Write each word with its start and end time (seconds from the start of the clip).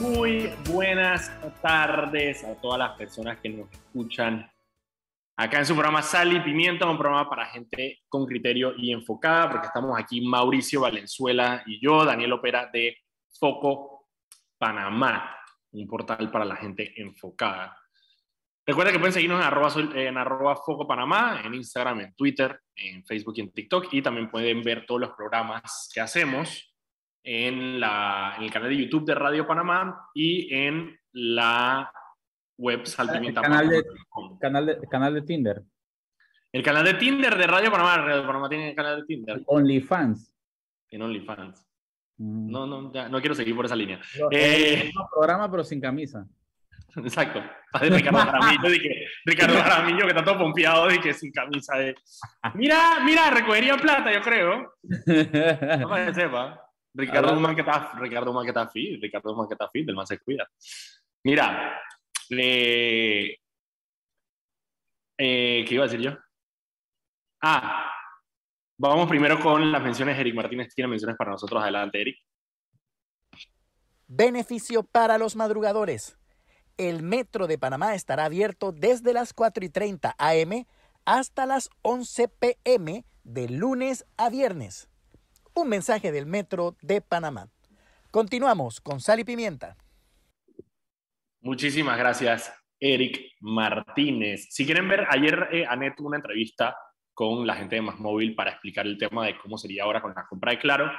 Muy 0.00 0.50
buenas 0.70 1.30
tardes 1.60 2.42
a 2.42 2.54
todas 2.58 2.78
las 2.78 2.96
personas 2.96 3.38
que 3.38 3.50
nos 3.50 3.70
escuchan 3.70 4.50
acá 5.36 5.58
en 5.58 5.66
su 5.66 5.74
programa 5.74 6.00
Sal 6.00 6.34
y 6.34 6.40
Pimienta, 6.40 6.88
un 6.88 6.96
programa 6.96 7.28
para 7.28 7.44
gente 7.44 8.00
con 8.08 8.24
criterio 8.24 8.72
y 8.78 8.92
enfocada, 8.92 9.50
porque 9.50 9.66
estamos 9.66 10.00
aquí 10.00 10.22
Mauricio 10.22 10.80
Valenzuela 10.80 11.62
y 11.66 11.78
yo, 11.82 12.02
Daniel 12.06 12.32
Opera 12.32 12.70
de 12.72 12.96
Foco 13.38 14.08
Panamá, 14.56 15.36
un 15.72 15.86
portal 15.86 16.30
para 16.30 16.46
la 16.46 16.56
gente 16.56 16.94
enfocada. 16.96 17.76
Recuerda 18.64 18.92
que 18.92 18.98
pueden 18.98 19.12
seguirnos 19.12 19.40
en 19.40 19.46
arroba, 19.46 19.70
en 19.96 20.16
arroba 20.16 20.56
Foco 20.56 20.86
Panamá, 20.86 21.42
en 21.44 21.52
Instagram, 21.52 22.00
en 22.00 22.14
Twitter, 22.14 22.58
en 22.74 23.04
Facebook 23.04 23.34
y 23.36 23.42
en 23.42 23.52
TikTok, 23.52 23.92
y 23.92 24.00
también 24.00 24.30
pueden 24.30 24.62
ver 24.62 24.86
todos 24.86 25.02
los 25.02 25.10
programas 25.10 25.90
que 25.92 26.00
hacemos 26.00 26.69
en, 27.22 27.80
la, 27.80 28.34
en 28.36 28.44
el 28.44 28.50
canal 28.50 28.68
de 28.70 28.76
YouTube 28.76 29.04
de 29.06 29.14
Radio 29.14 29.46
Panamá 29.46 30.08
y 30.14 30.52
en 30.54 30.98
la 31.12 31.92
web 32.56 32.86
Saltimienta. 32.86 33.42
Canal 33.42 33.68
de, 33.68 33.84
canal, 34.40 34.66
de, 34.66 34.78
canal 34.88 35.14
de 35.14 35.22
Tinder. 35.22 35.62
El 36.52 36.62
canal 36.62 36.84
de 36.84 36.94
Tinder 36.94 37.36
de 37.36 37.46
Radio 37.46 37.70
Panamá. 37.70 37.96
Radio 37.98 38.26
Panamá 38.26 38.48
tiene 38.48 38.70
el 38.70 38.76
canal 38.76 39.00
de 39.00 39.06
Tinder. 39.06 39.42
OnlyFans. 39.46 40.34
Tiene 40.88 41.04
OnlyFans. 41.04 41.66
Mm. 42.18 42.50
No, 42.50 42.66
no, 42.66 42.92
ya, 42.92 43.08
no 43.08 43.20
quiero 43.20 43.34
seguir 43.34 43.56
por 43.56 43.64
esa 43.64 43.76
línea. 43.76 44.00
eh, 44.30 44.90
programa, 45.10 45.50
pero 45.50 45.64
sin 45.64 45.80
camisa. 45.80 46.26
Exacto. 46.96 47.40
Ricardo 47.80 48.18
Jaramillo, 48.18 48.82
que, 48.82 49.06
Ricardo 49.24 49.54
Jaramillo, 49.62 50.02
que 50.02 50.08
está 50.08 50.24
todo 50.24 50.38
pompeado 50.38 50.90
y 50.92 51.00
que 51.00 51.14
sin 51.14 51.30
camisa. 51.32 51.76
De... 51.76 51.94
Mira, 52.54 53.00
mira, 53.04 53.30
recogería 53.30 53.76
plata, 53.76 54.12
yo 54.12 54.20
creo. 54.20 54.74
No 55.80 55.94
que 55.94 56.14
sepa. 56.14 56.60
Ricardo 56.94 57.28
está, 57.50 57.92
Ricardo 57.98 58.30
Guzmán 58.32 58.44
que 58.44 58.50
está 58.50 58.68
fit, 58.68 59.00
Ricardo 59.00 59.30
Guzmán 59.30 59.48
que 59.48 59.54
está 59.54 59.68
fit, 59.68 59.86
del 59.86 59.94
más 59.94 60.08
se 60.08 60.18
cuida. 60.18 60.48
Mira. 61.24 61.80
Eh, 62.28 63.36
¿qué 65.16 65.74
iba 65.74 65.84
a 65.84 65.88
decir 65.88 66.00
yo? 66.00 66.16
Ah, 67.42 67.90
vamos 68.78 69.08
primero 69.08 69.38
con 69.40 69.70
las 69.70 69.82
menciones. 69.82 70.18
Eric 70.18 70.34
Martínez 70.34 70.74
tiene 70.74 70.88
menciones 70.88 71.16
para 71.16 71.32
nosotros. 71.32 71.62
Adelante, 71.62 72.00
Eric. 72.00 72.18
Beneficio 74.06 74.82
para 74.82 75.18
los 75.18 75.36
madrugadores. 75.36 76.16
El 76.76 77.02
metro 77.02 77.46
de 77.46 77.58
Panamá 77.58 77.94
estará 77.94 78.24
abierto 78.24 78.72
desde 78.72 79.12
las 79.12 79.32
4 79.34 79.64
y 79.64 79.68
30 79.68 80.14
am 80.18 80.64
hasta 81.04 81.46
las 81.46 81.70
11 81.82 82.28
pm 82.28 83.04
de 83.22 83.48
lunes 83.48 84.06
a 84.16 84.30
viernes. 84.30 84.89
Un 85.60 85.68
mensaje 85.68 86.10
del 86.10 86.24
Metro 86.24 86.74
de 86.80 87.02
Panamá. 87.02 87.50
Continuamos 88.10 88.80
con 88.80 88.98
Sal 88.98 89.20
y 89.20 89.24
Pimienta. 89.24 89.76
Muchísimas 91.42 91.98
gracias, 91.98 92.50
Eric 92.80 93.34
Martínez. 93.40 94.46
Si 94.48 94.64
quieren 94.64 94.88
ver, 94.88 95.06
ayer 95.10 95.48
eh, 95.52 95.66
Anet 95.68 95.96
tuvo 95.96 96.08
una 96.08 96.16
entrevista 96.16 96.74
con 97.12 97.46
la 97.46 97.56
gente 97.56 97.76
de 97.76 97.82
Más 97.82 97.98
Móvil 97.98 98.34
para 98.34 98.52
explicar 98.52 98.86
el 98.86 98.96
tema 98.96 99.26
de 99.26 99.36
cómo 99.36 99.58
sería 99.58 99.82
ahora 99.82 100.00
con 100.00 100.14
la 100.14 100.26
compra 100.26 100.52
de 100.52 100.58
Claro. 100.60 100.90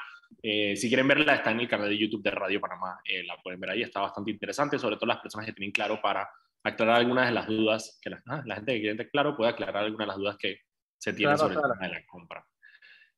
Eh, 0.43 0.75
si 0.75 0.89
quieren 0.89 1.07
verla, 1.07 1.33
está 1.33 1.49
en 1.49 1.61
el 1.61 1.67
canal 1.67 1.89
de 1.89 1.97
YouTube 1.97 2.21
de 2.21 2.29
Radio 2.29 2.61
Panamá. 2.61 3.01
Eh, 3.03 3.23
la 3.23 3.37
pueden 3.41 3.59
ver 3.59 3.71
ahí, 3.71 3.81
está 3.81 4.01
bastante 4.01 4.29
interesante, 4.29 4.77
sobre 4.77 4.97
todo 4.97 5.07
las 5.07 5.21
personas 5.21 5.47
que 5.47 5.53
tienen 5.53 5.71
Claro 5.71 5.99
para 6.03 6.29
aclarar 6.63 6.97
algunas 6.97 7.25
de 7.25 7.33
las 7.33 7.47
dudas, 7.47 7.97
que 7.99 8.11
la, 8.11 8.21
ah, 8.27 8.43
gente 8.45 8.75
que 8.75 8.79
tiene 8.81 9.09
Claro 9.09 9.35
puede 9.35 9.49
aclarar 9.49 9.85
algunas 9.85 10.05
de 10.05 10.09
las 10.09 10.17
dudas 10.17 10.37
que 10.37 10.59
se 10.99 11.13
tienen 11.13 11.35
sobre 11.35 11.55
el 11.55 11.61
tema 11.61 11.77
de 11.79 11.89
la 11.89 12.05
compra. 12.05 12.45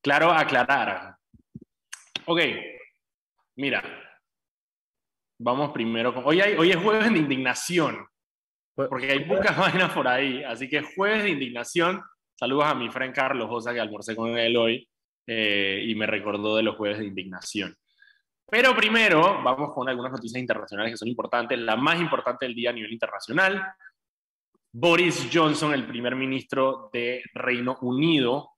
Claro, 0.02 0.32
aclarar. 0.32 1.18
Ok, 2.26 2.40
mira, 3.58 3.84
vamos 5.38 5.74
primero 5.74 6.14
con... 6.14 6.24
Hoy, 6.26 6.40
hay, 6.40 6.54
hoy 6.56 6.72
es 6.72 6.78
jueves 6.78 7.12
de 7.12 7.20
indignación, 7.20 8.08
porque 8.76 9.12
hay 9.12 9.26
pocas 9.26 9.58
vainas 9.58 9.92
por 9.92 10.08
ahí, 10.08 10.42
así 10.44 10.70
que 10.70 10.82
jueves 10.82 11.24
de 11.24 11.32
indignación. 11.32 12.02
Saludos 12.40 12.66
a 12.66 12.76
mi 12.76 12.90
friend 12.90 13.14
Carlos 13.14 13.50
Josa, 13.50 13.74
que 13.74 13.82
almorcé 13.82 14.16
con 14.16 14.38
él 14.38 14.56
hoy 14.56 14.88
eh, 15.28 15.84
y 15.86 15.96
me 15.96 16.08
recordó 16.08 16.56
de 16.56 16.64
los 16.64 16.78
jueves 16.78 17.00
de 17.00 17.08
indignación. 17.08 17.76
Pero 18.50 18.74
primero 18.74 19.44
vamos 19.44 19.74
con 19.74 19.90
algunas 19.90 20.14
noticias 20.14 20.40
internacionales 20.40 20.94
que 20.94 20.98
son 20.98 21.10
importantes. 21.10 21.60
La 21.60 21.76
más 21.76 22.00
importante 22.00 22.46
del 22.46 22.56
día 22.56 22.70
a 22.70 22.74
nivel 22.74 22.94
internacional, 22.94 23.62
Boris 24.72 25.30
Johnson, 25.32 25.74
el 25.74 25.86
primer 25.86 26.16
ministro 26.16 26.90
de 26.94 27.22
Reino 27.34 27.78
Unido, 27.82 28.52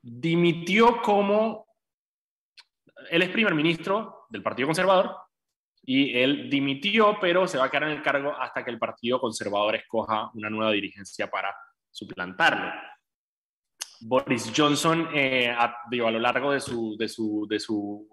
dimitió 0.00 1.02
como 1.02 1.67
él 3.10 3.22
es 3.22 3.28
primer 3.30 3.54
ministro 3.54 4.26
del 4.28 4.42
Partido 4.42 4.68
Conservador 4.68 5.16
y 5.82 6.16
él 6.18 6.50
dimitió, 6.50 7.18
pero 7.20 7.46
se 7.48 7.58
va 7.58 7.64
a 7.64 7.70
quedar 7.70 7.84
en 7.84 7.96
el 7.96 8.02
cargo 8.02 8.34
hasta 8.38 8.64
que 8.64 8.70
el 8.70 8.78
Partido 8.78 9.20
Conservador 9.20 9.74
escoja 9.74 10.30
una 10.34 10.50
nueva 10.50 10.72
dirigencia 10.72 11.30
para 11.30 11.54
suplantarlo. 11.90 12.70
Boris 14.00 14.52
Johnson, 14.54 15.08
eh, 15.14 15.48
a, 15.50 15.74
lo 15.90 16.18
largo 16.18 16.52
de 16.52 16.60
su, 16.60 16.96
de, 16.98 17.08
su, 17.08 17.46
de 17.48 17.58
su, 17.58 18.06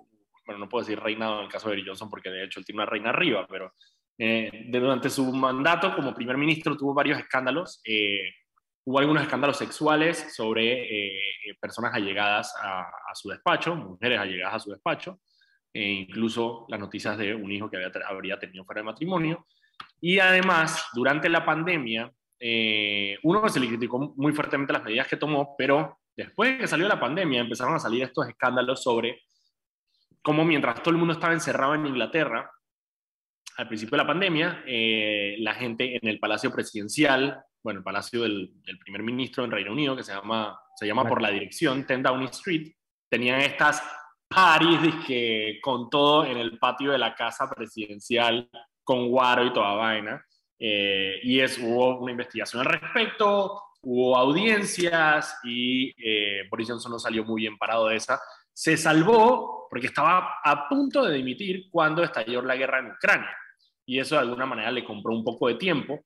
bueno, 0.46 0.60
no 0.60 0.70
puedo 0.70 0.86
decir 0.86 1.00
reinado 1.00 1.40
en 1.40 1.46
el 1.46 1.52
caso 1.52 1.68
de 1.68 1.76
Boris 1.76 1.88
Johnson 1.88 2.10
porque 2.10 2.30
de 2.30 2.46
hecho 2.46 2.60
él 2.60 2.66
tiene 2.66 2.82
una 2.82 2.90
reina 2.90 3.10
arriba, 3.10 3.46
pero 3.48 3.74
eh, 4.18 4.68
durante 4.70 5.10
su 5.10 5.32
mandato 5.34 5.94
como 5.96 6.16
primer 6.16 6.38
ministro 6.38 6.78
tuvo 6.78 6.94
varios 6.94 7.20
escándalos. 7.20 7.82
Eh, 7.84 8.32
Hubo 8.88 9.00
algunos 9.00 9.24
escándalos 9.24 9.58
sexuales 9.58 10.36
sobre 10.36 10.84
eh, 10.84 11.18
eh, 11.18 11.56
personas 11.60 11.92
allegadas 11.96 12.54
a, 12.62 12.86
su 13.16 13.30
despacho, 13.30 13.76
mujeres 13.76 14.20
allegadas 14.20 14.56
a 14.56 14.60
su 14.60 14.70
despacho, 14.70 15.22
e 15.74 15.82
incluso 15.82 16.68
las 16.70 16.80
noticias 16.80 17.18
de 17.18 17.34
un 17.34 17.52
hijo 17.52 17.68
que 17.68 17.78
habría 18.08 18.38
tenido 18.38 18.64
fuera 18.64 18.82
de 18.82 18.86
matrimonio. 18.86 19.48
Y 20.00 20.20
además, 20.20 20.86
durante 20.94 21.30
la 21.30 21.44
pandemia, 21.44 22.12
eh, 22.40 23.18
uno 23.24 23.50
se 23.50 23.60
le 23.60 23.68
criticó 23.68 24.14
muy 24.18 24.34
fuertemente 24.34 24.74
las 24.74 24.84
medidas 24.84 25.08
que 25.08 25.18
tomó, 25.18 25.56
pero 25.58 25.98
después 26.16 26.52
de 26.52 26.58
que 26.60 26.68
salió 26.68 26.88
la 26.88 27.00
pandemia 27.00 27.42
empezaron 27.42 27.74
a 27.74 27.80
salir 27.80 28.04
estos 28.04 28.28
escándalos 28.28 28.84
sobre 28.84 29.24
cómo 30.22 30.46
mientras 30.46 30.84
todo 30.84 30.92
el 30.92 31.00
mundo 31.00 31.14
estaba 31.14 31.34
encerrado 31.34 31.74
en 31.74 31.88
Inglaterra, 31.88 32.52
al 33.58 33.68
principio 33.68 33.98
de 33.98 34.04
la 34.04 34.08
pandemia, 34.08 34.64
la 35.40 35.54
gente 35.56 35.96
en 35.96 36.08
el 36.08 36.20
Palacio 36.20 36.52
Presidencial 36.52 37.42
bueno, 37.66 37.80
el 37.80 37.84
palacio 37.84 38.22
del, 38.22 38.54
primer 38.80 39.02
ministro 39.02 39.44
en 39.44 39.50
Reino 39.50 39.72
Unido, 39.72 39.96
que 39.96 40.04
se 40.04 40.14
llama, 40.14 40.56
se 40.76 40.86
llama 40.86 41.04
por 41.04 41.20
la 41.20 41.32
dirección 41.32 41.84
10 41.84 42.04
Downing 42.04 42.28
Street, 42.28 42.72
tenían 43.10 43.42
estas 43.42 43.82
parties 44.28 44.94
que, 45.08 45.58
con 45.64 45.90
todo 45.90 46.26
en 46.26 46.38
el 46.38 46.60
patio 46.60 46.92
de 46.92 47.00
la 47.00 47.16
casa 47.16 47.50
presidencial, 47.50 48.48
con 48.84 49.10
guaro 49.10 49.44
y 49.44 49.52
toda 49.52 49.74
vaina. 49.74 50.24
Eh, 50.60 51.16
y 51.24 51.40
es, 51.40 51.58
hubo 51.58 51.98
una 52.02 52.12
investigación 52.12 52.62
al 52.62 52.72
respecto, 52.72 53.60
hubo 53.82 54.16
audiencias 54.16 55.40
y 55.44 55.92
eh, 55.98 56.44
Boris 56.52 56.70
Johnson 56.70 56.92
no 56.92 57.00
salió 57.00 57.26
muy 57.26 57.42
bien 57.42 57.58
parado 57.58 57.88
de 57.88 57.96
esa. 57.96 58.22
Se 58.54 58.78
salvó 58.78 59.66
porque 59.72 59.88
estaba 59.88 60.36
a 60.44 60.70
punto 60.70 61.04
de 61.04 61.18
dimitir 61.18 61.64
cuando 61.72 62.04
estalló 62.04 62.44
la 62.44 62.56
guerra 62.56 62.78
en 62.78 62.92
Ucrania. 62.92 63.36
Y 63.88 63.98
eso 63.98 64.14
de 64.14 64.22
alguna 64.22 64.46
manera 64.46 64.70
le 64.70 64.86
compró 64.86 65.16
un 65.16 65.24
poco 65.24 65.48
de 65.48 65.56
tiempo 65.56 66.06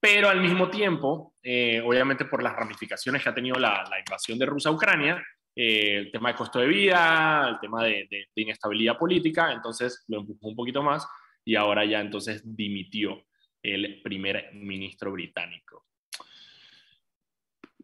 pero 0.00 0.30
al 0.30 0.40
mismo 0.40 0.70
tiempo, 0.70 1.34
eh, 1.42 1.82
obviamente 1.84 2.24
por 2.24 2.42
las 2.42 2.56
ramificaciones 2.56 3.22
que 3.22 3.28
ha 3.28 3.34
tenido 3.34 3.58
la, 3.58 3.84
invasión 3.98 4.38
de 4.38 4.46
Rusia 4.46 4.70
a 4.70 4.74
Ucrania, 4.74 5.22
eh, 5.54 5.98
el 5.98 6.10
tema 6.10 6.30
de 6.30 6.36
costo 6.36 6.58
de 6.58 6.66
vida, 6.66 7.46
el 7.50 7.60
tema 7.60 7.84
de, 7.84 8.08
inestabilidad 8.34 8.96
política, 8.96 9.52
entonces 9.52 10.04
lo 10.08 10.20
empujó 10.20 10.48
un 10.48 10.56
poquito 10.56 10.82
más 10.82 11.06
y 11.44 11.54
ahora 11.54 11.84
ya 11.84 12.00
entonces 12.00 12.42
dimitió 12.44 13.26
el 13.62 14.00
primer 14.02 14.54
ministro 14.54 15.12
británico. 15.12 15.84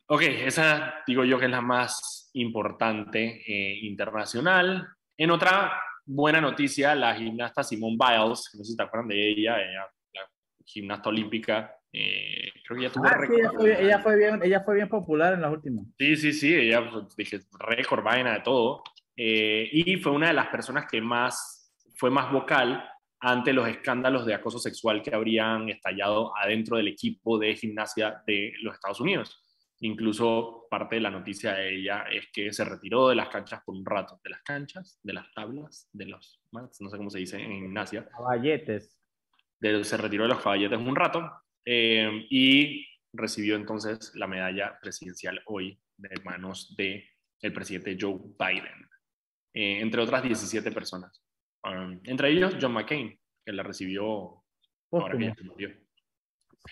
Ok, 0.09 0.23
esa 0.23 1.03
digo 1.07 1.25
yo 1.25 1.39
que 1.39 1.47
es 1.47 1.51
la 1.51 1.61
más 1.61 2.31
importante 2.33 3.43
eh, 3.47 3.79
internacional. 3.83 4.89
En 5.19 5.31
otra 5.33 5.79
buena 6.07 6.41
noticia, 6.41 6.95
la 6.95 7.15
gimnasta 7.15 7.63
Simone 7.63 7.99
Biles, 7.99 8.51
no 8.55 8.65
sé 8.65 8.71
si 8.71 8.77
te 8.77 8.83
acuerdan 8.83 9.09
de 9.09 9.29
ella, 9.31 9.61
ella 9.61 9.91
la 10.15 10.31
gimnasta 10.65 11.09
olímpica 11.11 11.77
eh, 11.99 12.53
creo 12.63 12.77
que 12.79 12.83
ya 12.85 12.93
tuvo 12.93 13.07
ah, 13.07 13.17
ella, 13.25 13.51
fue, 13.51 13.83
ella, 13.83 13.99
fue, 14.01 14.17
bien, 14.19 14.41
ella 14.43 14.61
fue 14.61 14.75
bien 14.75 14.89
popular 14.89 15.33
en 15.33 15.41
las 15.41 15.51
últimas. 15.51 15.87
Sí, 15.99 16.15
sí, 16.17 16.33
sí, 16.35 16.55
ella, 16.55 16.91
pues, 16.91 17.17
dije, 17.17 17.41
récord, 17.59 18.05
vaina 18.05 18.35
de 18.35 18.41
todo. 18.41 18.83
Eh, 19.17 19.67
y 19.73 19.97
fue 19.97 20.13
una 20.13 20.29
de 20.29 20.35
las 20.35 20.49
personas 20.49 20.85
que 20.91 21.01
más, 21.01 21.75
fue 21.97 22.11
más 22.11 22.31
vocal 22.31 22.87
ante 23.19 23.55
los 23.55 23.67
escándalos 23.67 24.27
de 24.27 24.35
acoso 24.35 24.59
sexual 24.59 25.03
que 25.03 25.15
habrían 25.15 25.71
estallado 25.71 26.37
adentro 26.37 26.77
del 26.77 26.89
equipo 26.89 27.39
de 27.39 27.57
gimnasia 27.57 28.23
de 28.27 28.53
los 28.61 28.75
Estados 28.75 29.01
Unidos. 29.01 29.43
Incluso 29.81 30.67
parte 30.71 30.97
de 30.97 31.01
la 31.01 31.11
noticia 31.11 31.55
de 31.55 31.77
ella 31.77 32.05
es 32.13 32.27
que 32.31 32.53
se 32.53 32.65
retiró 32.67 33.09
de 33.09 33.15
las 33.15 33.31
canchas 33.31 33.63
por 33.65 33.75
un 33.75 33.87
rato. 33.87 34.21
¿De 34.23 34.29
las 34.29 34.43
canchas? 34.43 35.01
¿De 35.03 35.15
las 35.15 35.33
tablas? 35.33 35.89
¿De 35.95 36.05
los 36.05 36.43
no 36.53 36.91
sé 36.91 36.97
cómo 36.99 37.09
se 37.09 37.21
dice 37.21 37.41
en 37.41 37.53
gimnasia? 37.53 38.07
Caballetes. 38.07 38.99
se 39.61 39.97
retiró 39.97 40.25
de 40.25 40.29
los 40.29 40.43
caballetes 40.43 40.79
un 40.79 40.95
rato 40.95 41.31
eh, 41.67 42.27
y 42.31 42.87
recibió 43.13 43.57
entonces 43.57 44.13
la 44.15 44.27
medalla 44.27 44.79
presidencial 44.81 45.41
hoy 45.47 45.79
de 45.99 46.09
manos 46.25 46.75
del 46.77 47.05
el 47.43 47.53
presidente 47.53 47.97
Joe 48.01 48.19
Biden, 48.39 48.89
eh, 49.55 49.81
entre 49.81 50.01
otras 50.01 50.23
17 50.23 50.71
personas. 50.73 51.23
Um, 51.65 52.01
entre 52.05 52.31
ellos 52.31 52.57
John 52.61 52.73
McCain, 52.73 53.19
que 53.45 53.53
la 53.53 53.63
recibió 53.63 54.43
ahora 54.93 55.19
que 55.19 55.25
ya 55.27 55.35
se 55.35 55.45
murió. 55.45 55.71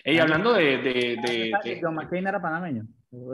Ey, 0.03 0.17
hablando 0.19 0.53
de... 0.53 0.77
de, 0.79 0.93
de- 1.21 1.49
¿Sabes 1.51 1.63
que 1.63 1.75
de- 1.75 1.81
John 1.81 1.95
McCain 1.95 2.27
era 2.27 2.41
panameño. 2.41 2.83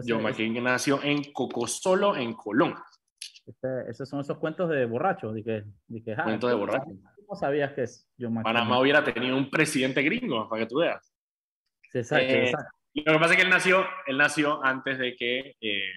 John 0.07 0.21
McCain 0.23 0.61
nació 0.63 1.01
en 1.03 1.31
Cocosolo, 1.31 2.15
en 2.17 2.33
Colón. 2.33 2.75
ese- 3.45 3.89
esos 3.89 4.07
son 4.09 4.19
esos 4.21 4.37
cuentos 4.37 4.69
de 4.69 4.85
borrachos. 4.85 5.33
De 5.33 5.43
que, 5.43 5.63
de 5.87 6.03
que, 6.03 6.13
ah, 6.13 6.23
Cuento 6.23 6.47
de 6.47 6.55
borracho. 6.55 6.85
¿Cómo 7.25 7.39
sabías 7.39 7.73
que 7.73 7.83
es 7.83 8.09
John 8.19 8.33
McCain? 8.33 8.53
Panamá 8.53 8.79
hubiera 8.79 9.03
tenido 9.03 9.37
un 9.37 9.49
presidente 9.49 10.01
gringo, 10.03 10.47
para 10.49 10.63
que 10.63 10.67
tú 10.69 10.79
veas. 10.79 11.10
Exacto, 11.93 12.25
Eh, 12.25 12.45
exacto. 12.45 12.71
Lo 12.93 13.13
que 13.13 13.19
pasa 13.19 13.31
es 13.33 13.37
que 13.37 13.43
él 13.43 13.49
nació, 13.49 13.85
él 14.05 14.17
nació 14.17 14.63
antes 14.63 14.99
de 14.99 15.15
que, 15.15 15.55
eh, 15.61 15.93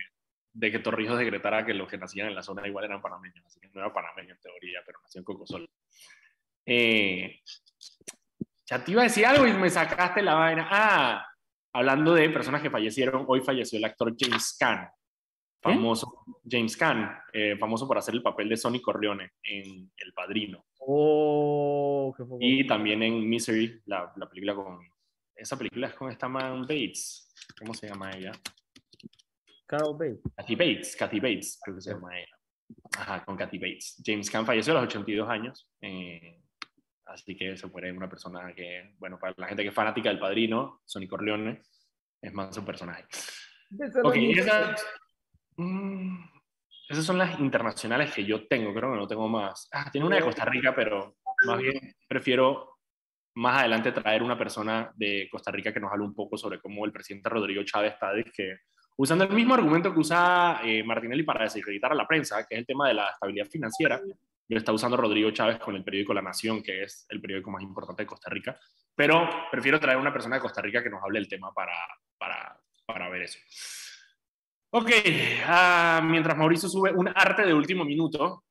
de 0.52 0.70
que 0.70 0.78
Torrijos 0.78 1.18
decretara 1.18 1.66
que 1.66 1.74
los 1.74 1.88
que 1.88 1.98
nacían 1.98 2.28
en 2.28 2.34
la 2.36 2.42
zona 2.42 2.66
igual 2.68 2.84
eran 2.84 3.02
panameños, 3.02 3.44
así 3.44 3.58
que 3.58 3.68
no 3.74 3.80
era 3.80 3.92
panameño 3.92 4.32
en 4.34 4.40
teoría, 4.40 4.80
pero 4.86 5.00
nació 5.02 5.18
en 5.18 5.24
Cocosolo. 5.24 5.66
Eh, 6.66 7.40
ya 8.66 8.82
te 8.82 8.92
iba 8.92 9.02
a 9.02 9.04
decir 9.04 9.26
algo 9.26 9.46
y 9.46 9.52
me 9.52 9.68
sacaste 9.68 10.22
la 10.22 10.34
vaina. 10.34 10.68
Ah, 10.70 11.26
hablando 11.72 12.14
de 12.14 12.30
personas 12.30 12.62
que 12.62 12.70
fallecieron, 12.70 13.24
hoy 13.26 13.40
falleció 13.40 13.76
el 13.78 13.84
actor 13.84 14.14
James 14.16 14.56
Caan, 14.58 14.88
famoso, 15.60 16.24
James 16.48 16.76
Caan, 16.76 17.18
eh, 17.32 17.56
famoso 17.58 17.88
por 17.88 17.98
hacer 17.98 18.14
el 18.14 18.22
papel 18.22 18.48
de 18.48 18.56
Sonny 18.56 18.80
Corleone 18.80 19.32
en 19.42 19.90
El 19.96 20.12
Padrino. 20.14 20.64
Oh, 20.78 22.14
qué. 22.16 22.24
Y 22.40 22.66
también 22.66 23.02
en 23.02 23.28
Misery, 23.28 23.82
la, 23.86 24.12
la 24.16 24.28
película 24.28 24.54
con... 24.54 24.93
Esa 25.36 25.56
película 25.56 25.88
es 25.88 25.94
con 25.94 26.10
esta 26.10 26.28
man 26.28 26.62
Bates. 26.62 27.32
¿Cómo 27.58 27.74
se 27.74 27.88
llama 27.88 28.10
ella? 28.12 28.32
Carol 29.66 29.96
Bates. 29.98 30.20
Kathy 30.36 30.54
Bates, 30.54 30.96
Kathy 30.96 31.20
Bates, 31.20 31.60
creo 31.62 31.76
que 31.76 31.82
se 31.82 31.92
llama 31.92 32.18
ella. 32.18 32.36
Ajá, 32.98 33.24
con 33.24 33.36
Kathy 33.36 33.58
Bates. 33.58 34.02
James 34.04 34.30
Caan 34.30 34.46
falleció 34.46 34.72
a 34.72 34.82
los 34.82 34.88
82 34.88 35.28
años. 35.28 35.68
eh, 35.80 36.40
así 37.06 37.36
que 37.36 37.56
se 37.56 37.68
fue 37.68 37.92
una 37.92 38.08
persona 38.08 38.52
que, 38.54 38.94
bueno, 38.98 39.18
para 39.18 39.34
la 39.36 39.46
gente 39.48 39.62
que 39.62 39.68
es 39.68 39.74
fanática 39.74 40.08
del 40.08 40.18
padrino, 40.18 40.80
Sonny 40.84 41.06
Corleone, 41.06 41.62
es 42.20 42.32
más 42.32 42.56
un 42.56 42.64
personaje. 42.64 43.04
Ok, 44.02 44.16
esas, 44.16 44.86
mm, 45.56 46.24
esas 46.88 47.04
son 47.04 47.18
las 47.18 47.38
internacionales 47.40 48.12
que 48.14 48.24
yo 48.24 48.46
tengo, 48.46 48.72
creo 48.72 48.92
que 48.92 48.98
no 48.98 49.06
tengo 49.06 49.28
más. 49.28 49.68
Ah, 49.72 49.90
tiene 49.90 50.06
una 50.06 50.16
de 50.16 50.22
Costa 50.22 50.44
Rica, 50.44 50.74
pero 50.74 51.16
más 51.46 51.58
bien 51.58 51.94
prefiero 52.08 52.73
más 53.34 53.60
adelante 53.60 53.92
traer 53.92 54.22
una 54.22 54.38
persona 54.38 54.92
de 54.94 55.28
Costa 55.30 55.50
Rica 55.50 55.72
que 55.72 55.80
nos 55.80 55.92
hable 55.92 56.04
un 56.04 56.14
poco 56.14 56.36
sobre 56.36 56.60
cómo 56.60 56.84
el 56.84 56.92
presidente 56.92 57.28
Rodrigo 57.28 57.62
Chávez 57.64 57.94
está 57.94 58.12
que 58.34 58.58
usando 58.96 59.24
el 59.24 59.32
mismo 59.32 59.54
argumento 59.54 59.92
que 59.92 60.00
usa 60.00 60.60
eh, 60.64 60.82
Martinelli 60.84 61.24
para 61.24 61.44
desacreditar 61.44 61.92
a 61.92 61.96
la 61.96 62.06
prensa, 62.06 62.46
que 62.46 62.54
es 62.54 62.60
el 62.60 62.66
tema 62.66 62.88
de 62.88 62.94
la 62.94 63.08
estabilidad 63.08 63.46
financiera, 63.46 64.00
lo 64.48 64.58
está 64.58 64.72
usando 64.72 64.96
Rodrigo 64.96 65.30
Chávez 65.30 65.58
con 65.58 65.74
el 65.74 65.82
periódico 65.82 66.14
La 66.14 66.22
Nación, 66.22 66.62
que 66.62 66.84
es 66.84 67.06
el 67.08 67.20
periódico 67.20 67.50
más 67.50 67.62
importante 67.62 68.02
de 68.02 68.06
Costa 68.06 68.30
Rica. 68.30 68.56
Pero 68.94 69.28
prefiero 69.50 69.80
traer 69.80 69.98
una 69.98 70.12
persona 70.12 70.36
de 70.36 70.42
Costa 70.42 70.60
Rica 70.60 70.82
que 70.82 70.90
nos 70.90 71.02
hable 71.02 71.18
del 71.18 71.28
tema 71.28 71.52
para, 71.52 71.74
para, 72.18 72.60
para 72.86 73.08
ver 73.08 73.22
eso. 73.22 73.38
Ok, 74.70 74.90
ah, 75.46 76.00
mientras 76.04 76.36
Mauricio 76.36 76.68
sube 76.68 76.92
un 76.92 77.08
arte 77.08 77.46
de 77.46 77.54
último 77.54 77.84
minuto, 77.84 78.44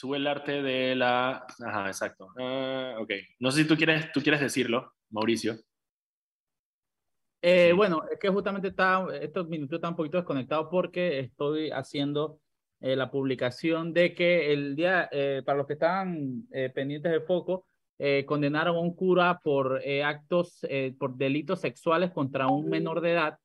sube 0.00 0.16
el 0.16 0.26
arte 0.26 0.62
de 0.62 0.96
la... 0.96 1.46
Ajá, 1.62 1.86
exacto. 1.88 2.32
Ah, 2.38 2.96
ok, 2.98 3.10
no 3.38 3.50
sé 3.50 3.62
si 3.62 3.68
tú 3.68 3.76
quieres, 3.76 4.10
tú 4.12 4.22
quieres 4.22 4.40
decirlo, 4.40 4.94
Mauricio. 5.10 5.56
Eh, 7.42 7.74
bueno, 7.74 8.04
es 8.10 8.18
que 8.18 8.30
justamente 8.30 8.68
está, 8.68 9.06
estos 9.20 9.48
minutos 9.48 9.76
están 9.76 9.90
un 9.90 9.96
poquito 9.96 10.16
desconectados 10.16 10.68
porque 10.70 11.20
estoy 11.20 11.70
haciendo 11.70 12.40
eh, 12.80 12.96
la 12.96 13.10
publicación 13.10 13.92
de 13.92 14.14
que 14.14 14.54
el 14.54 14.74
día, 14.74 15.06
eh, 15.12 15.42
para 15.44 15.58
los 15.58 15.66
que 15.66 15.74
estaban 15.74 16.46
pendientes 16.74 17.12
de 17.12 17.20
foco, 17.20 17.66
condenaron 18.24 18.76
a 18.76 18.80
un 18.80 18.94
cura 18.94 19.40
por 19.44 19.82
actos, 20.02 20.66
por 20.98 21.18
delitos 21.18 21.60
sexuales 21.60 22.10
contra 22.12 22.46
un 22.46 22.70
menor 22.70 23.02
de 23.02 23.12
edad 23.12 23.38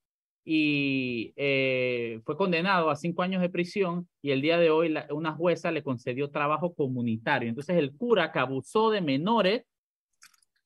y 0.48 1.34
eh, 1.36 2.22
fue 2.24 2.38
condenado 2.38 2.92
a 2.92 2.96
cinco 2.96 3.24
años 3.24 3.42
de 3.42 3.50
prisión 3.50 4.08
y 4.22 4.30
el 4.30 4.42
día 4.42 4.60
de 4.60 4.70
hoy 4.70 4.90
la- 4.90 5.08
una 5.10 5.34
jueza 5.34 5.72
le 5.72 5.82
concedió 5.82 6.30
trabajo 6.30 6.74
comunitario. 6.76 7.50
Entonces 7.50 7.76
el 7.78 7.96
cura 7.98 8.32
que 8.32 8.38
abusó 8.38 8.92
de 8.92 9.02
menores 9.02 9.64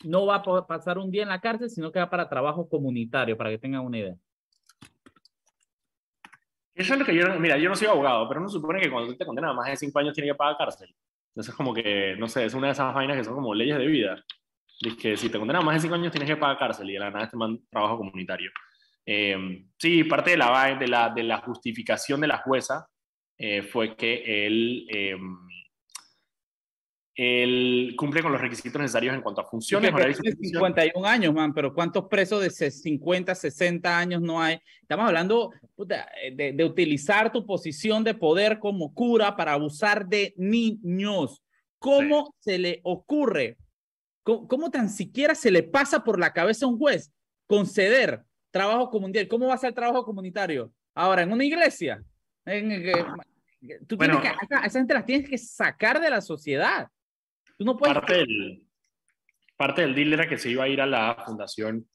no 0.04 0.26
va 0.26 0.36
a 0.36 0.68
pasar 0.68 0.98
un 0.98 1.10
día 1.10 1.24
en 1.24 1.30
la 1.30 1.40
cárcel, 1.40 1.70
sino 1.70 1.92
que 1.92 2.00
va 2.00 2.10
para 2.10 2.28
trabajo 2.30 2.68
comunitario, 2.68 3.38
para 3.38 3.50
que 3.50 3.58
tengan 3.58 3.86
una 3.86 3.98
idea. 3.98 4.16
Eso 6.76 6.94
es 6.94 7.00
lo 7.00 7.06
que 7.06 7.16
yo, 7.16 7.40
mira, 7.40 7.58
yo 7.58 7.70
no 7.70 7.76
soy 7.76 7.88
abogado, 7.88 8.28
pero 8.28 8.42
uno 8.42 8.50
supone 8.50 8.80
que 8.82 8.90
cuando 8.92 9.16
te 9.16 9.26
condenas 9.26 9.52
a 9.52 9.54
más 9.54 9.70
de 9.70 9.78
cinco 9.78 10.00
años 10.00 10.14
tiene 10.14 10.30
que 10.30 10.36
pagar 10.36 10.58
cárcel. 10.58 10.94
Entonces 11.30 11.52
es 11.52 11.56
como 11.56 11.74
que, 11.74 12.16
no 12.18 12.28
sé, 12.28 12.46
es 12.46 12.54
una 12.54 12.68
de 12.68 12.74
esas 12.74 12.94
vainas 12.94 13.18
que 13.18 13.24
son 13.24 13.36
como 13.36 13.54
leyes 13.54 13.78
de 13.78 13.86
vida. 13.86 14.24
Dice 14.82 14.98
que 14.98 15.18
si 15.18 15.30
te 15.30 15.38
condenas 15.38 15.62
a 15.62 15.66
más 15.66 15.76
de 15.76 15.82
cinco 15.82 15.96
años 15.96 16.12
tienes 16.12 16.30
que 16.30 16.38
pagar 16.38 16.58
cárcel 16.58 16.90
y 16.90 16.94
de 16.94 17.00
la 17.00 17.12
nada 17.12 17.30
te 17.30 17.36
mandan 17.38 17.66
trabajo 17.70 17.98
comunitario. 17.98 18.52
Eh, 19.12 19.66
sí, 19.76 20.04
parte 20.04 20.32
de 20.32 20.38
la, 20.38 20.78
de, 20.80 20.88
la, 20.88 21.10
de 21.10 21.24
la 21.24 21.40
justificación 21.40 22.22
de 22.22 22.28
la 22.28 22.38
jueza 22.38 22.88
eh, 23.40 23.64
fue 23.64 23.96
que 23.96 24.46
él, 24.46 24.86
eh, 24.94 25.18
él 27.16 27.96
cumple 27.98 28.22
con 28.22 28.32
los 28.32 28.40
requisitos 28.40 28.80
necesarios 28.80 29.16
en 29.16 29.22
cuanto 29.22 29.42
a 29.42 29.50
funciones, 29.50 29.90
Porque 29.90 30.02
horarios 30.04 30.20
y 30.20 30.22
tiene 30.22 30.36
funciones. 30.38 30.60
51 30.76 31.08
años, 31.08 31.34
man, 31.34 31.54
pero 31.54 31.74
¿cuántos 31.74 32.06
presos 32.08 32.42
de 32.42 32.50
se- 32.50 32.70
50, 32.72 33.34
60 33.36 33.98
años 33.98 34.22
no 34.22 34.42
hay? 34.42 34.60
Estamos 34.82 35.08
hablando 35.08 35.52
puta, 35.76 36.08
eh, 36.22 36.34
de, 36.36 36.54
de 36.54 36.64
utilizar 36.64 37.32
tu 37.32 37.46
posición 37.46 38.04
de 38.04 38.14
poder 38.14 38.60
como 38.60 38.94
cura 38.94 39.36
para 39.36 39.54
abusar 39.54 40.06
de 40.08 40.34
niños. 40.38 41.42
¿Cómo 41.80 42.36
se 42.40 42.60
le 42.60 42.80
ocurre? 42.84 43.58
¿Cómo, 44.24 44.48
cómo 44.48 44.70
tan 44.70 44.90
siquiera 44.90 45.34
se 45.34 45.50
le 45.50 45.64
pasa 45.64 46.04
por 46.04 46.20
la 46.20 46.32
cabeza 46.32 46.66
a 46.66 46.70
un 46.70 46.78
juez 46.78 47.12
conceder 47.48 48.24
trabajo 48.52 48.90
comunitario? 48.90 49.30
¿Cómo 49.30 49.48
va 49.48 49.54
a 49.56 49.58
ser 49.58 49.74
trabajo 49.74 50.04
comunitario? 50.06 50.72
Ahora, 50.96 51.24
en 51.24 51.32
una 51.32 51.44
iglesia. 51.46 52.02
En, 52.46 52.72
eh, 52.72 52.94
tú 53.88 53.98
Bueno. 53.98 54.20
tienes 54.22 54.40
que, 54.48 54.56
a 54.56 54.66
esa 54.66 54.80
gente 54.80 54.94
las 54.94 55.06
tienes 55.06 55.30
que 55.30 55.38
sacar 55.38 56.00
de 56.02 56.10
la 56.10 56.22
sociedad. 56.22 56.88
Tú 57.58 57.66
no 57.66 57.76
puedes 57.78 57.94
parte 57.94 58.14
del, 58.18 58.64
parte 59.58 59.82
del 59.82 59.94
deal 59.96 60.14
era 60.14 60.28
que 60.28 60.38
se 60.38 60.50
iba 60.50 60.64
a 60.64 60.68
ir 60.68 60.82
a 60.82 60.86
la 60.86 61.22
fundación, 61.26 61.88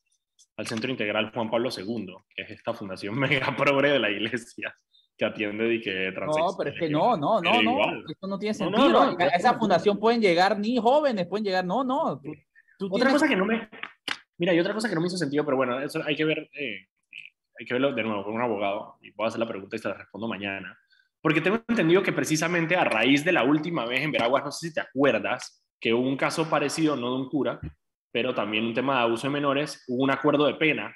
al 0.57 0.67
Centro 0.67 0.91
Integral 0.91 1.33
Juan 1.33 1.51
Pablo 1.51 1.71
II, 1.77 2.07
que 2.35 2.43
es 2.43 2.51
esta 2.51 2.75
fundación 2.75 3.15
mega 3.19 3.55
progre 3.57 3.91
de 3.91 3.99
la 3.99 4.11
iglesia 4.11 4.75
que 5.17 5.25
atiende 5.25 5.65
de 5.65 5.81
que 5.81 6.11
No, 6.13 6.57
pero 6.59 6.71
es 6.71 6.77
que 6.79 6.89
no, 6.91 7.17
no, 7.17 7.41
no, 7.41 7.63
no, 7.63 7.79
esto 8.11 8.27
no 8.27 8.37
tiene 8.37 8.59
No, 8.59 8.69
no, 8.71 8.77
sentido. 8.79 9.13
no, 9.13 9.25
a 9.25 9.29
esa 9.29 9.55
fundación 9.57 9.97
pueden 10.01 10.21
llegar 10.21 10.59
ni 10.59 10.77
jóvenes, 10.77 11.29
pueden 11.29 11.45
llegar, 11.45 11.65
no, 11.65 11.85
no. 11.85 12.21
tú- 12.21 12.33
tú 12.79 12.87
Otra 12.87 12.97
tienes- 13.07 13.13
cosa 13.13 13.29
que 13.29 13.37
no 13.37 13.47
me... 13.47 13.69
Mira, 14.39 14.53
y 14.53 14.61
otra 14.61 14.75
cosa 14.75 14.89
que 14.89 14.95
no 14.95 15.01
me 15.01 15.07
hizo 15.07 15.17
sentido, 15.17 15.45
pero 15.45 15.57
bueno, 15.57 15.81
eso 15.81 16.03
hay 16.05 16.17
que 16.17 16.25
ver, 16.25 16.51
eh, 16.53 16.87
hay 17.59 17.67
que 17.67 17.75
verlo 17.75 17.93
de 17.93 18.03
nuevo 18.03 18.25
con 18.25 18.35
un 18.35 18.43
abogado, 18.43 18.97
y 19.01 19.11
voy 19.13 19.25
a 19.25 19.29
hacer 19.29 19.41
la 19.41 19.49
pregunta 19.49 19.77
y 19.77 19.79
se 19.79 19.89
la 19.89 19.95
respondo 19.95 20.29
mañana. 20.29 20.77
Porque 21.21 21.41
tengo 21.41 21.63
entendido 21.69 22.03
que 22.03 22.13
precisamente 22.13 22.77
a 22.77 22.85
raíz 22.85 23.25
de 23.25 23.33
la 23.33 23.45
última 23.45 23.87
vez 23.87 24.03
en 24.03 24.13
Veraguas, 24.13 24.45
no 24.45 24.53
sé 24.53 24.69
si 24.69 24.75
te 24.75 24.81
acuerdas, 24.81 25.65
que 25.81 25.95
hubo 25.95 26.07
un 26.07 26.17
caso 26.17 26.49
parecido, 26.51 26.97
no 26.97 27.11
de 27.11 27.23
un 27.23 27.29
cura, 27.29 27.61
pero 28.11 28.35
también 28.35 28.65
un 28.65 28.75
tema 28.75 28.97
de 28.97 29.03
abuso 29.03 29.27
de 29.27 29.33
menores, 29.33 29.85
hubo 29.89 30.03
un 30.03 30.11
acuerdo 30.11 30.47
de 30.47 30.55
pena 30.55 30.95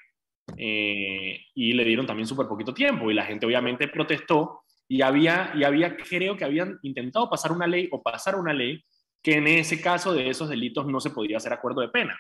eh, 0.57 1.41
y 1.55 1.73
le 1.73 1.85
dieron 1.85 2.07
también 2.07 2.27
súper 2.27 2.47
poquito 2.47 2.73
tiempo 2.73 3.11
y 3.11 3.15
la 3.15 3.25
gente 3.25 3.45
obviamente 3.45 3.89
protestó 3.89 4.63
y 4.87 5.03
había, 5.03 5.53
y 5.55 5.65
había, 5.65 5.97
creo 5.97 6.37
que 6.37 6.45
habían 6.45 6.79
intentado 6.83 7.29
pasar 7.29 7.53
una 7.53 7.67
ley 7.67 7.89
o 7.91 8.03
pasar 8.03 8.37
una 8.37 8.53
ley 8.53 8.83
que 9.23 9.35
en 9.35 9.47
ese 9.47 9.81
caso 9.81 10.13
de 10.13 10.31
esos 10.31 10.49
delitos 10.49 10.87
no 10.87 11.01
se 11.01 11.11
podía 11.11 11.37
hacer 11.37 11.53
acuerdo 11.53 11.81
de 11.81 11.89
pena. 11.89 12.19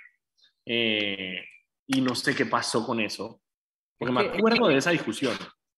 Eh, 0.71 1.41
y 1.87 2.01
no 2.03 2.15
sé 2.15 2.35
qué 2.35 2.45
pasó 2.47 2.85
con 2.85 3.01
eso, 3.01 3.41
porque 3.99 4.13
Es 4.13 4.15
me 4.15 4.27
es 4.27 4.39
acuerdo 4.39 4.67
que- 4.67 4.73
de 4.75 4.79
esa 4.79 4.91
discusión. 4.91 5.35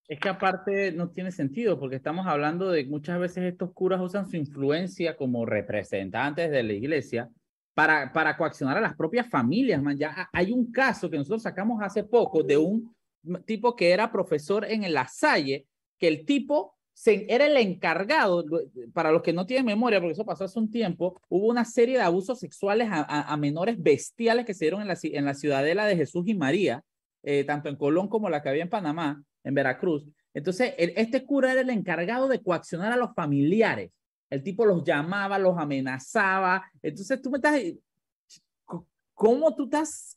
Es 0.09 0.19
que 0.19 0.29
aparte 0.29 0.91
no 0.91 1.09
tiene 1.11 1.31
sentido, 1.31 1.79
porque 1.79 1.95
estamos 1.95 2.27
hablando 2.27 2.69
de 2.71 2.85
muchas 2.87 3.21
veces 3.21 3.45
estos 3.45 3.73
curas 3.73 4.01
usan 4.01 4.29
su 4.29 4.37
influencia 4.37 5.17
como 5.17 5.47
representantes 5.47 6.51
de 6.51 6.63
la 6.65 6.73
iglesia 6.73 7.31
para, 7.75 8.13
para 8.13 8.37
coaccionar 8.37 8.77
a 8.77 8.81
las 8.81 8.97
propias 8.97 9.29
familias, 9.31 9.81
man. 9.81 9.97
Ya 9.97 10.29
hay 10.33 10.51
un 10.51 10.73
caso 10.73 11.09
que 11.09 11.17
nosotros 11.17 11.43
sacamos 11.43 11.81
hace 11.81 12.03
poco 12.03 12.43
de 12.43 12.57
un 12.57 12.93
tipo 13.47 13.77
que 13.77 13.91
era 13.93 14.11
profesor 14.11 14.65
en 14.65 14.93
La 14.93 15.07
Salle, 15.07 15.67
que 15.97 16.09
el 16.09 16.25
tipo 16.25 16.75
se, 17.01 17.25
era 17.33 17.47
el 17.47 17.57
encargado, 17.57 18.45
para 18.93 19.11
los 19.11 19.23
que 19.23 19.33
no 19.33 19.47
tienen 19.47 19.65
memoria, 19.65 20.01
porque 20.01 20.13
eso 20.13 20.27
pasó 20.27 20.45
hace 20.45 20.59
un 20.59 20.71
tiempo, 20.71 21.19
hubo 21.31 21.47
una 21.47 21.65
serie 21.65 21.97
de 21.97 22.03
abusos 22.03 22.39
sexuales 22.39 22.89
a, 22.91 23.35
menores 23.39 23.83
bestiales 23.83 24.45
que 24.45 24.53
se 24.53 24.67
dieron 24.67 24.83
en 24.83 24.89
la, 24.89 24.99
en 25.03 25.25
la 25.25 25.33
ciudadela 25.33 25.87
de 25.87 25.97
Jesús 25.97 26.29
y 26.29 26.35
María, 26.35 26.85
eh, 27.23 27.45
tanto 27.45 27.71
en 27.71 27.77
Colón 27.77 28.07
como 28.09 28.29
la 28.29 28.43
que 28.43 28.51
había 28.51 28.65
en 28.65 28.69
Panamá, 28.69 29.25
en 29.45 29.55
Veracruz. 29.55 30.07
Entonces, 30.35 30.75
este 30.77 31.25
cura 31.25 31.53
era 31.53 31.63
el 31.63 31.71
encargado 31.71 32.29
de 32.29 32.43
coaccionar 32.43 32.93
a 32.93 32.97
los 32.97 33.15
familiares. 33.15 33.91
El 34.29 34.43
tipo 34.43 34.67
los 34.67 34.85
llamaba, 34.85 35.39
los 35.39 35.57
amenazaba. 35.57 36.71
Entonces, 36.83 37.23
tú 37.23 37.31
me 37.31 37.39
estás... 37.39 37.59
¿Cómo 39.15 39.55
tú 39.55 39.65
estás? 39.65 40.15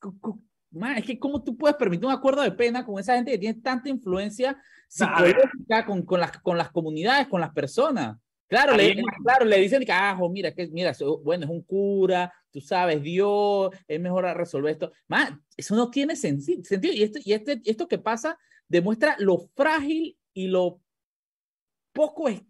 Man, 0.74 0.98
es 0.98 1.06
que 1.06 1.20
cómo 1.20 1.44
tú 1.44 1.56
puedes 1.56 1.78
permitir 1.78 2.06
un 2.06 2.12
acuerdo 2.12 2.42
de 2.42 2.52
pena 2.52 2.86
con 2.86 3.00
esa 3.00 3.16
gente 3.16 3.32
que 3.32 3.38
tiene 3.38 3.62
tanta 3.62 3.90
influencia 3.90 4.58
psicológica 4.88 5.86
con, 5.86 6.04
con, 6.04 6.20
las, 6.20 6.32
con 6.40 6.58
las 6.58 6.72
comunidades, 6.72 7.28
con 7.28 7.42
las 7.42 7.52
personas. 7.52 8.18
Claro, 8.48 8.76
le, 8.76 9.02
claro, 9.24 9.46
le 9.46 9.58
dicen 9.58 9.84
que, 9.84 9.92
ah, 9.92 10.16
mira, 10.30 10.54
que, 10.54 10.68
mira, 10.68 10.94
bueno, 11.24 11.46
es 11.46 11.50
un 11.50 11.64
cura, 11.64 12.32
tú 12.52 12.62
sabes, 12.62 13.02
Dios, 13.02 13.72
es 13.88 14.00
mejor 14.00 14.26
resolver 14.26 14.74
esto. 14.74 14.92
eso 15.58 15.76
no 15.76 15.90
tiene 15.90 16.16
sentido. 16.16 16.62
Y, 16.94 17.02
esto, 17.02 17.20
y 17.24 17.34
este, 17.34 17.62
esto 17.66 17.88
que 17.88 17.98
pasa 17.98 18.38
demuestra 18.68 19.16
lo 19.18 19.40
frágil 19.56 20.18
y 20.34 20.48
lo 20.48 20.82
poco, 21.94 22.28
es, 22.28 22.44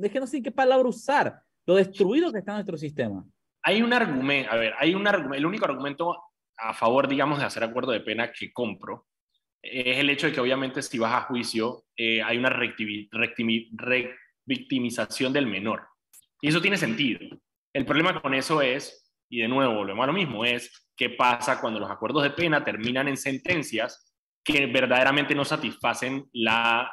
es 0.00 0.10
que 0.10 0.20
no 0.20 0.26
sé 0.26 0.42
qué 0.42 0.50
palabra 0.50 0.88
usar, 0.88 1.40
lo 1.64 1.76
destruido 1.76 2.32
que 2.32 2.40
está 2.40 2.54
nuestro 2.54 2.76
sistema. 2.76 3.24
Hay 3.62 3.82
un 3.82 3.92
argumento, 3.92 4.50
a 4.50 4.56
ver, 4.56 4.72
hay 4.78 4.94
un 4.94 5.06
argumento, 5.06 5.34
el 5.36 5.46
único 5.46 5.64
argumento 5.64 6.16
a 6.58 6.74
favor, 6.74 7.08
digamos, 7.08 7.38
de 7.38 7.44
hacer 7.44 7.64
acuerdo 7.64 7.92
de 7.92 8.00
pena 8.00 8.32
que 8.32 8.52
compro 8.52 9.06
es 9.70 9.98
el 9.98 10.10
hecho 10.10 10.26
de 10.26 10.32
que 10.32 10.40
obviamente 10.40 10.82
si 10.82 10.98
vas 10.98 11.14
a 11.14 11.20
juicio 11.22 11.84
eh, 11.96 12.22
hay 12.22 12.38
una 12.38 12.50
victimización 14.44 15.32
del 15.32 15.46
menor. 15.46 15.88
Y 16.40 16.48
eso 16.48 16.60
tiene 16.60 16.76
sentido. 16.76 17.20
El 17.72 17.84
problema 17.84 18.20
con 18.20 18.34
eso 18.34 18.62
es, 18.62 19.12
y 19.28 19.40
de 19.40 19.48
nuevo, 19.48 19.84
lo 19.84 20.02
a 20.02 20.06
lo 20.06 20.12
mismo, 20.12 20.44
es 20.44 20.88
qué 20.96 21.10
pasa 21.10 21.60
cuando 21.60 21.80
los 21.80 21.90
acuerdos 21.90 22.22
de 22.22 22.30
pena 22.30 22.64
terminan 22.64 23.08
en 23.08 23.16
sentencias 23.16 24.14
que 24.44 24.66
verdaderamente 24.66 25.34
no 25.34 25.44
satisfacen 25.44 26.28
la, 26.32 26.90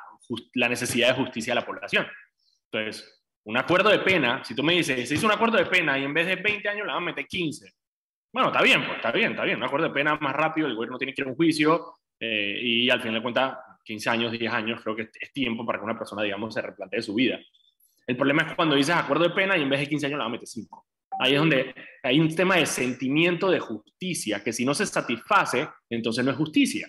la 0.55 0.70
necesidad 0.70 1.10
de 1.10 1.24
justicia 1.24 1.53
de 1.53 1.60
la 1.60 1.65
población. 1.65 2.08
Entonces, 2.72 3.24
un 3.43 3.58
acuerdo 3.58 3.89
de 3.89 4.00
pena, 4.00 4.43
si 4.43 4.55
tú 4.55 4.63
me 4.63 4.74
dices, 4.74 5.08
se 5.08 5.15
hizo 5.15 5.27
un 5.27 5.34
acuerdo 5.34 5.58
de 5.58 5.65
pena 5.65 6.00
y 6.00 6.03
en 6.03 6.13
vez 6.13 6.25
de 6.25 6.38
20 6.38 6.67
años 6.67 6.88
le 6.88 6.93
van 6.93 7.03
a 7.03 7.05
meter 7.05 7.27
15. 7.27 7.72
Bueno, 8.33 8.49
está 8.49 8.63
bien, 8.63 8.83
pues 8.83 8.95
está 8.95 9.11
bien, 9.11 9.31
está 9.31 9.43
bien. 9.43 9.57
Un 9.57 9.63
acuerdo 9.63 9.87
de 9.87 9.93
pena 9.93 10.17
más 10.17 10.35
rápido, 10.35 10.65
el 10.65 10.73
gobierno 10.73 10.97
tiene 10.97 11.13
que 11.13 11.21
ir 11.21 11.27
a 11.27 11.29
un 11.29 11.35
juicio 11.35 11.93
eh, 12.19 12.59
y 12.59 12.89
al 12.89 12.99
final 12.99 13.15
de 13.15 13.21
cuentas, 13.21 13.57
15 13.83 14.09
años, 14.09 14.31
10 14.31 14.51
años, 14.51 14.81
creo 14.81 14.95
que 14.95 15.09
es 15.19 15.31
tiempo 15.31 15.63
para 15.63 15.77
que 15.77 15.85
una 15.85 15.97
persona, 15.97 16.23
digamos, 16.23 16.51
se 16.51 16.61
replantee 16.61 17.03
su 17.03 17.13
vida. 17.13 17.39
El 18.07 18.17
problema 18.17 18.41
es 18.41 18.55
cuando 18.55 18.75
dices 18.75 18.95
acuerdo 18.95 19.25
de 19.25 19.29
pena 19.35 19.55
y 19.55 19.61
en 19.61 19.69
vez 19.69 19.81
de 19.81 19.87
15 19.87 20.07
años 20.07 20.19
la 20.19 20.29
meter 20.29 20.47
5. 20.47 20.87
Ahí 21.19 21.33
es 21.33 21.39
donde 21.39 21.75
hay 22.01 22.19
un 22.19 22.35
tema 22.35 22.57
de 22.57 22.65
sentimiento 22.65 23.51
de 23.51 23.59
justicia, 23.59 24.43
que 24.43 24.51
si 24.51 24.65
no 24.65 24.73
se 24.73 24.87
satisface, 24.87 25.69
entonces 25.87 26.25
no 26.25 26.31
es 26.31 26.37
justicia. 26.37 26.87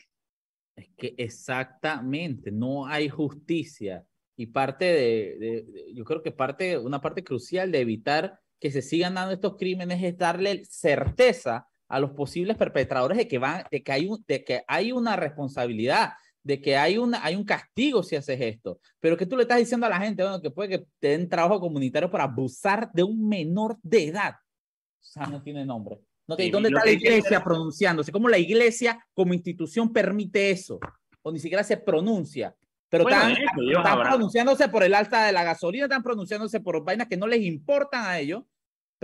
Es 0.74 0.88
que 0.96 1.14
exactamente, 1.18 2.50
no 2.50 2.86
hay 2.86 3.10
justicia. 3.10 4.02
Y 4.36 4.46
parte 4.46 4.86
de, 4.86 5.92
yo 5.94 6.04
creo 6.04 6.22
que 6.22 6.32
parte, 6.32 6.78
una 6.78 7.02
parte 7.02 7.22
crucial 7.22 7.70
de 7.70 7.80
evitar 7.80 8.40
que 8.64 8.70
se 8.70 8.80
sigan 8.80 9.12
dando 9.12 9.34
estos 9.34 9.58
crímenes 9.58 10.02
es 10.02 10.16
darle 10.16 10.64
certeza 10.64 11.68
a 11.86 12.00
los 12.00 12.12
posibles 12.12 12.56
perpetradores 12.56 13.18
de 13.18 13.28
que, 13.28 13.36
van, 13.36 13.62
de 13.70 13.82
que, 13.82 13.92
hay, 13.92 14.06
un, 14.06 14.24
de 14.26 14.42
que 14.42 14.64
hay 14.66 14.90
una 14.90 15.16
responsabilidad, 15.16 16.14
de 16.42 16.62
que 16.62 16.74
hay, 16.74 16.96
una, 16.96 17.22
hay 17.22 17.36
un 17.36 17.44
castigo 17.44 18.02
si 18.02 18.16
haces 18.16 18.40
esto. 18.40 18.80
Pero 19.00 19.18
que 19.18 19.26
tú 19.26 19.36
le 19.36 19.42
estás 19.42 19.58
diciendo 19.58 19.84
a 19.84 19.90
la 19.90 20.00
gente, 20.00 20.22
bueno, 20.22 20.40
que 20.40 20.50
puede 20.50 20.70
que 20.70 20.86
te 20.98 21.08
den 21.08 21.28
trabajo 21.28 21.60
comunitario 21.60 22.10
para 22.10 22.24
abusar 22.24 22.90
de 22.90 23.02
un 23.02 23.28
menor 23.28 23.76
de 23.82 24.06
edad. 24.06 24.32
O 24.32 25.04
sea, 25.04 25.26
no 25.26 25.42
tiene 25.42 25.66
nombre. 25.66 26.00
No 26.26 26.34
¿Dónde 26.34 26.70
está 26.70 26.86
la 26.86 26.90
iglesia 26.90 27.44
pronunciándose? 27.44 28.12
¿Cómo 28.12 28.30
la 28.30 28.38
iglesia 28.38 28.98
como 29.12 29.34
institución 29.34 29.92
permite 29.92 30.50
eso? 30.50 30.80
O 31.20 31.30
ni 31.30 31.38
siquiera 31.38 31.62
se 31.64 31.76
pronuncia. 31.76 32.56
Pero 32.88 33.06
están, 33.06 33.32
están 33.32 34.00
pronunciándose 34.00 34.70
por 34.70 34.84
el 34.84 34.94
alta 34.94 35.26
de 35.26 35.32
la 35.32 35.44
gasolina, 35.44 35.84
están 35.84 36.02
pronunciándose 36.02 36.60
por 36.60 36.82
vainas 36.82 37.08
que 37.08 37.18
no 37.18 37.26
les 37.26 37.42
importan 37.42 38.06
a 38.06 38.18
ellos 38.18 38.44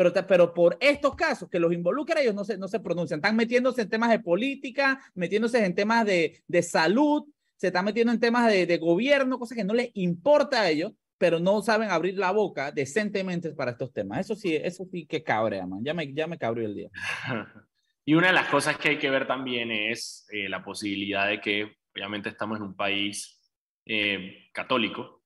pero, 0.00 0.26
pero 0.26 0.54
por 0.54 0.78
estos 0.80 1.14
casos 1.14 1.50
que 1.50 1.60
los 1.60 1.74
involucran, 1.74 2.22
ellos 2.22 2.34
no 2.34 2.42
se, 2.42 2.56
no 2.56 2.68
se 2.68 2.80
pronuncian. 2.80 3.18
Están 3.18 3.36
metiéndose 3.36 3.82
en 3.82 3.90
temas 3.90 4.08
de 4.08 4.20
política, 4.20 4.98
metiéndose 5.14 5.62
en 5.62 5.74
temas 5.74 6.06
de, 6.06 6.42
de 6.46 6.62
salud, 6.62 7.24
se 7.56 7.66
están 7.66 7.84
metiendo 7.84 8.10
en 8.10 8.18
temas 8.18 8.50
de, 8.50 8.64
de, 8.64 8.78
gobierno, 8.78 9.38
cosas 9.38 9.58
que 9.58 9.64
no 9.64 9.74
les 9.74 9.90
importa 9.92 10.62
a 10.62 10.70
ellos, 10.70 10.92
pero 11.18 11.38
no 11.38 11.60
saben 11.60 11.90
abrir 11.90 12.16
la 12.16 12.30
boca 12.30 12.72
decentemente 12.72 13.50
para 13.50 13.72
estos 13.72 13.92
temas. 13.92 14.20
Eso 14.20 14.34
sí, 14.34 14.56
eso 14.56 14.86
sí 14.90 15.04
que 15.04 15.22
cabrea, 15.22 15.66
man. 15.66 15.84
Ya 15.84 15.92
me, 15.92 16.10
ya 16.14 16.26
me 16.26 16.38
el 16.40 16.74
día. 16.74 16.88
Y 18.06 18.14
una 18.14 18.28
de 18.28 18.32
las 18.32 18.48
cosas 18.48 18.78
que 18.78 18.88
hay 18.88 18.98
que 18.98 19.10
ver 19.10 19.26
también 19.26 19.70
es 19.70 20.26
eh, 20.32 20.48
la 20.48 20.64
posibilidad 20.64 21.28
de 21.28 21.40
que, 21.40 21.76
obviamente, 21.94 22.30
estamos 22.30 22.56
en 22.56 22.64
un 22.64 22.74
país 22.74 23.38
eh, 23.84 24.48
católico, 24.52 25.19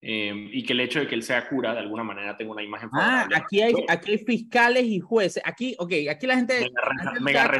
Em, 0.00 0.48
y 0.52 0.62
que 0.62 0.74
el 0.74 0.80
hecho 0.80 1.00
de 1.00 1.08
que 1.08 1.16
él 1.16 1.24
sea 1.24 1.48
cura 1.48 1.72
de 1.72 1.80
alguna 1.80 2.04
manera 2.04 2.36
tenga 2.36 2.52
una 2.52 2.62
imagen 2.62 2.88
Ah, 2.92 3.28
aquí 3.34 3.60
hay, 3.60 3.74
aquí 3.88 4.12
hay 4.12 4.18
fiscales 4.18 4.84
y 4.84 5.00
jueces. 5.00 5.42
Aquí, 5.44 5.74
ok, 5.76 5.92
aquí 6.08 6.26
la 6.28 6.36
gente. 6.36 6.70
Mega, 7.20 7.50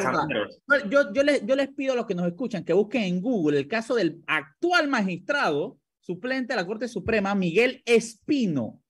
yo, 0.89 1.13
yo, 1.13 1.23
les, 1.25 1.45
yo 1.45 1.57
les 1.57 1.69
pido 1.69 1.95
a 1.95 1.97
los 1.97 2.07
que 2.07 2.15
nos 2.15 2.29
escuchan 2.29 2.65
que 2.65 2.73
busquen 2.73 3.03
en 3.03 3.21
Google 3.21 3.59
el 3.59 3.67
caso 3.67 3.97
del 3.97 4.23
actual 4.29 4.87
magistrado 4.87 5.79
suplente 5.99 6.53
de 6.53 6.61
la 6.61 6.67
Corte 6.67 6.87
Suprema, 6.87 7.35
Miguel 7.35 7.83
Espino, 7.85 8.81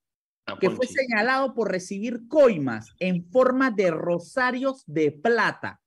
que 0.61 0.69
fue 0.71 0.87
señalado 0.87 1.55
por 1.55 1.71
recibir 1.71 2.29
coimas 2.29 2.95
en 2.99 3.25
forma 3.31 3.71
de 3.71 3.91
rosarios 3.91 4.85
de 4.87 5.11
plata. 5.11 5.81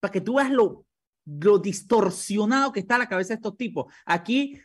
Para 0.00 0.12
que 0.12 0.20
tú 0.20 0.34
veas 0.34 0.50
lo 0.50 0.84
lo 1.28 1.58
distorsionado 1.58 2.72
que 2.72 2.80
está 2.80 2.96
la 2.96 3.08
cabeza 3.08 3.28
de 3.28 3.34
estos 3.34 3.56
tipos. 3.56 3.92
Aquí, 4.06 4.58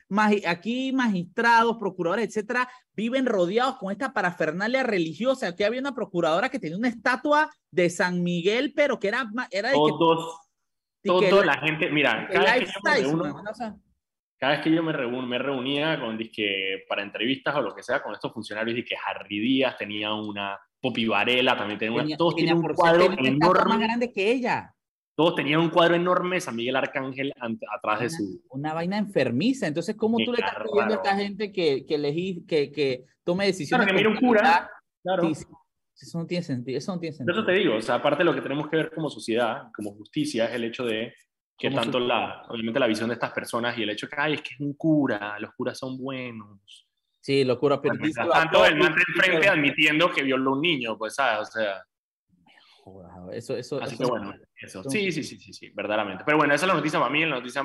aquí 0.48 0.94
magistrados, 0.94 1.78
procuradores, 1.78 2.28
etcétera, 2.28 2.70
viven 2.96 3.26
rodeados 3.26 3.78
con 3.78 3.92
esta 3.92 4.14
parafernalia 4.14 4.84
religiosa. 4.84 5.48
Aquí 5.48 5.64
había 5.64 5.82
una 5.82 5.96
procuradora 5.96 6.50
que 6.50 6.60
tenía 6.60 6.78
una 6.78 6.88
estatua 6.88 7.50
de 7.70 7.90
San 7.90 8.24
Miguel, 8.24 8.74
pero 8.76 9.00
que 9.00 9.10
era, 9.10 9.30
era 9.52 9.70
de 9.70 9.76
todos, 9.76 10.40
toda 11.04 11.46
la 11.46 11.58
gente, 11.58 11.90
mira, 11.90 12.30
cada 12.32 12.56
vez, 12.56 12.72
que 12.72 13.04
yo 13.04 13.18
me 13.18 13.34
cada 14.38 14.54
vez 14.54 14.62
que 14.62 14.72
yo 14.74 14.84
me, 14.84 14.94
me 14.94 15.38
reunía 15.38 16.00
con 16.00 16.18
disque, 16.18 16.86
para 16.88 17.04
entrevistas 17.04 17.56
o 17.56 17.62
lo 17.62 17.76
que 17.76 17.84
sea 17.84 18.02
con 18.02 18.14
estos 18.14 18.32
funcionarios, 18.32 18.78
y 18.78 18.86
que 18.86 18.96
Harry 19.06 19.40
Díaz 19.40 19.78
tenía 19.78 20.14
una, 20.14 20.58
Popi 20.80 21.08
Varela 21.08 21.58
también 21.58 21.80
tenía, 21.80 22.04
una, 22.04 22.18
todos 22.18 22.36
tenían 22.36 22.58
un 22.58 22.74
cuadro 22.74 23.12
enorme. 23.18 23.70
más 23.70 23.80
grande 23.80 24.12
que 24.12 24.32
ella 24.32 24.74
todos 25.16 25.36
tenían 25.36 25.60
un 25.60 25.70
cuadro 25.70 25.96
enorme, 25.96 26.42
San 26.42 26.56
Miguel 26.56 26.76
Arcángel 26.76 27.34
atrás 27.72 28.00
de 28.00 28.10
su... 28.10 28.42
Una 28.50 28.74
vaina 28.74 28.98
enfermiza. 28.98 29.68
Entonces, 29.68 29.96
¿cómo 29.96 30.18
tú 30.18 30.32
le 30.32 30.40
estás 30.40 30.56
pidiendo 30.64 30.94
a 30.94 30.98
esta 30.98 31.16
gente 31.16 31.52
que, 31.52 31.86
que, 31.86 31.96
elegí, 31.96 32.44
que, 32.48 32.72
que 32.72 33.06
tome 33.24 33.46
decisiones? 33.46 33.86
Claro, 33.86 33.98
que 33.98 34.04
mire 34.04 34.16
un 34.16 34.28
cura. 34.28 34.72
Claro. 35.04 35.30
eso 35.30 36.18
no 36.18 36.26
tiene 36.26 36.44
sentido. 36.44 36.78
Eso 36.78 36.94
no 36.94 37.00
tiene 37.00 37.16
sentido. 37.16 37.38
Eso 37.38 37.46
te 37.46 37.52
digo, 37.54 37.76
o 37.76 37.82
sea, 37.82 37.96
aparte 37.96 38.20
de 38.20 38.26
lo 38.26 38.34
que 38.34 38.42
tenemos 38.42 38.68
que 38.70 38.78
ver 38.78 38.92
como 38.92 39.10
sociedad, 39.10 39.68
como 39.76 39.94
justicia, 39.94 40.46
es 40.46 40.56
el 40.56 40.64
hecho 40.64 40.84
de 40.84 41.14
que 41.58 41.70
tanto 41.70 42.00
la, 42.00 42.44
obviamente 42.50 42.80
la 42.80 42.88
visión 42.88 43.10
de 43.10 43.14
estas 43.14 43.32
personas 43.32 43.78
y 43.78 43.84
el 43.84 43.90
hecho 43.92 44.10
que, 44.10 44.16
ay, 44.18 44.34
es 44.34 44.42
que 44.42 44.56
es 44.56 44.60
un 44.60 44.74
cura, 44.74 45.38
los 45.40 45.54
curas 45.54 45.78
son 45.78 45.98
buenos. 45.98 46.88
Sí, 47.22 47.44
los 47.46 47.58
curas, 47.58 47.80
pero... 47.82 47.96
tanto, 48.32 48.66
el 48.66 48.76
man 48.76 48.96
enfrente 49.08 49.48
admitiendo 49.48 50.12
que 50.12 50.24
violó 50.24 50.54
un 50.54 50.62
niño, 50.62 50.98
pues, 50.98 51.16
¿sabes? 51.16 51.48
O 51.48 51.52
sea... 51.52 51.84
Eso, 53.32 53.56
eso, 53.56 53.82
Así 53.82 53.98
que 53.98 54.06
bueno, 54.06 54.34
eso. 54.56 54.84
Sí, 54.84 55.12
sí, 55.12 55.24
sí, 55.24 55.38
sí, 55.38 55.54
sí, 55.54 55.72
verdaderamente. 55.74 56.24
Pero 56.26 56.38
bueno, 56.38 56.54
esa 56.54 56.66
es 56.66 56.68
la 56.68 56.76
noticia 56.76 57.00
para 57.00 57.12
mí. 57.12 57.22
La 57.26 57.36
noticia 57.36 57.64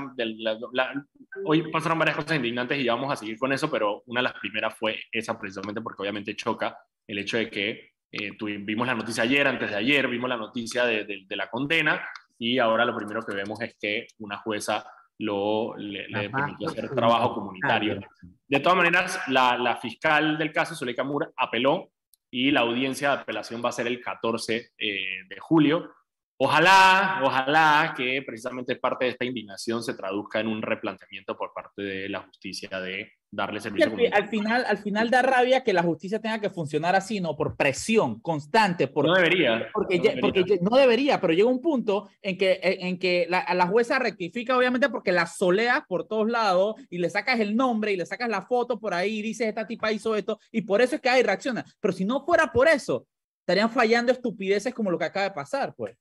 hoy 1.44 1.70
pasaron 1.70 1.98
varias 1.98 2.16
cosas 2.16 2.36
indignantes 2.36 2.78
y 2.78 2.84
ya 2.84 2.94
vamos 2.94 3.12
a 3.12 3.16
seguir 3.16 3.38
con 3.38 3.52
eso, 3.52 3.70
pero 3.70 4.02
una 4.06 4.20
de 4.20 4.24
las 4.24 4.34
primeras 4.34 4.76
fue 4.76 5.00
esa 5.10 5.38
precisamente 5.38 5.80
porque 5.80 6.02
obviamente 6.02 6.36
choca 6.36 6.78
el 7.06 7.18
hecho 7.18 7.36
de 7.36 7.50
que 7.50 7.90
eh, 8.10 8.30
vimos 8.40 8.86
la 8.86 8.94
noticia 8.94 9.24
ayer, 9.24 9.46
antes 9.46 9.70
de 9.70 9.76
ayer, 9.76 10.08
vimos 10.08 10.28
la 10.28 10.36
noticia 10.36 10.84
de, 10.84 11.04
de, 11.04 11.36
la 11.36 11.50
condena 11.50 12.02
y 12.38 12.58
ahora 12.58 12.84
lo 12.84 12.96
primero 12.96 13.22
que 13.22 13.34
vemos 13.34 13.60
es 13.60 13.76
que 13.78 14.06
una 14.18 14.38
jueza 14.38 14.86
lo, 15.18 15.76
le, 15.76 16.30
permitió 16.30 16.68
hacer 16.68 16.88
trabajo 16.90 17.34
comunitario. 17.34 18.00
De 18.46 18.60
todas 18.60 18.78
maneras, 18.78 19.20
la, 19.28 19.58
la 19.58 19.76
fiscal 19.76 20.38
del 20.38 20.52
caso, 20.52 20.74
Zuleika 20.74 21.04
Mura, 21.04 21.30
apeló 21.36 21.90
y 22.30 22.50
la 22.50 22.60
audiencia 22.60 23.08
de 23.08 23.14
apelación 23.22 23.62
va 23.64 23.70
a 23.70 23.72
ser 23.72 23.86
el 23.86 24.00
14 24.00 24.72
eh, 24.78 24.98
de 25.28 25.38
julio. 25.38 25.92
Ojalá, 26.40 27.20
ojalá 27.24 27.94
que 27.96 28.22
precisamente 28.24 28.76
parte 28.76 29.06
de 29.06 29.10
esta 29.10 29.24
indignación 29.24 29.82
se 29.82 29.94
traduzca 29.94 30.38
en 30.38 30.46
un 30.46 30.62
replanteamiento 30.62 31.36
por 31.36 31.52
parte 31.52 31.82
de 31.82 32.08
la 32.08 32.20
justicia 32.20 32.80
de 32.80 33.10
darle 33.28 33.60
servicio. 33.60 33.90
Al, 34.12 34.28
final, 34.28 34.64
al 34.64 34.78
final 34.78 35.10
da 35.10 35.22
rabia 35.22 35.64
que 35.64 35.72
la 35.72 35.82
justicia 35.82 36.20
tenga 36.20 36.40
que 36.40 36.48
funcionar 36.48 36.94
así, 36.94 37.20
¿no? 37.20 37.34
Por 37.34 37.56
presión 37.56 38.20
constante. 38.20 38.86
Por, 38.86 39.06
no 39.06 39.14
debería. 39.14 39.68
Porque, 39.72 39.98
no 39.98 40.04
debería. 40.04 40.20
porque 40.20 40.58
no 40.62 40.76
debería, 40.76 41.20
pero 41.20 41.32
llega 41.32 41.48
un 41.48 41.60
punto 41.60 42.08
en 42.22 42.38
que, 42.38 42.60
en 42.62 43.00
que 43.00 43.26
la, 43.28 43.44
la 43.52 43.66
jueza 43.66 43.98
rectifica, 43.98 44.56
obviamente, 44.56 44.88
porque 44.90 45.10
la 45.10 45.26
soleas 45.26 45.82
por 45.88 46.06
todos 46.06 46.30
lados 46.30 46.76
y 46.88 46.98
le 46.98 47.10
sacas 47.10 47.40
el 47.40 47.56
nombre 47.56 47.92
y 47.92 47.96
le 47.96 48.06
sacas 48.06 48.28
la 48.28 48.42
foto 48.42 48.78
por 48.78 48.94
ahí 48.94 49.18
y 49.18 49.22
dices, 49.22 49.48
esta 49.48 49.66
tipa 49.66 49.90
hizo 49.90 50.14
esto, 50.14 50.38
y 50.52 50.62
por 50.62 50.82
eso 50.82 50.94
es 50.94 51.00
que 51.00 51.08
hay 51.08 51.24
reacciona. 51.24 51.64
Pero 51.80 51.92
si 51.92 52.04
no 52.04 52.24
fuera 52.24 52.52
por 52.52 52.68
eso, 52.68 53.08
estarían 53.40 53.70
fallando 53.70 54.12
estupideces 54.12 54.72
como 54.72 54.92
lo 54.92 54.98
que 54.98 55.06
acaba 55.06 55.24
de 55.24 55.34
pasar, 55.34 55.74
pues. 55.74 55.96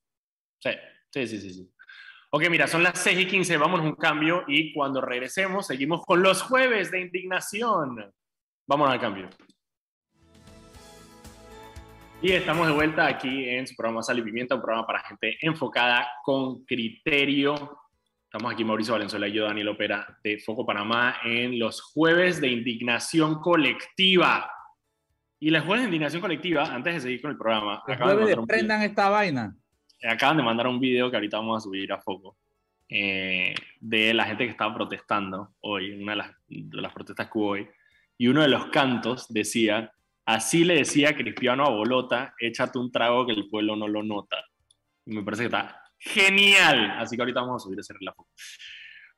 Sí, 0.60 0.72
sí, 1.12 1.28
sí, 1.28 1.42
sí. 1.42 1.54
sí. 1.54 1.72
Ok, 2.30 2.50
mira, 2.50 2.68
son 2.68 2.84
las 2.84 3.00
6 3.00 3.20
y 3.20 3.26
15, 3.26 3.56
vámonos 3.58 3.86
un 3.86 3.96
cambio 3.96 4.44
y 4.48 4.74
cuando 4.74 5.00
regresemos 5.00 5.66
seguimos 5.66 6.06
con 6.06 6.22
los 6.22 6.42
jueves 6.42 6.92
de 6.92 7.00
indignación. 7.00 8.14
Vámonos 8.68 8.94
al 8.94 9.00
cambio. 9.00 9.30
Y 12.22 12.32
estamos 12.32 12.68
de 12.68 12.74
vuelta 12.74 13.08
aquí 13.08 13.48
en 13.48 13.66
su 13.66 13.76
programa 13.76 14.04
Sal 14.04 14.20
y 14.20 14.24
Pimienta, 14.24 14.56
un 14.56 14.62
programa 14.62 14.86
para 14.86 15.04
gente 15.04 15.38
enfocada 15.40 16.06
con 16.24 16.66
criterio. 16.66 17.80
Estamos 18.24 18.52
aquí 18.52 18.66
Mauricio 18.66 18.94
Valenzuela 18.94 19.28
y 19.30 19.34
yo, 19.34 19.46
Daniel 19.46 19.70
Opera, 19.70 20.20
de 20.22 20.40
Foco 20.40 20.66
Panamá, 20.66 21.18
en 21.24 21.58
los 21.58 21.82
jueves 21.82 22.42
de 22.42 22.50
indignación 22.50 23.40
colectiva. 23.40 24.52
Y 25.40 25.50
la 25.52 25.62
jueves 25.62 25.84
de 25.84 25.88
indignación 25.88 26.22
colectiva, 26.22 26.66
antes 26.66 26.96
de 26.96 27.02
seguir 27.02 27.22
con 27.22 27.32
el 27.32 27.38
programa, 27.38 27.84
de, 27.88 27.96
jueves 27.96 28.36
un 28.36 28.48
prendan 28.48 28.82
esta 28.82 29.10
vaina. 29.10 29.56
Video, 30.00 30.12
acaban 30.12 30.38
de 30.38 30.44
mandar 30.44 30.68
un 30.68 30.80
video 30.80 31.10
que 31.10 31.18
ahorita 31.18 31.38
vamos 31.38 31.58
a 31.58 31.66
subir 31.66 31.92
a 31.92 32.00
foco 32.00 32.38
eh, 32.90 33.54
de 33.80 34.14
la 34.14 34.26
gente 34.26 34.46
que 34.46 34.52
estaba 34.52 34.74
protestando 34.74 35.56
hoy, 35.62 35.92
una 35.92 36.14
de 36.14 36.18
las, 36.18 36.32
de 36.48 36.82
las 36.82 36.94
protestas 36.94 37.30
que 37.30 37.38
hubo 37.38 37.48
hoy. 37.50 37.68
Y 38.18 38.28
uno 38.28 38.42
de 38.42 38.48
los 38.48 38.68
cantos 38.68 39.32
decía, 39.32 39.92
así 40.26 40.64
le 40.64 40.76
decía 40.76 41.16
Cristiano 41.16 41.66
a 41.66 41.70
Bolota, 41.70 42.34
échate 42.40 42.80
un 42.80 42.92
trago 42.92 43.26
que 43.26 43.34
el 43.34 43.48
pueblo 43.48 43.76
no 43.76 43.88
lo 43.88 44.04
nota. 44.04 44.38
Y 45.06 45.14
me 45.14 45.24
parece 45.24 45.44
que 45.44 45.48
está 45.48 45.82
genial. 46.00 46.96
Así 46.98 47.16
que 47.16 47.22
ahorita 47.22 47.42
vamos 47.42 47.62
a 47.62 47.66
subir 47.66 47.80
ese 47.80 47.94
relajo. 47.94 48.28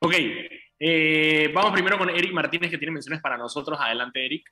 Ok, 0.00 0.14
eh, 0.78 1.50
vamos 1.54 1.72
primero 1.72 1.98
con 1.98 2.10
Eric 2.10 2.32
Martínez, 2.32 2.70
que 2.70 2.78
tiene 2.78 2.92
menciones 2.92 3.20
para 3.20 3.36
nosotros. 3.36 3.78
Adelante, 3.80 4.24
Eric. 4.24 4.50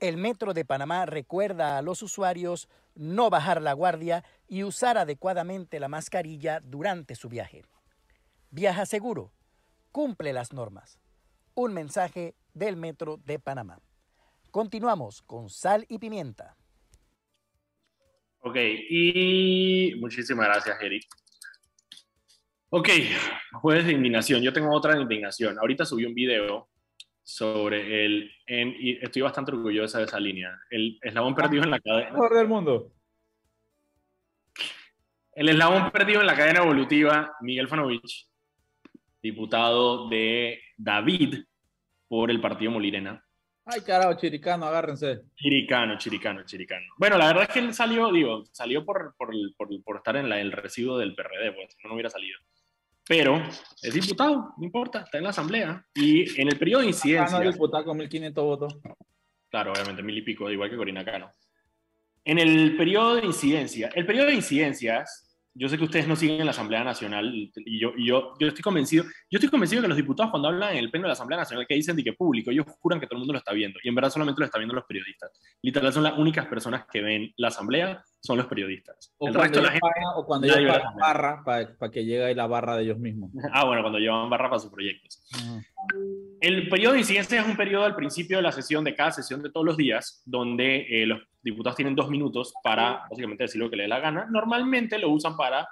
El 0.00 0.16
Metro 0.16 0.54
de 0.54 0.64
Panamá 0.64 1.04
recuerda 1.04 1.76
a 1.76 1.82
los 1.82 2.02
usuarios 2.02 2.70
no 2.94 3.28
bajar 3.28 3.60
la 3.60 3.74
guardia 3.74 4.24
y 4.48 4.64
usar 4.64 4.96
adecuadamente 4.96 5.78
la 5.78 5.88
mascarilla 5.88 6.60
durante 6.60 7.14
su 7.14 7.28
viaje. 7.28 7.64
Viaja 8.50 8.86
seguro, 8.86 9.30
cumple 9.92 10.32
las 10.32 10.54
normas. 10.54 10.98
Un 11.52 11.74
mensaje 11.74 12.34
del 12.54 12.76
Metro 12.76 13.18
de 13.18 13.38
Panamá. 13.38 13.78
Continuamos 14.50 15.20
con 15.20 15.50
sal 15.50 15.84
y 15.86 15.98
pimienta. 15.98 16.56
Ok, 18.38 18.56
y 18.56 19.96
muchísimas 20.00 20.46
gracias, 20.46 20.80
Eric. 20.80 21.04
Ok, 22.70 22.88
jueves 23.60 23.84
de 23.84 23.92
indignación. 23.92 24.40
Yo 24.40 24.54
tengo 24.54 24.74
otra 24.74 24.98
indignación. 24.98 25.58
Ahorita 25.58 25.84
subí 25.84 26.06
un 26.06 26.14
video 26.14 26.69
sobre 27.34 28.04
el, 28.04 28.30
en- 28.46 28.74
y 28.78 28.92
estoy 29.02 29.22
bastante 29.22 29.52
orgullosa 29.52 29.98
de 29.98 30.04
esa 30.04 30.18
línea, 30.18 30.58
el 30.70 30.98
eslabón 31.02 31.34
perdido 31.34 31.62
en 31.64 31.70
la 31.70 31.78
cadena. 31.80 32.10
Mejor 32.10 32.34
del 32.34 32.48
mundo. 32.48 32.92
El 35.32 35.48
eslabón 35.48 35.90
perdido 35.92 36.20
en 36.20 36.26
la 36.26 36.36
cadena 36.36 36.60
evolutiva, 36.62 37.34
Miguel 37.40 37.68
Fanovich, 37.68 38.26
diputado 39.22 40.08
de 40.08 40.60
David 40.76 41.44
por 42.08 42.30
el 42.30 42.40
partido 42.40 42.72
Molirena. 42.72 43.24
Ay, 43.64 43.82
carajo, 43.82 44.14
chiricano, 44.18 44.66
agárrense. 44.66 45.20
Chiricano, 45.36 45.96
chiricano, 45.98 46.42
chiricano. 46.44 46.84
Bueno, 46.98 47.16
la 47.16 47.28
verdad 47.28 47.44
es 47.44 47.48
que 47.50 47.60
él 47.60 47.72
salió, 47.72 48.10
digo, 48.10 48.44
salió 48.52 48.84
por, 48.84 49.14
por, 49.16 49.30
por, 49.56 49.68
por 49.84 49.96
estar 49.98 50.16
en 50.16 50.28
la- 50.28 50.40
el 50.40 50.50
residuo 50.50 50.98
del 50.98 51.14
PRD, 51.14 51.52
pues 51.52 51.76
no 51.84 51.92
hubiera 51.94 52.10
salido. 52.10 52.38
Pero 53.08 53.42
es 53.82 53.94
diputado, 53.94 54.54
no 54.56 54.64
importa, 54.64 55.00
está 55.00 55.18
en 55.18 55.24
la 55.24 55.30
asamblea. 55.30 55.84
Y 55.94 56.40
en 56.40 56.48
el 56.48 56.58
periodo 56.58 56.80
de 56.82 56.86
Ah, 56.86 56.90
incidencia, 56.90 57.38
no, 57.40 57.50
diputado 57.50 57.84
con 57.84 57.96
1500 57.96 58.44
votos. 58.44 58.78
claro, 59.48 59.72
obviamente 59.72 60.02
mil 60.02 60.16
y 60.18 60.22
pico, 60.22 60.48
igual 60.50 60.70
que 60.70 60.76
Corina 60.76 61.04
Cano. 61.04 61.32
En 62.24 62.38
el 62.38 62.76
periodo 62.76 63.16
de 63.16 63.26
incidencia, 63.26 63.90
el 63.94 64.06
periodo 64.06 64.26
de 64.28 64.34
incidencias, 64.34 65.26
yo 65.54 65.68
sé 65.68 65.76
que 65.76 65.84
ustedes 65.84 66.06
no 66.06 66.14
siguen 66.14 66.38
en 66.38 66.44
la 66.46 66.52
Asamblea 66.52 66.84
Nacional 66.84 67.32
y 67.56 67.80
yo, 67.80 67.92
y 67.96 68.06
yo, 68.06 68.34
yo 68.38 68.46
estoy 68.48 68.62
convencido, 68.62 69.04
yo 69.04 69.38
estoy 69.38 69.48
convencido 69.48 69.82
que 69.82 69.88
los 69.88 69.96
diputados 69.96 70.30
cuando 70.30 70.48
hablan 70.48 70.72
en 70.72 70.78
el 70.78 70.90
pleno 70.90 71.04
de 71.04 71.08
la 71.08 71.14
Asamblea 71.14 71.38
Nacional 71.40 71.66
que 71.66 71.74
dicen 71.74 71.96
de 71.96 72.04
que 72.04 72.12
público, 72.12 72.50
ellos 72.52 72.66
juran 72.78 73.00
que 73.00 73.06
todo 73.06 73.16
el 73.16 73.20
mundo 73.20 73.32
lo 73.32 73.38
está 73.38 73.52
viendo 73.52 73.80
y 73.82 73.88
en 73.88 73.94
verdad 73.96 74.10
solamente 74.10 74.38
lo 74.38 74.44
están 74.44 74.60
viendo 74.60 74.74
los 74.74 74.84
periodistas. 74.84 75.32
Literal 75.62 75.92
son 75.92 76.04
las 76.04 76.16
únicas 76.16 76.46
personas 76.46 76.84
que 76.92 77.00
ven 77.00 77.32
la 77.36 77.48
Asamblea, 77.48 78.04
son 78.22 78.36
los 78.36 78.46
periodistas. 78.46 79.14
O 79.18 79.28
el 79.28 79.34
cuando, 79.34 79.42
resto 79.42 79.58
de 79.58 79.64
la 79.64 79.70
gente... 79.72 79.80
pagan- 79.80 80.12
o 80.16 80.26
cuando 80.26 80.46
ellos 80.46 80.72
pagan 80.76 80.96
barra 80.96 81.42
para 81.44 81.90
que 81.90 82.04
llegue 82.04 82.34
la 82.34 82.46
barra 82.46 82.76
de 82.76 82.84
ellos 82.84 82.98
mismos. 82.98 83.30
Ah, 83.52 83.64
bueno, 83.64 83.82
cuando 83.82 83.98
llevan 83.98 84.28
barra 84.30 84.48
para 84.50 84.60
sus 84.60 84.70
proyectos. 84.70 85.22
El 86.40 86.68
periodo 86.68 86.92
de 86.94 87.00
incidencia 87.00 87.40
es 87.40 87.46
un 87.46 87.56
periodo 87.56 87.84
al 87.84 87.96
principio 87.96 88.36
de 88.36 88.42
la 88.42 88.52
sesión, 88.52 88.84
de 88.84 88.94
cada 88.94 89.10
sesión 89.10 89.42
de 89.42 89.50
todos 89.50 89.66
los 89.66 89.76
días, 89.76 90.22
donde 90.24 90.86
eh, 90.88 91.06
los 91.06 91.20
diputados 91.42 91.76
tienen 91.76 91.94
dos 91.94 92.08
minutos 92.10 92.52
para 92.62 93.02
básicamente 93.10 93.44
decir 93.44 93.60
lo 93.60 93.70
que 93.70 93.76
les 93.76 93.84
dé 93.84 93.88
la 93.88 94.00
gana. 94.00 94.26
Normalmente 94.30 94.98
lo 94.98 95.10
usan 95.10 95.36
para 95.36 95.66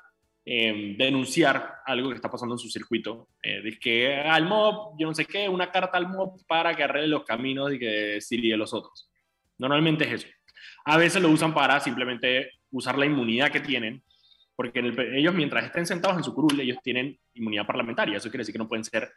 eh, 0.44 0.94
denunciar 0.98 1.76
algo 1.84 2.08
que 2.08 2.14
está 2.16 2.30
pasando 2.30 2.54
en 2.54 2.58
su 2.58 2.68
circuito. 2.70 3.28
Eh, 3.42 3.60
de 3.62 3.78
que 3.78 4.16
al 4.16 4.46
MOB, 4.46 4.98
yo 4.98 5.06
no 5.06 5.14
sé 5.14 5.26
qué, 5.26 5.48
una 5.48 5.70
carta 5.70 5.98
al 5.98 6.08
MOB 6.08 6.46
para 6.46 6.74
que 6.74 6.84
arregle 6.84 7.08
los 7.08 7.24
caminos 7.24 7.72
y 7.72 7.78
que 7.78 8.20
sirie 8.20 8.56
los 8.56 8.72
otros. 8.72 9.10
Normalmente 9.58 10.04
es 10.04 10.24
eso. 10.24 10.28
A 10.84 10.96
veces 10.96 11.22
lo 11.22 11.30
usan 11.30 11.54
para 11.54 11.80
simplemente 11.80 12.52
usar 12.70 12.98
la 12.98 13.06
inmunidad 13.06 13.50
que 13.50 13.60
tienen, 13.60 14.02
porque 14.56 14.80
ellos 15.14 15.34
mientras 15.34 15.64
estén 15.64 15.86
sentados 15.86 16.16
en 16.16 16.24
su 16.24 16.34
curul, 16.34 16.60
ellos 16.60 16.78
tienen 16.82 17.18
inmunidad 17.34 17.66
parlamentaria. 17.66 18.16
Eso 18.16 18.28
quiere 18.30 18.42
decir 18.42 18.52
que 18.52 18.58
no 18.58 18.68
pueden 18.68 18.84
ser 18.84 19.10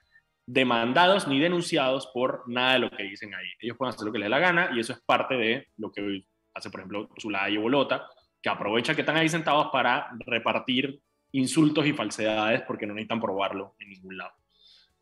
demandados 0.46 1.28
ni 1.28 1.40
denunciados 1.40 2.08
por 2.14 2.44
nada 2.48 2.74
de 2.74 2.80
lo 2.80 2.92
que 2.92 3.04
dicen 3.04 3.34
ahí. 3.34 3.48
Ellos 3.60 3.78
pueden 3.78 3.94
hacer 3.94 4.06
lo 4.06 4.12
que 4.12 4.20
les 4.20 4.26
dé 4.26 4.30
la 4.30 4.40
gana 4.40 4.70
y 4.74 4.80
eso 4.80 4.94
es 4.94 5.02
parte 5.02 5.36
de 5.36 5.68
lo 5.78 5.92
que 5.92 6.26
hace, 6.54 6.70
por 6.70 6.82
ejemplo, 6.82 7.10
Zulay 7.20 7.54
y 7.54 7.58
Bolota, 7.58 8.08
que 8.42 8.50
aprovecha 8.50 8.96
que 8.96 9.02
están 9.02 9.18
ahí 9.18 9.30
sentados 9.30 9.68
para 9.72 10.10
repartir 10.26 11.00
insultos 11.32 11.86
y 11.86 11.94
falsedades 11.94 12.62
porque 12.64 12.86
no 12.86 12.94
necesitan 12.94 13.22
probarlo 13.22 13.76
en 13.80 13.90
ningún 13.90 14.18
lado. 14.18 14.34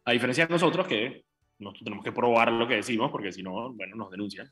A 0.05 0.11
diferencia 0.11 0.45
de 0.45 0.53
nosotros 0.53 0.87
que 0.87 1.25
nosotros 1.59 1.83
tenemos 1.83 2.03
que 2.03 2.11
probar 2.11 2.51
lo 2.51 2.67
que 2.67 2.75
decimos 2.75 3.11
porque 3.11 3.31
si 3.31 3.43
no, 3.43 3.73
bueno, 3.73 3.95
nos 3.95 4.11
denuncian. 4.11 4.49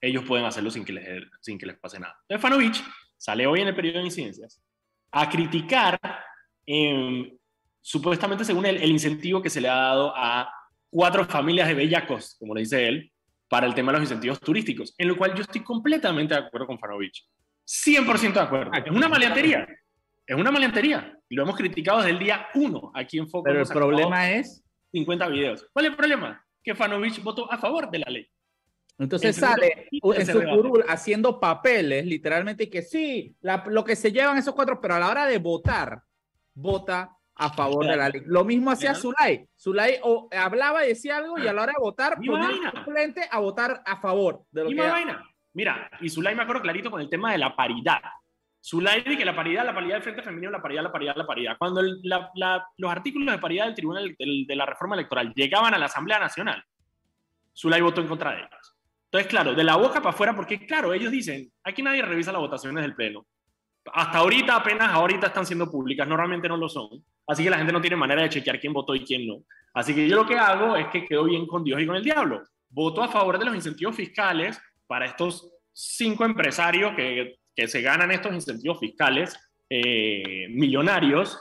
Ellos 0.00 0.24
pueden 0.24 0.46
hacerlo 0.46 0.70
sin 0.70 0.84
que 0.84 0.92
les, 0.92 1.24
sin 1.40 1.58
que 1.58 1.66
les 1.66 1.78
pase 1.78 1.98
nada. 1.98 2.16
Entonces, 2.22 2.42
Fanovich 2.42 2.84
sale 3.16 3.46
hoy 3.46 3.60
en 3.60 3.68
el 3.68 3.74
periodo 3.74 3.98
de 3.98 4.04
incidencias 4.04 4.62
a 5.10 5.28
criticar 5.28 5.98
em, 6.66 7.36
supuestamente 7.80 8.44
según 8.44 8.66
él, 8.66 8.76
el 8.76 8.90
incentivo 8.90 9.42
que 9.42 9.50
se 9.50 9.60
le 9.60 9.68
ha 9.68 9.76
dado 9.76 10.12
a 10.14 10.52
cuatro 10.90 11.24
familias 11.24 11.68
de 11.68 11.74
bellacos, 11.74 12.36
como 12.38 12.54
le 12.54 12.60
dice 12.60 12.86
él, 12.86 13.12
para 13.48 13.66
el 13.66 13.74
tema 13.74 13.92
de 13.92 13.98
los 13.98 14.08
incentivos 14.08 14.40
turísticos, 14.40 14.94
en 14.98 15.08
lo 15.08 15.16
cual 15.16 15.34
yo 15.34 15.42
estoy 15.42 15.62
completamente 15.62 16.34
de 16.34 16.40
acuerdo 16.40 16.66
con 16.66 16.78
Fanovich. 16.78 17.26
100% 17.66 18.32
de 18.32 18.40
acuerdo. 18.40 18.72
Es 18.72 18.90
una 18.90 19.08
maleantería. 19.08 19.66
Es 20.26 20.36
una 20.36 20.50
maleantería. 20.50 21.18
Lo 21.30 21.42
hemos 21.42 21.56
criticado 21.56 21.98
desde 21.98 22.10
el 22.10 22.18
día 22.18 22.48
uno 22.54 22.90
aquí 22.94 23.18
en 23.18 23.28
Foco. 23.28 23.44
Pero 23.44 23.62
el 23.62 23.68
problema 23.68 24.30
es, 24.30 24.62
50 24.92 25.28
videos. 25.28 25.66
¿Cuál 25.72 25.86
es 25.86 25.90
el 25.90 25.96
problema? 25.96 26.44
Que 26.62 26.74
Fanovich 26.74 27.22
votó 27.22 27.50
a 27.50 27.58
favor 27.58 27.90
de 27.90 27.98
la 27.98 28.10
ley. 28.10 28.28
Entonces 28.98 29.36
El 29.36 29.44
sale 29.48 29.88
en 29.92 30.26
su 30.26 30.42
curul 30.42 30.84
haciendo 30.88 31.38
papeles, 31.38 32.04
literalmente 32.04 32.68
que 32.68 32.82
sí, 32.82 33.34
la- 33.40 33.64
lo 33.68 33.84
que 33.84 33.94
se 33.96 34.10
llevan 34.12 34.36
esos 34.38 34.54
cuatro, 34.54 34.80
pero 34.80 34.94
a 34.94 34.98
la 34.98 35.08
hora 35.10 35.26
de 35.26 35.38
votar, 35.38 36.00
vota 36.54 37.10
a 37.36 37.52
favor 37.52 37.86
de 37.86 37.96
la 37.96 38.08
ley. 38.08 38.22
Lo 38.26 38.44
mismo 38.44 38.72
hacía 38.72 38.90
Claro. 38.94 39.00
Zulay. 39.16 39.48
Zulay 39.56 39.94
o 40.02 40.28
hablaba 40.32 40.84
y 40.84 40.88
decía 40.88 41.18
algo 41.18 41.38
y 41.38 41.46
a 41.46 41.52
la 41.52 41.62
hora 41.62 41.72
de 41.76 41.80
votar 41.80 42.16
ponía 42.16 42.50
suplente 42.74 43.22
a 43.30 43.38
votar 43.38 43.80
a 43.86 44.00
favor 44.00 44.42
de 44.50 44.64
lo 44.64 44.70
Y 44.70 44.74
que 44.74 44.82
más 44.82 44.90
vaina. 44.90 45.24
Mira, 45.52 45.88
y 46.00 46.08
Zulay 46.08 46.34
me 46.34 46.42
acuerdo 46.42 46.62
clarito 46.62 46.90
con 46.90 47.00
el 47.00 47.08
tema 47.08 47.30
de 47.32 47.38
la 47.38 47.54
paridad. 47.54 48.00
Zulay 48.60 49.02
dice 49.04 49.16
que 49.16 49.24
la 49.24 49.36
paridad, 49.36 49.64
la 49.64 49.72
paridad 49.72 49.94
del 49.94 50.02
Frente 50.02 50.22
Femenino, 50.22 50.50
la 50.50 50.60
paridad, 50.60 50.82
la 50.82 50.90
paridad, 50.92 51.14
la 51.16 51.26
paridad. 51.26 51.56
Cuando 51.56 51.80
el- 51.80 52.00
la- 52.02 52.28
la- 52.34 52.66
los 52.76 52.90
artículos 52.90 53.32
de 53.32 53.38
paridad 53.40 53.66
del 53.66 53.74
Tribunal 53.76 54.16
del- 54.18 54.44
de 54.46 54.56
la 54.56 54.66
Reforma 54.66 54.96
Electoral 54.96 55.32
llegaban 55.32 55.72
a 55.74 55.78
la 55.78 55.86
Asamblea 55.86 56.18
Nacional, 56.18 56.62
Zulay 57.56 57.80
votó 57.80 58.00
en 58.00 58.08
contra 58.08 58.32
de 58.32 58.38
ellos. 58.38 58.50
Entonces, 59.10 59.30
claro, 59.30 59.54
de 59.54 59.64
la 59.64 59.76
boca 59.76 60.00
para 60.00 60.10
afuera, 60.10 60.36
porque 60.36 60.66
claro, 60.66 60.92
ellos 60.92 61.10
dicen, 61.10 61.50
aquí 61.64 61.82
nadie 61.82 62.02
revisa 62.02 62.30
las 62.30 62.42
votaciones 62.42 62.82
del 62.82 62.94
Pleno. 62.94 63.26
Hasta 63.92 64.18
ahorita, 64.18 64.56
apenas 64.56 64.92
ahorita 64.92 65.28
están 65.28 65.46
siendo 65.46 65.70
públicas, 65.70 66.06
normalmente 66.06 66.46
no 66.46 66.58
lo 66.58 66.68
son. 66.68 66.90
Así 67.26 67.42
que 67.42 67.50
la 67.50 67.56
gente 67.56 67.72
no 67.72 67.80
tiene 67.80 67.96
manera 67.96 68.22
de 68.22 68.28
chequear 68.28 68.60
quién 68.60 68.74
votó 68.74 68.94
y 68.94 69.04
quién 69.04 69.26
no. 69.26 69.42
Así 69.72 69.94
que 69.94 70.06
yo 70.06 70.16
lo 70.16 70.26
que 70.26 70.36
hago 70.36 70.76
es 70.76 70.88
que 70.88 71.06
quedo 71.06 71.24
bien 71.24 71.46
con 71.46 71.64
Dios 71.64 71.80
y 71.80 71.86
con 71.86 71.96
el 71.96 72.04
diablo. 72.04 72.42
Voto 72.68 73.02
a 73.02 73.08
favor 73.08 73.38
de 73.38 73.46
los 73.46 73.54
incentivos 73.54 73.96
fiscales 73.96 74.60
para 74.86 75.06
estos 75.06 75.50
cinco 75.72 76.26
empresarios 76.26 76.94
que, 76.94 77.36
que 77.54 77.66
se 77.66 77.80
ganan 77.80 78.10
estos 78.10 78.34
incentivos 78.34 78.78
fiscales 78.78 79.38
eh, 79.70 80.48
millonarios 80.50 81.38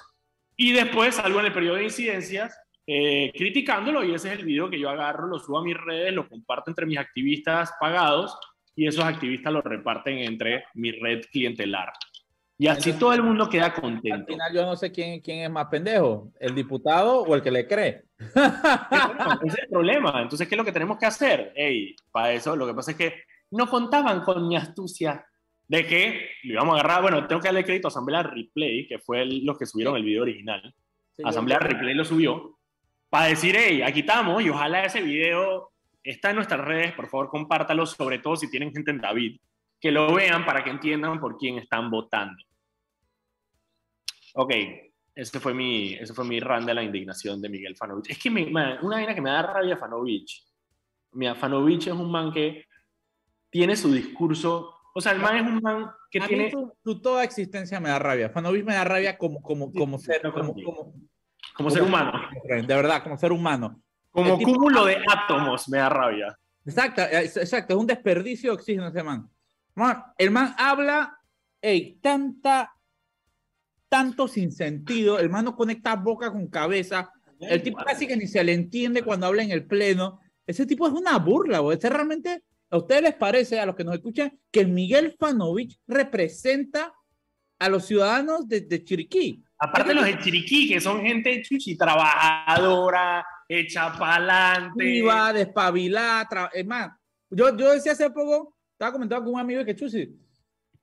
y 0.55 0.71
después 0.71 1.15
salgo 1.15 1.39
en 1.39 1.47
el 1.47 1.53
periodo 1.53 1.75
de 1.75 1.85
incidencias 1.85 2.57
eh, 2.87 3.31
criticándolo 3.35 4.03
y 4.03 4.13
ese 4.13 4.31
es 4.33 4.39
el 4.39 4.45
video 4.45 4.69
que 4.69 4.79
yo 4.79 4.89
agarro, 4.89 5.27
lo 5.27 5.37
subo 5.39 5.59
a 5.59 5.63
mis 5.63 5.75
redes, 5.77 6.13
lo 6.13 6.27
comparto 6.27 6.71
entre 6.71 6.85
mis 6.85 6.97
activistas 6.97 7.73
pagados 7.79 8.39
y 8.75 8.87
esos 8.87 9.03
activistas 9.03 9.51
lo 9.51 9.61
reparten 9.61 10.19
entre 10.19 10.63
mi 10.73 10.91
red 10.91 11.21
clientelar. 11.31 11.91
Y 12.59 12.67
así 12.67 12.93
todo 12.93 13.13
el 13.13 13.21
mundo 13.21 13.47
queda 13.49 13.65
Al 13.67 13.73
contento. 13.73 14.25
final 14.33 14.51
yo 14.51 14.65
no 14.65 14.75
sé 14.75 14.91
quién, 14.91 15.19
quién 15.21 15.41
es 15.41 15.49
más 15.51 15.67
pendejo, 15.67 16.31
el 16.39 16.55
diputado 16.55 17.21
o 17.21 17.35
el 17.35 17.41
que 17.43 17.51
le 17.51 17.67
cree. 17.67 18.03
Bueno, 18.33 19.39
ese 19.43 19.57
es 19.57 19.63
el 19.63 19.69
problema. 19.69 20.21
Entonces, 20.23 20.47
¿qué 20.47 20.55
es 20.55 20.57
lo 20.57 20.65
que 20.65 20.71
tenemos 20.71 20.97
que 20.97 21.05
hacer? 21.05 21.53
Ey, 21.55 21.95
para 22.11 22.31
eso, 22.31 22.55
lo 22.55 22.65
que 22.65 22.73
pasa 22.73 22.91
es 22.91 22.97
que 22.97 23.13
no 23.51 23.67
contaban 23.69 24.21
con 24.21 24.47
mi 24.47 24.55
astucia 24.55 25.23
de 25.67 25.85
que 25.85 26.29
lo 26.45 26.53
íbamos 26.53 26.77
a 26.77 26.79
agarrar. 26.79 27.01
Bueno, 27.03 27.27
tengo 27.27 27.41
que 27.41 27.47
darle 27.49 27.63
crédito 27.63 27.87
a 27.87 27.89
Asamblea 27.89 28.23
Replay, 28.23 28.87
que 28.87 28.97
fue 28.97 29.21
el- 29.21 29.45
los 29.45 29.57
que 29.57 29.65
subieron 29.67 29.95
el 29.95 30.03
video 30.03 30.23
original. 30.23 30.73
Asamblea 31.23 31.59
Replay 31.59 31.93
lo 31.93 32.05
subió 32.05 32.56
para 33.17 33.29
decir, 33.29 33.55
hey, 33.57 33.81
aquí 33.81 34.01
estamos 34.01 34.43
y 34.43 34.49
ojalá 34.49 34.83
ese 34.83 35.01
video 35.01 35.71
está 36.03 36.29
en 36.29 36.35
nuestras 36.35 36.61
redes, 36.63 36.93
por 36.93 37.07
favor 37.09 37.29
compártalo, 37.29 37.83
sobre 37.87 38.19
todo 38.19 38.35
si 38.35 38.47
tienen 38.47 38.71
gente 38.71 38.91
en 38.91 38.99
David, 38.99 39.39
que 39.79 39.89
lo 39.91 40.13
vean 40.13 40.45
para 40.45 40.63
que 40.63 40.69
entiendan 40.69 41.19
por 41.19 41.35
quién 41.35 41.57
están 41.57 41.89
votando. 41.89 42.35
Ok, 44.35 44.53
ese 45.15 45.39
fue 45.39 45.55
mi, 45.55 45.95
ese 45.95 46.13
fue 46.13 46.25
mi 46.25 46.39
run 46.39 46.67
de 46.67 46.75
la 46.75 46.83
indignación 46.83 47.41
de 47.41 47.49
Miguel 47.49 47.75
Fanovich. 47.75 48.11
Es 48.11 48.19
que 48.19 48.29
me- 48.29 48.45
me- 48.45 48.79
una 48.81 48.97
vaina 48.97 49.15
que 49.15 49.21
me 49.21 49.31
da 49.31 49.41
rabia 49.41 49.77
Fanovich. 49.77 50.43
Mira, 51.13 51.33
Fanovich 51.33 51.87
es 51.87 51.93
un 51.93 52.11
man 52.11 52.31
que 52.31 52.65
tiene 53.49 53.75
su 53.75 53.91
discurso. 53.91 54.75
O 54.93 55.01
sea, 55.01 55.13
el 55.13 55.19
man 55.19 55.37
es 55.37 55.41
un 55.41 55.59
man 55.59 55.89
que 56.11 56.19
A 56.19 56.27
tiene. 56.27 56.43
mí 56.45 56.51
su, 56.51 56.71
su 56.83 57.01
toda 57.01 57.23
existencia 57.23 57.79
me 57.79 57.89
da 57.89 57.97
rabia. 57.97 58.29
Fanovich 58.29 58.63
me 58.63 58.75
da 58.75 58.83
rabia 58.83 59.17
como, 59.17 59.41
como, 59.41 59.73
como 59.73 59.97
ser, 59.97 60.21
yo 60.23 60.31
como, 60.31 60.47
contigo. 60.53 60.93
Como- 61.55 61.69
como 61.69 61.71
ser 61.71 61.83
humano. 61.83 62.11
de 62.45 62.61
verdad, 62.75 63.03
como 63.03 63.17
ser 63.17 63.31
humano. 63.31 63.81
Como 64.11 64.37
tipo- 64.37 64.53
cúmulo 64.53 64.85
de 64.85 64.97
átomos 65.07 65.67
me 65.69 65.77
da 65.77 65.89
rabia. 65.89 66.37
Exacto, 66.65 67.01
exacto, 67.01 67.73
es 67.75 67.79
un 67.79 67.87
desperdicio 67.87 68.51
de 68.51 68.55
oxígeno 68.57 68.87
ese 68.87 69.03
man. 69.03 69.29
Man, 69.75 70.03
el 70.17 70.31
man 70.31 70.53
habla, 70.57 71.17
ey, 71.61 71.95
tanta, 72.01 72.73
tanto 73.89 74.27
sin 74.27 74.51
sentido, 74.51 75.19
el 75.19 75.29
man 75.29 75.45
no 75.45 75.55
conecta 75.55 75.95
boca 75.95 76.31
con 76.31 76.47
cabeza, 76.47 77.11
el 77.39 77.61
tipo 77.61 77.77
casi 77.83 78.07
que 78.07 78.17
ni 78.17 78.27
se 78.27 78.43
le 78.43 78.53
entiende 78.53 79.03
cuando 79.03 79.27
habla 79.27 79.43
en 79.43 79.51
el 79.51 79.65
pleno. 79.65 80.19
Ese 80.45 80.65
tipo 80.65 80.87
es 80.87 80.93
una 80.93 81.17
burla, 81.19 81.59
güey. 81.59 81.77
Ese 81.77 81.89
realmente, 81.89 82.43
¿a 82.69 82.77
ustedes 82.77 83.01
les 83.03 83.13
parece, 83.15 83.59
a 83.59 83.65
los 83.65 83.75
que 83.75 83.83
nos 83.83 83.93
escuchan, 83.95 84.37
que 84.51 84.61
el 84.61 84.69
Miguel 84.69 85.15
Fanovich 85.19 85.79
representa 85.87 86.93
a 87.59 87.69
los 87.69 87.85
ciudadanos 87.85 88.47
de, 88.47 88.61
de 88.61 88.83
Chiriquí? 88.83 89.43
Aparte 89.59 89.93
los 89.93 90.05
de 90.05 90.19
Chiriquí, 90.19 90.67
que 90.69 90.79
son 90.79 91.01
gente 91.01 91.41
chuchi, 91.41 91.75
trabajadora, 91.75 93.25
hecha 93.47 93.91
pa'lante. 93.97 94.83
Viva, 94.83 95.33
despabilada, 95.33 96.27
tra- 96.29 96.49
es 96.53 96.65
más, 96.65 96.91
yo, 97.29 97.55
yo 97.57 97.71
decía 97.73 97.93
hace 97.93 98.09
poco, 98.11 98.55
estaba 98.73 98.91
comentando 98.93 99.25
con 99.25 99.33
un 99.33 99.39
amigo 99.39 99.65
que 99.65 99.75
Chusi, 99.75 100.07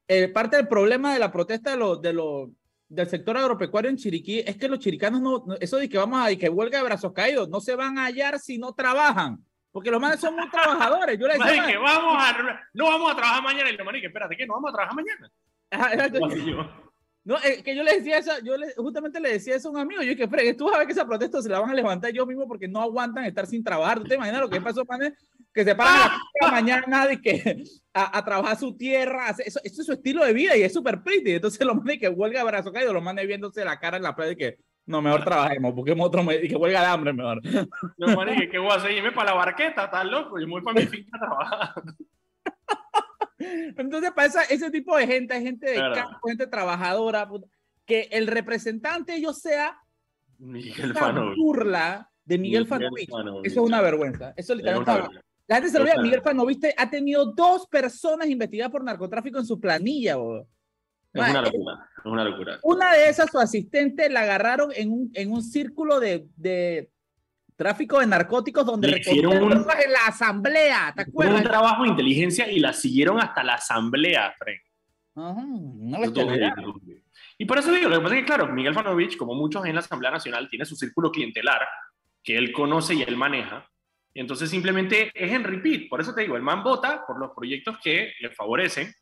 eh, 0.08 0.28
parte 0.28 0.56
del 0.56 0.66
problema 0.68 1.12
de 1.12 1.18
la 1.20 1.30
protesta 1.30 1.70
de 1.70 1.76
los, 1.76 2.02
de 2.02 2.12
los, 2.12 2.50
del 2.88 3.08
sector 3.08 3.36
agropecuario 3.36 3.90
en 3.90 3.96
Chiriquí 3.96 4.40
es 4.40 4.56
que 4.56 4.68
los 4.68 4.78
chiricanos 4.80 5.20
no, 5.20 5.44
no- 5.46 5.54
eso 5.60 5.76
de 5.76 5.88
que 5.88 5.96
vamos 5.98 6.20
a 6.20 6.30
y 6.32 6.36
que 6.36 6.48
huelga 6.48 6.78
de 6.78 6.84
brazos 6.84 7.12
caídos, 7.12 7.48
no 7.48 7.60
se 7.60 7.74
van 7.76 7.98
a 7.98 8.06
hallar 8.06 8.38
si 8.40 8.58
no 8.58 8.72
trabajan, 8.74 9.38
porque 9.70 9.90
los 9.90 10.00
manes 10.00 10.20
son 10.20 10.34
muy 10.34 10.48
trabajadores. 10.50 11.18
Yo 11.18 11.26
le 11.28 11.34
decía, 11.34 11.78
vamos 11.78 12.16
a, 12.18 12.36
no 12.74 12.84
vamos 12.86 13.12
a 13.12 13.16
trabajar 13.16 13.42
mañana. 13.42 13.70
Y 13.70 13.76
lo 13.76 13.84
marique, 13.84 14.06
espérate, 14.08 14.36
¿qué? 14.36 14.46
¿No 14.46 14.54
vamos 14.54 14.70
a 14.70 14.74
trabajar 14.74 14.94
mañana? 14.96 15.30
Ajá, 15.70 16.06
yo. 16.08 16.68
No, 17.26 17.36
eh, 17.38 17.62
que 17.64 17.74
yo 17.74 17.82
le 17.82 17.94
decía 17.96 18.18
eso, 18.18 18.32
yo 18.44 18.54
le- 18.58 18.74
justamente 18.76 19.18
le 19.18 19.30
decía 19.32 19.56
eso 19.56 19.68
a 19.68 19.70
un 19.70 19.78
amigo, 19.78 20.02
yo 20.02 20.14
que 20.14 20.28
fregue, 20.28 20.52
tú 20.52 20.66
vas 20.66 20.74
a 20.74 20.78
ver 20.78 20.86
que 20.86 20.92
esa 20.92 21.06
protesta 21.06 21.40
se 21.40 21.48
la 21.48 21.58
van 21.58 21.70
a 21.70 21.74
levantar 21.74 22.10
ellos 22.10 22.26
mismos 22.26 22.44
porque 22.46 22.68
no 22.68 22.82
aguantan 22.82 23.24
estar 23.24 23.46
sin 23.46 23.64
trabajar. 23.64 23.98
¿Tú 24.00 24.04
te 24.04 24.16
imaginas 24.16 24.42
lo 24.42 24.50
que 24.50 24.60
pasó, 24.60 24.84
manes? 24.84 25.14
Que 25.52 25.64
se 25.64 25.74
paran 25.74 25.94
a 25.94 25.98
las 26.00 26.10
de 26.10 26.40
la 26.46 26.50
mañana 26.50 27.12
y 27.12 27.20
que 27.22 27.64
a, 27.94 28.18
a 28.18 28.24
trabajar 28.26 28.58
su 28.58 28.76
tierra, 28.76 29.28
hace- 29.28 29.48
eso, 29.48 29.58
eso 29.64 29.80
es 29.80 29.86
su 29.86 29.92
estilo 29.94 30.22
de 30.22 30.34
vida 30.34 30.54
y 30.54 30.64
es 30.64 30.72
súper 30.74 31.02
pretty. 31.02 31.32
Entonces 31.32 31.64
los 31.66 31.76
manes 31.76 31.98
que 31.98 32.10
huelga 32.10 32.40
de 32.40 32.44
brazo 32.46 32.70
caído, 32.70 32.92
los 32.92 33.02
manes 33.02 33.26
viéndose 33.26 33.64
la 33.64 33.78
cara 33.80 33.96
en 33.96 34.02
la 34.02 34.14
playa 34.14 34.32
y 34.32 34.36
que 34.36 34.58
no, 34.84 35.00
mejor 35.00 35.24
trabajemos, 35.24 35.74
busquemos 35.74 36.06
otro 36.06 36.22
medio 36.22 36.44
y 36.44 36.48
que 36.48 36.56
huelga 36.56 36.80
de 36.82 36.86
hambre 36.88 37.14
mejor. 37.14 37.40
Yo, 37.42 38.06
marique, 38.14 38.50
¿qué 38.50 38.58
voy 38.58 38.70
a 38.70 38.74
hacer? 38.74 38.90
Irme 38.90 39.12
para 39.12 39.30
la 39.30 39.36
barqueta, 39.38 39.84
estás 39.86 40.04
loco. 40.04 40.38
Yo 40.38 40.46
me 40.46 40.52
voy 40.52 40.62
para 40.62 40.78
mi 40.78 40.86
finca 40.86 41.16
a 41.16 41.20
trabajar. 41.20 41.74
Entonces, 43.76 44.10
para 44.12 44.28
esa- 44.28 44.42
ese 44.44 44.70
tipo 44.70 44.96
de 44.96 45.06
gente, 45.06 45.40
gente 45.40 45.66
de 45.70 45.74
Claro. 45.76 45.94
campo, 45.94 46.28
gente 46.28 46.46
trabajadora, 46.46 47.28
que 47.86 48.08
el 48.12 48.26
representante 48.26 49.14
ellos 49.14 49.38
sea 49.40 49.78
Miguel 50.38 50.94
Fanovich. 50.94 51.36
burla 51.38 52.10
de 52.24 52.38
Miguel, 52.38 52.62
Miguel 52.62 52.66
Fanovich. 52.66 53.10
Fanovich. 53.10 53.46
Eso 53.46 53.60
es 53.60 53.66
una 53.66 53.80
vergüenza. 53.80 54.32
Eso 54.36 54.52
Es 54.52 54.56
literalmente. 54.58 55.20
La 55.46 55.56
gente 55.56 55.70
se 55.70 55.78
lo. 55.78 55.84
Total. 55.84 56.02
Miguel 56.02 56.22
Fanovich 56.22 56.64
ha 56.76 56.88
tenido 56.90 57.26
dos 57.26 57.66
personas 57.66 58.28
investigadas 58.28 58.72
por 58.72 58.82
narcotráfico 58.82 59.38
en 59.38 59.44
su 59.46 59.60
planilla. 59.60 60.12
Es 60.12 60.18
una 61.20 61.28
eh, 61.40 61.42
locura. 61.42 61.90
Es 61.98 62.04
una 62.06 62.24
locura. 62.24 62.58
Una 62.62 62.92
de 62.94 63.08
esas, 63.10 63.30
su 63.30 63.38
asistente, 63.38 64.08
la 64.08 64.22
agarraron 64.22 64.70
en 64.74 64.90
un, 64.90 65.10
en 65.12 65.30
un 65.32 65.42
círculo 65.42 66.00
de, 66.00 66.26
de 66.36 66.90
tráfico 67.56 68.00
de 68.00 68.06
narcóticos 68.06 68.64
donde 68.66 68.88
recogían 68.88 69.42
un- 69.42 69.52
en 69.52 69.92
la 69.92 70.06
asamblea. 70.08 70.92
¿Te 70.96 71.04
Fue 71.06 71.26
un 71.26 71.32
acuerdas? 71.32 71.42
trabajo 71.50 71.82
de 71.84 71.88
inteligencia 71.90 72.50
y 72.50 72.58
la 72.58 72.72
siguieron 72.72 73.20
hasta 73.20 73.42
la 73.44 73.54
asamblea, 73.54 74.34
Frank. 74.38 74.60
Ajá, 75.16 75.44
bestialidad. 76.00 76.52
horrible. 76.58 77.02
Y 77.38 77.44
por 77.44 77.58
eso 77.58 77.72
digo, 77.72 77.88
lo 77.88 77.96
que 77.98 78.02
pasa 78.02 78.14
es 78.16 78.20
que, 78.22 78.26
claro, 78.26 78.46
Miguel 78.48 78.74
Fanovich, 78.74 79.16
como 79.16 79.34
muchos 79.34 79.64
en 79.66 79.74
la 79.74 79.80
Asamblea 79.80 80.10
Nacional, 80.10 80.48
tiene 80.48 80.64
su 80.64 80.76
círculo 80.76 81.10
clientelar 81.10 81.66
que 82.22 82.36
él 82.36 82.52
conoce 82.52 82.94
y 82.94 83.02
él 83.02 83.16
maneja. 83.16 83.68
Y 84.12 84.20
entonces 84.20 84.48
simplemente 84.50 85.10
es 85.14 85.32
en 85.32 85.42
repeat. 85.44 85.88
Por 85.88 86.00
eso 86.00 86.14
te 86.14 86.22
digo, 86.22 86.36
el 86.36 86.42
man 86.42 86.62
vota 86.62 87.04
por 87.06 87.18
los 87.18 87.30
proyectos 87.32 87.78
que 87.82 88.12
le 88.20 88.30
favorecen 88.30 88.92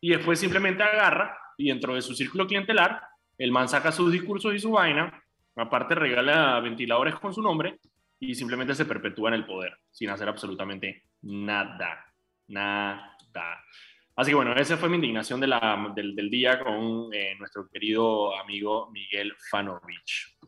y 0.00 0.10
después 0.10 0.38
simplemente 0.38 0.82
agarra 0.82 1.36
y 1.56 1.68
dentro 1.68 1.94
de 1.94 2.02
su 2.02 2.14
círculo 2.14 2.46
clientelar, 2.46 3.00
el 3.38 3.50
man 3.52 3.68
saca 3.68 3.92
sus 3.92 4.10
discursos 4.12 4.54
y 4.54 4.58
su 4.58 4.72
vaina, 4.72 5.22
aparte 5.54 5.94
regala 5.94 6.58
ventiladores 6.60 7.14
con 7.16 7.32
su 7.32 7.40
nombre 7.42 7.78
y 8.20 8.34
simplemente 8.34 8.74
se 8.74 8.84
perpetúa 8.86 9.28
en 9.30 9.34
el 9.34 9.46
poder 9.46 9.78
sin 9.90 10.10
hacer 10.10 10.28
absolutamente 10.28 11.04
nada. 11.22 12.04
Nada. 12.48 13.12
Así 14.14 14.30
que 14.30 14.34
bueno, 14.34 14.54
esa 14.54 14.76
fue 14.78 14.88
mi 14.88 14.94
indignación 14.96 15.40
de 15.40 15.46
la- 15.48 15.92
del, 15.94 16.14
del 16.16 16.30
día 16.30 16.58
con 16.62 17.12
eh, 17.12 17.34
nuestro 17.38 17.68
querido 17.68 18.34
amigo 18.38 18.90
Miguel 18.90 19.34
Fanovich. 19.50 20.38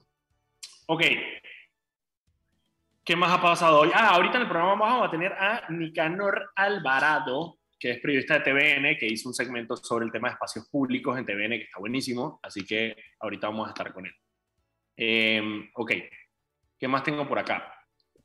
Ok. 0.87 1.03
¿Qué 3.05 3.17
más 3.17 3.31
ha 3.33 3.41
pasado 3.43 3.81
hoy? 3.81 3.91
Ah, 3.95 4.15
ahorita 4.15 4.37
en 4.37 4.43
el 4.43 4.49
programa 4.49 4.75
vamos 4.75 5.09
a 5.09 5.11
tener 5.11 5.33
a 5.33 5.67
Nicanor 5.71 6.51
Alvarado, 6.57 7.59
que 7.79 7.93
es 7.93 8.01
periodista 8.01 8.39
de 8.39 8.41
TVN, 8.41 8.97
que 8.99 9.07
hizo 9.07 9.29
un 9.29 9.35
segmento 9.35 9.77
sobre 9.77 10.05
el 10.07 10.13
tema 10.13 10.29
de 10.29 10.35
espacios 10.35 10.69
públicos 10.71 11.19
en 11.19 11.25
TVN, 11.25 11.57
que 11.59 11.65
está 11.65 11.79
buenísimo, 11.79 12.39
así 12.43 12.65
que 12.67 12.97
ahorita 13.21 13.49
vamos 13.49 13.67
a 13.67 13.71
estar 13.71 13.93
con 13.93 14.05
él. 14.07 14.13
Eh, 14.97 15.71
ok, 15.75 15.93
¿qué 16.79 16.89
más 16.89 17.03
tengo 17.03 17.27
por 17.29 17.39
acá? 17.39 17.73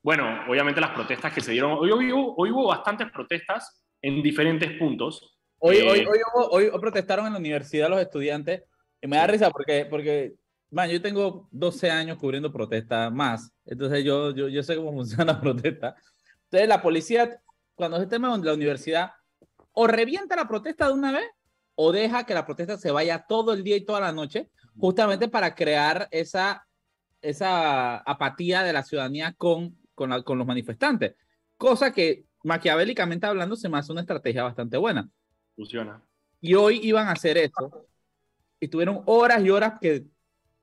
Bueno, 0.01 0.25
obviamente 0.49 0.81
las 0.81 0.91
protestas 0.91 1.33
que 1.33 1.41
se 1.41 1.51
dieron, 1.51 1.71
hoy, 1.73 1.91
hoy 1.91 2.11
hubo, 2.11 2.35
hoy 2.37 2.51
hubo 2.51 2.67
bastantes 2.67 3.09
protestas 3.11 3.83
en 4.01 4.21
diferentes 4.21 4.77
puntos. 4.77 5.37
Hoy, 5.59 5.77
Eh, 5.77 5.83
hoy, 5.89 5.99
hoy, 5.99 6.19
hubo- 6.33 6.47
hoy 6.49 6.69
protestaron 6.79 7.25
en 7.27 7.33
la 7.33 7.39
universidad 7.39 7.89
los 7.89 8.01
estudiantes 8.01 8.63
y 9.01 9.07
me 9.07 9.17
da 9.17 9.27
risa 9.27 9.49
porque, 9.49 9.85
porque 9.85 10.33
man, 10.71 10.89
yo 10.89 11.01
tengo 11.01 11.47
12 11.51 11.89
años 11.89 12.17
cubriendo 12.17 12.51
protestas 12.51 13.11
más, 13.13 13.53
entonces 13.65 14.03
yo, 14.03 14.31
yo, 14.35 14.49
yo 14.49 14.61
sé 14.63 14.75
cómo 14.75 14.91
funciona 14.93 15.33
la 15.33 15.39
protesta. 15.41 15.95
Entonces 16.45 16.67
la 16.67 16.81
policía, 16.81 17.39
cuando 17.75 17.97
es 17.97 18.03
el 18.03 18.09
tema 18.09 18.35
de 18.37 18.45
la 18.45 18.53
universidad, 18.53 19.11
o 19.71 19.87
revienta 19.87 20.35
la 20.35 20.47
protesta 20.47 20.87
de 20.87 20.93
una 20.93 21.11
vez 21.13 21.25
o 21.75 21.91
deja 21.91 22.25
que 22.25 22.33
la 22.35 22.45
protesta 22.45 22.77
se 22.77 22.91
vaya 22.91 23.25
todo 23.27 23.53
el 23.53 23.63
día 23.63 23.75
y 23.77 23.85
toda 23.85 23.99
la 24.01 24.11
noche, 24.11 24.51
justamente 24.77 25.27
para 25.29 25.55
crear 25.55 26.07
esa, 26.11 26.63
esa 27.23 27.97
apatía 27.97 28.61
de 28.63 28.73
la 28.73 28.83
ciudadanía 28.83 29.33
con, 29.33 29.75
con, 29.95 30.09
la- 30.11 30.21
con 30.21 30.37
los 30.37 30.45
manifestantes. 30.45 31.15
Cosa 31.57 31.91
que 31.91 32.25
maquiavélicamente 32.43 33.25
hablando 33.25 33.55
se 33.55 33.69
me 33.69 33.77
hace 33.77 33.91
una 33.91 34.01
estrategia 34.01 34.43
bastante 34.43 34.77
buena. 34.77 35.09
Funciona. 35.55 36.01
Y 36.41 36.53
hoy 36.55 36.79
iban 36.83 37.07
a 37.07 37.13
hacer 37.13 37.37
eso. 37.37 37.87
Y 38.59 38.67
tuvieron 38.67 39.01
horas 39.05 39.43
y 39.43 39.49
horas 39.49 39.79
que 39.79 40.05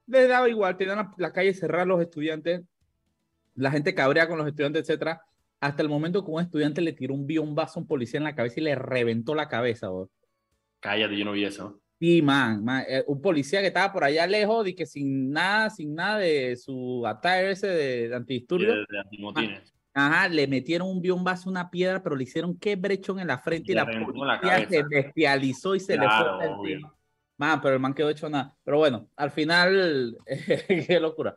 les 0.07 0.29
daba 0.29 0.49
igual, 0.49 0.77
tenían 0.77 0.97
la, 0.99 1.15
la 1.17 1.33
calle 1.33 1.55
cerrada 1.55 1.85
los 1.85 2.01
estudiantes, 2.01 2.63
la 3.55 3.71
gente 3.71 3.95
cabrea 3.95 4.27
con 4.29 4.39
los 4.39 4.47
estudiantes, 4.49 4.83
etcétera, 4.83 5.23
hasta 5.61 5.83
el 5.83 5.89
momento 5.89 6.25
que 6.25 6.31
un 6.31 6.41
estudiante 6.43 6.81
le 6.81 6.93
tiró 6.93 7.15
un 7.15 7.27
biombazo 7.27 7.79
a 7.79 7.83
un 7.83 7.87
policía 7.87 8.19
en 8.19 8.25
la 8.25 8.35
cabeza 8.35 8.59
y 8.61 8.65
le 8.65 8.75
reventó 8.75 9.35
la 9.35 9.49
cabeza. 9.49 9.89
bo. 9.89 10.11
Cállate, 10.81 11.17
yo 11.17 11.25
no 11.25 11.33
vi 11.33 11.45
eso. 11.45 11.81
Sí, 12.01 12.23
man, 12.23 12.65
man, 12.65 12.83
eh, 12.89 13.05
un 13.07 13.21
policía 13.21 13.61
que 13.61 13.67
estaba 13.67 13.93
por 13.93 14.03
allá 14.03 14.27
lejos 14.27 14.67
y 14.67 14.75
que 14.75 14.87
sin 14.87 15.31
nada, 15.31 15.69
sin 15.69 15.95
nada 15.95 16.19
de 16.19 16.57
su 16.57 17.07
attire 17.07 17.51
ese 17.51 17.67
de, 17.67 18.15
antidisturbios, 18.15 18.75
De, 18.75 18.87
de 18.89 19.01
antimotines. 19.01 19.75
Ajá, 19.93 20.27
le 20.29 20.47
metieron 20.47 20.89
un 20.89 21.03
biombazo, 21.03 21.51
una 21.51 21.71
piedra, 21.71 22.03
pero 22.03 22.17
le 22.17 22.23
hicieron 22.23 22.59
qué 22.59 22.77
brechón 22.77 23.21
en 23.21 23.27
la 23.27 23.37
frente 23.37 23.73
y 23.73 23.75
la 23.75 23.85
policía 23.85 24.59
la 24.61 24.67
se 24.67 24.83
bestializó 24.85 25.75
y 25.75 25.81
se 25.81 25.97
Claro, 25.97 26.39
le 26.41 26.47
fue 26.47 26.55
obvio. 26.55 26.75
encima. 26.77 26.95
Man, 27.37 27.61
pero 27.61 27.75
el 27.75 27.81
man 27.81 27.93
quedó 27.93 28.09
hecho 28.09 28.31
nada. 28.31 28.57
Pero 28.65 28.79
bueno, 28.79 29.11
al 29.17 29.31
final, 29.31 30.17
qué 30.87 30.99
locura. 31.01 31.37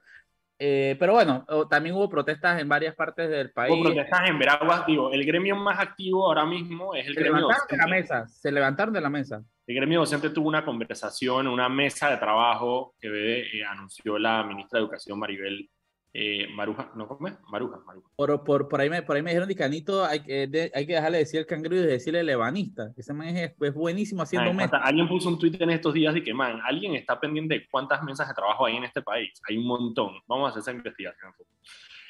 Eh, 0.65 0.95
pero 0.97 1.11
bueno, 1.11 1.45
también 1.69 1.93
hubo 1.93 2.09
protestas 2.09 2.61
en 2.61 2.69
varias 2.69 2.95
partes 2.95 3.29
del 3.29 3.51
país. 3.51 3.75
Hubo 3.75 3.83
protestas 3.83 4.29
en 4.29 4.39
Veraguas, 4.39 4.85
digo, 4.85 5.11
el 5.11 5.25
gremio 5.25 5.57
más 5.57 5.77
activo 5.77 6.25
ahora 6.25 6.45
mismo 6.45 6.95
es 6.95 7.05
el 7.05 7.15
Se 7.15 7.19
gremio 7.19 7.41
levantaron 7.41 7.67
de 7.67 7.75
la 7.75 7.83
docente. 7.83 8.01
mesa, 8.01 8.27
se 8.29 8.51
levantaron 8.51 8.93
de 8.93 9.01
la 9.01 9.09
mesa. 9.09 9.43
El 9.67 9.75
gremio 9.75 9.99
docente 9.99 10.29
tuvo 10.29 10.47
una 10.47 10.63
conversación, 10.63 11.47
una 11.47 11.67
mesa 11.67 12.09
de 12.11 12.15
trabajo 12.15 12.95
que 12.97 13.41
eh, 13.41 13.65
anunció 13.65 14.17
la 14.17 14.41
ministra 14.45 14.79
de 14.79 14.83
Educación 14.83 15.19
Maribel 15.19 15.69
eh, 16.13 16.47
Maruja, 16.53 16.91
¿no 16.95 17.07
cómo 17.07 17.27
es? 17.27 17.33
Maruja, 17.49 17.79
Maruja. 17.85 18.07
Por, 18.15 18.43
por, 18.43 18.67
por, 18.69 18.79
ahí 18.81 18.89
me, 18.89 19.01
por 19.01 19.15
ahí 19.15 19.23
me 19.23 19.31
dijeron, 19.31 19.49
Dicanito, 19.49 20.05
hay 20.05 20.19
que, 20.21 20.45
de- 20.47 20.71
hay 20.75 20.85
que 20.85 20.93
dejarle 20.93 21.17
decir 21.17 21.39
el 21.39 21.45
cangrejo 21.47 21.83
y 21.83 21.87
decirle 21.87 22.23
lebanista. 22.23 22.91
Ese 22.95 23.13
man 23.13 23.29
es, 23.29 23.51
es 23.59 23.73
buenísimo 23.73 24.21
haciendo 24.21 24.53
mesas. 24.53 24.79
alguien 24.83 25.07
puso 25.07 25.29
un 25.29 25.39
tweet 25.39 25.57
en 25.59 25.71
estos 25.71 25.93
días 25.93 26.13
de 26.13 26.23
que, 26.23 26.33
man, 26.33 26.59
alguien 26.63 26.93
está 26.95 27.19
pendiente 27.19 27.55
de 27.55 27.67
cuántas 27.67 28.03
mesas 28.03 28.27
de 28.27 28.33
trabajo 28.35 28.65
hay 28.65 28.75
en 28.75 28.83
este 28.83 29.01
país. 29.01 29.31
Hay 29.49 29.57
un 29.57 29.65
montón. 29.65 30.13
Vamos 30.27 30.47
a 30.47 30.49
hacer 30.51 30.61
esa 30.61 30.71
investigación. 30.71 31.33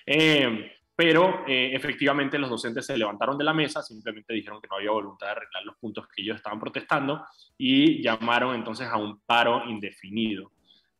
Eh, 0.05 0.71
pero 0.95 1.43
eh, 1.47 1.71
efectivamente 1.73 2.37
los 2.37 2.49
docentes 2.49 2.85
se 2.85 2.95
levantaron 2.97 3.37
de 3.37 3.43
la 3.43 3.53
mesa, 3.53 3.81
simplemente 3.81 4.33
dijeron 4.33 4.61
que 4.61 4.67
no 4.67 4.75
había 4.75 4.91
voluntad 4.91 5.27
de 5.27 5.31
arreglar 5.31 5.63
los 5.65 5.75
puntos 5.77 6.07
que 6.07 6.21
ellos 6.21 6.35
estaban 6.35 6.59
protestando 6.59 7.25
y 7.57 8.01
llamaron 8.03 8.53
entonces 8.53 8.87
a 8.87 8.97
un 8.97 9.19
paro 9.21 9.63
indefinido. 9.67 10.51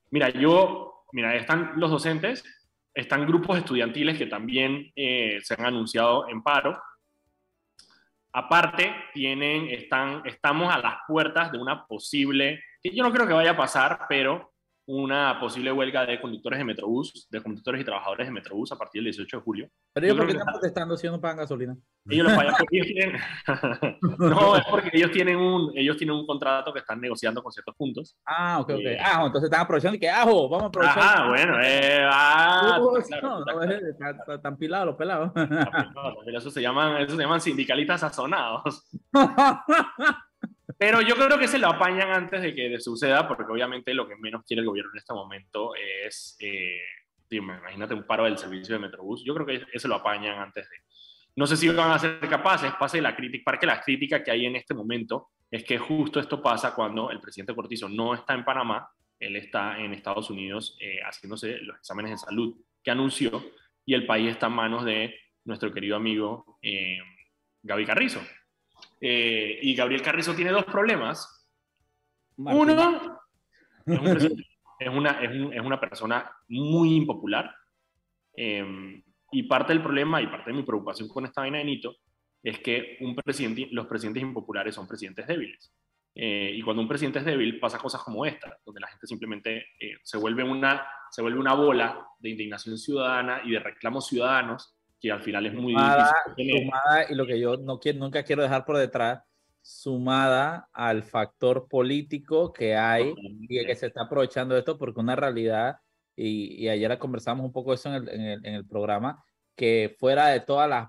Mira, 0.10 0.30
yo, 0.30 1.06
mira, 1.12 1.36
están 1.36 1.74
los 1.76 1.92
docentes, 1.92 2.44
están 2.94 3.26
grupos 3.26 3.58
estudiantiles 3.58 4.18
que 4.18 4.28
también 4.28 4.92
eh, 4.96 5.40
se 5.44 5.56
han 5.56 5.66
anunciado 5.66 6.30
en 6.30 6.42
paro. 6.42 6.82
Aparte, 8.32 8.94
tienen, 9.14 9.68
están, 9.70 10.22
estamos 10.26 10.74
a 10.74 10.80
las 10.80 10.96
puertas 11.08 11.52
de 11.52 11.60
una 11.60 11.86
posible, 11.86 12.64
que 12.82 12.96
yo 12.96 13.04
no 13.04 13.12
creo 13.12 13.28
que 13.28 13.34
vaya 13.34 13.52
a 13.52 13.58
pasar, 13.58 14.06
pero 14.10 14.53
una 14.86 15.40
posible 15.40 15.72
huelga 15.72 16.06
de 16.06 16.20
conductores 16.20 16.60
de 16.60 16.66
Metrobús, 16.66 17.28
de 17.30 17.42
conductores 17.42 17.82
y 17.82 17.86
trabajadores 17.86 18.28
de 18.28 18.32
Metrobús 18.32 18.72
a 18.72 18.78
partir 18.78 19.00
del 19.00 19.14
18 19.14 19.38
de 19.38 19.44
julio. 19.44 19.70
Pero 19.94 20.06
ellos, 20.06 20.18
¿por 20.18 20.28
qué 20.28 20.34
están 20.34 20.54
protestando 20.54 20.98
si 20.98 21.08
no 21.08 21.22
pagan 21.22 21.38
gasolina? 21.38 21.78
Ellos 22.10 22.30
lo 22.30 22.36
pagan 22.36 22.56
porque 22.58 22.82
tienen... 22.82 23.18
no, 24.20 24.58
es 24.58 24.64
porque 24.70 24.90
ellos 24.94 25.12
tienen, 25.12 25.38
un, 25.38 25.72
ellos 25.76 25.96
tienen 25.96 26.16
un 26.16 26.26
contrato 26.26 26.74
que 26.74 26.80
están 26.80 27.00
negociando 27.00 27.42
con 27.42 27.52
ciertos 27.52 27.76
puntos. 27.76 28.18
Ah, 28.26 28.60
ok, 28.60 28.72
ok. 28.72 28.80
Eh, 28.80 28.98
ah, 29.00 29.24
entonces 29.26 29.46
están 29.46 29.62
aprovechando 29.62 29.96
y 29.96 30.00
que, 30.00 30.10
ajo, 30.10 30.50
vamos 30.50 30.64
a 30.64 30.68
aprovechar. 30.68 31.00
Ah, 31.02 31.28
bueno, 31.30 31.58
eh, 31.64 32.08
ah, 32.12 32.80
uh, 32.82 33.02
claro, 33.08 33.46
no, 33.46 33.66
no, 33.66 34.34
están 34.34 34.58
pilados 34.58 34.88
los 34.88 34.96
pelados. 34.96 35.32
eso 36.28 36.52
se 36.52 36.62
llaman, 36.62 37.02
eso 37.02 37.16
se 37.16 37.22
llaman 37.22 37.40
sindicalistas 37.40 38.02
sazonados. 38.02 38.84
Pero 40.86 41.00
yo 41.00 41.16
creo 41.16 41.40
que 41.40 41.48
se 41.48 41.60
lo 41.60 41.68
apañan 41.68 42.12
antes 42.12 42.42
de 42.42 42.54
que 42.54 42.78
suceda, 42.78 43.26
porque 43.26 43.50
obviamente 43.50 43.94
lo 43.94 44.06
que 44.06 44.18
menos 44.18 44.44
quiere 44.46 44.60
el 44.60 44.68
gobierno 44.68 44.92
en 44.94 44.98
este 44.98 45.14
momento 45.14 45.72
es, 45.76 46.36
eh, 46.42 46.82
imagínate 47.30 47.94
un 47.94 48.06
paro 48.06 48.26
del 48.26 48.38
servicio 48.38 48.76
de 48.76 48.82
Metrobús. 48.82 49.24
Yo 49.24 49.34
creo 49.34 49.46
que 49.46 49.66
eso 49.72 49.88
lo 49.88 49.96
apañan 49.96 50.40
antes 50.40 50.70
de. 50.70 50.76
No 51.38 51.48
sé 51.48 51.56
si 51.56 51.70
van 51.70 51.92
a 51.92 52.00
ser 52.00 52.20
capaces, 52.28 52.74
pase 52.74 53.00
la 53.00 53.16
crítica, 53.16 53.44
para 53.46 53.58
que 53.58 53.66
la 53.66 53.80
crítica 53.80 54.22
que 54.22 54.32
hay 54.32 54.46
en 54.46 54.58
este 54.58 54.74
momento 54.74 55.30
es 55.50 55.64
que 55.64 55.78
justo 55.78 56.20
esto 56.20 56.44
pasa 56.44 56.76
cuando 56.76 57.12
el 57.12 57.22
presidente 57.22 57.56
Cortizo 57.56 57.88
no 57.88 58.14
está 58.14 58.34
en 58.34 58.44
Panamá, 58.44 58.86
él 59.18 59.38
está 59.38 59.80
en 59.80 59.94
Estados 59.94 60.30
Unidos 60.32 60.78
eh, 60.82 61.00
haciéndose 61.02 61.60
los 61.60 61.78
exámenes 61.78 62.12
de 62.12 62.18
salud 62.18 62.58
que 62.84 62.92
anunció, 62.92 63.42
y 63.86 63.94
el 63.94 64.06
país 64.06 64.32
está 64.32 64.48
en 64.48 64.54
manos 64.54 64.84
de 64.84 65.18
nuestro 65.46 65.72
querido 65.72 65.96
amigo 65.96 66.60
eh, 66.62 66.98
Gaby 67.62 67.86
Carrizo, 67.86 68.22
eh, 69.06 69.60
y 69.62 69.76
Gabriel 69.76 70.02
Carrizo 70.02 70.34
tiene 70.34 70.52
dos 70.52 70.64
problemas. 70.64 71.46
Uno, 72.38 72.72
es, 73.86 74.90
una, 74.90 75.22
es, 75.22 75.62
una, 75.62 75.78
persona 75.78 76.32
muy 76.48 76.96
impopular. 76.96 77.54
Em, 78.34 79.04
y 79.30 79.44
parte 79.44 79.74
del 79.74 79.84
problema 79.84 80.22
y 80.22 80.28
parte 80.28 80.52
de 80.52 80.56
mi 80.56 80.64
preocupación 80.64 81.10
con 81.10 81.26
esta 81.26 81.42
vaina 81.42 81.58
de 81.58 81.66
Nito 81.66 81.98
es 82.42 82.60
que 82.60 82.96
un 83.02 83.14
presidente, 83.14 83.68
los 83.72 83.88
presidentes 83.88 84.24
impopulares 84.24 84.74
son 84.74 84.88
presidentes 84.88 85.28
débiles. 85.28 85.74
Eh, 86.16 86.54
y 86.56 86.62
cuando 86.62 86.82
un 86.82 86.88
presidente 86.88 87.20
es 87.20 87.26
débil, 87.26 87.60
pasa 87.60 87.80
cosas 87.80 88.02
como 88.04 88.26
esta, 88.26 88.58
donde 88.66 88.80
la 88.80 88.88
gente 88.88 89.06
simplemente 89.06 89.66
eh, 89.82 89.98
se, 90.02 90.18
vuelve 90.18 90.44
una, 90.44 90.88
se 91.12 91.22
vuelve 91.22 91.42
una 91.42 91.56
bola 91.56 92.08
de 92.20 92.30
indignación 92.30 92.78
ciudadana 92.78 93.42
y 93.44 93.52
de 93.52 93.60
reclamos 93.60 94.08
ciudadanos 94.08 94.73
que 95.04 95.12
al 95.12 95.22
final 95.22 95.46
es 95.46 95.54
muy 95.54 95.74
difícil. 95.74 96.62
Sumada, 96.62 97.06
y 97.10 97.16
lo 97.16 97.26
que 97.26 97.38
yo 97.38 97.58
no 97.58 97.78
quiero, 97.78 98.00
nunca 98.00 98.24
quiero 98.24 98.42
dejar 98.42 98.64
por 98.64 98.78
detrás, 98.78 99.22
sumada 99.62 100.70
al 100.72 101.04
factor 101.04 101.68
político 101.68 102.54
que 102.54 102.78
hay 102.78 103.14
y 103.18 103.66
que 103.66 103.76
se 103.76 103.88
está 103.88 104.04
aprovechando 104.04 104.54
de 104.56 104.62
esto, 104.62 104.78
porque 104.78 105.02
una 105.02 105.18
realidad, 105.18 105.80
y, 106.16 106.56
y 106.56 106.70
ayer 106.70 106.98
conversamos 106.98 107.46
un 107.46 107.52
poco 107.52 107.74
eso 107.74 107.90
en 107.90 107.96
el, 107.96 108.10
en 108.10 108.22
el, 108.22 108.46
en 108.46 108.54
el 108.54 108.66
programa, 108.66 109.22
que 109.58 109.94
fuera 110.00 110.28
de 110.28 110.40
todas 110.40 110.70
las, 110.70 110.88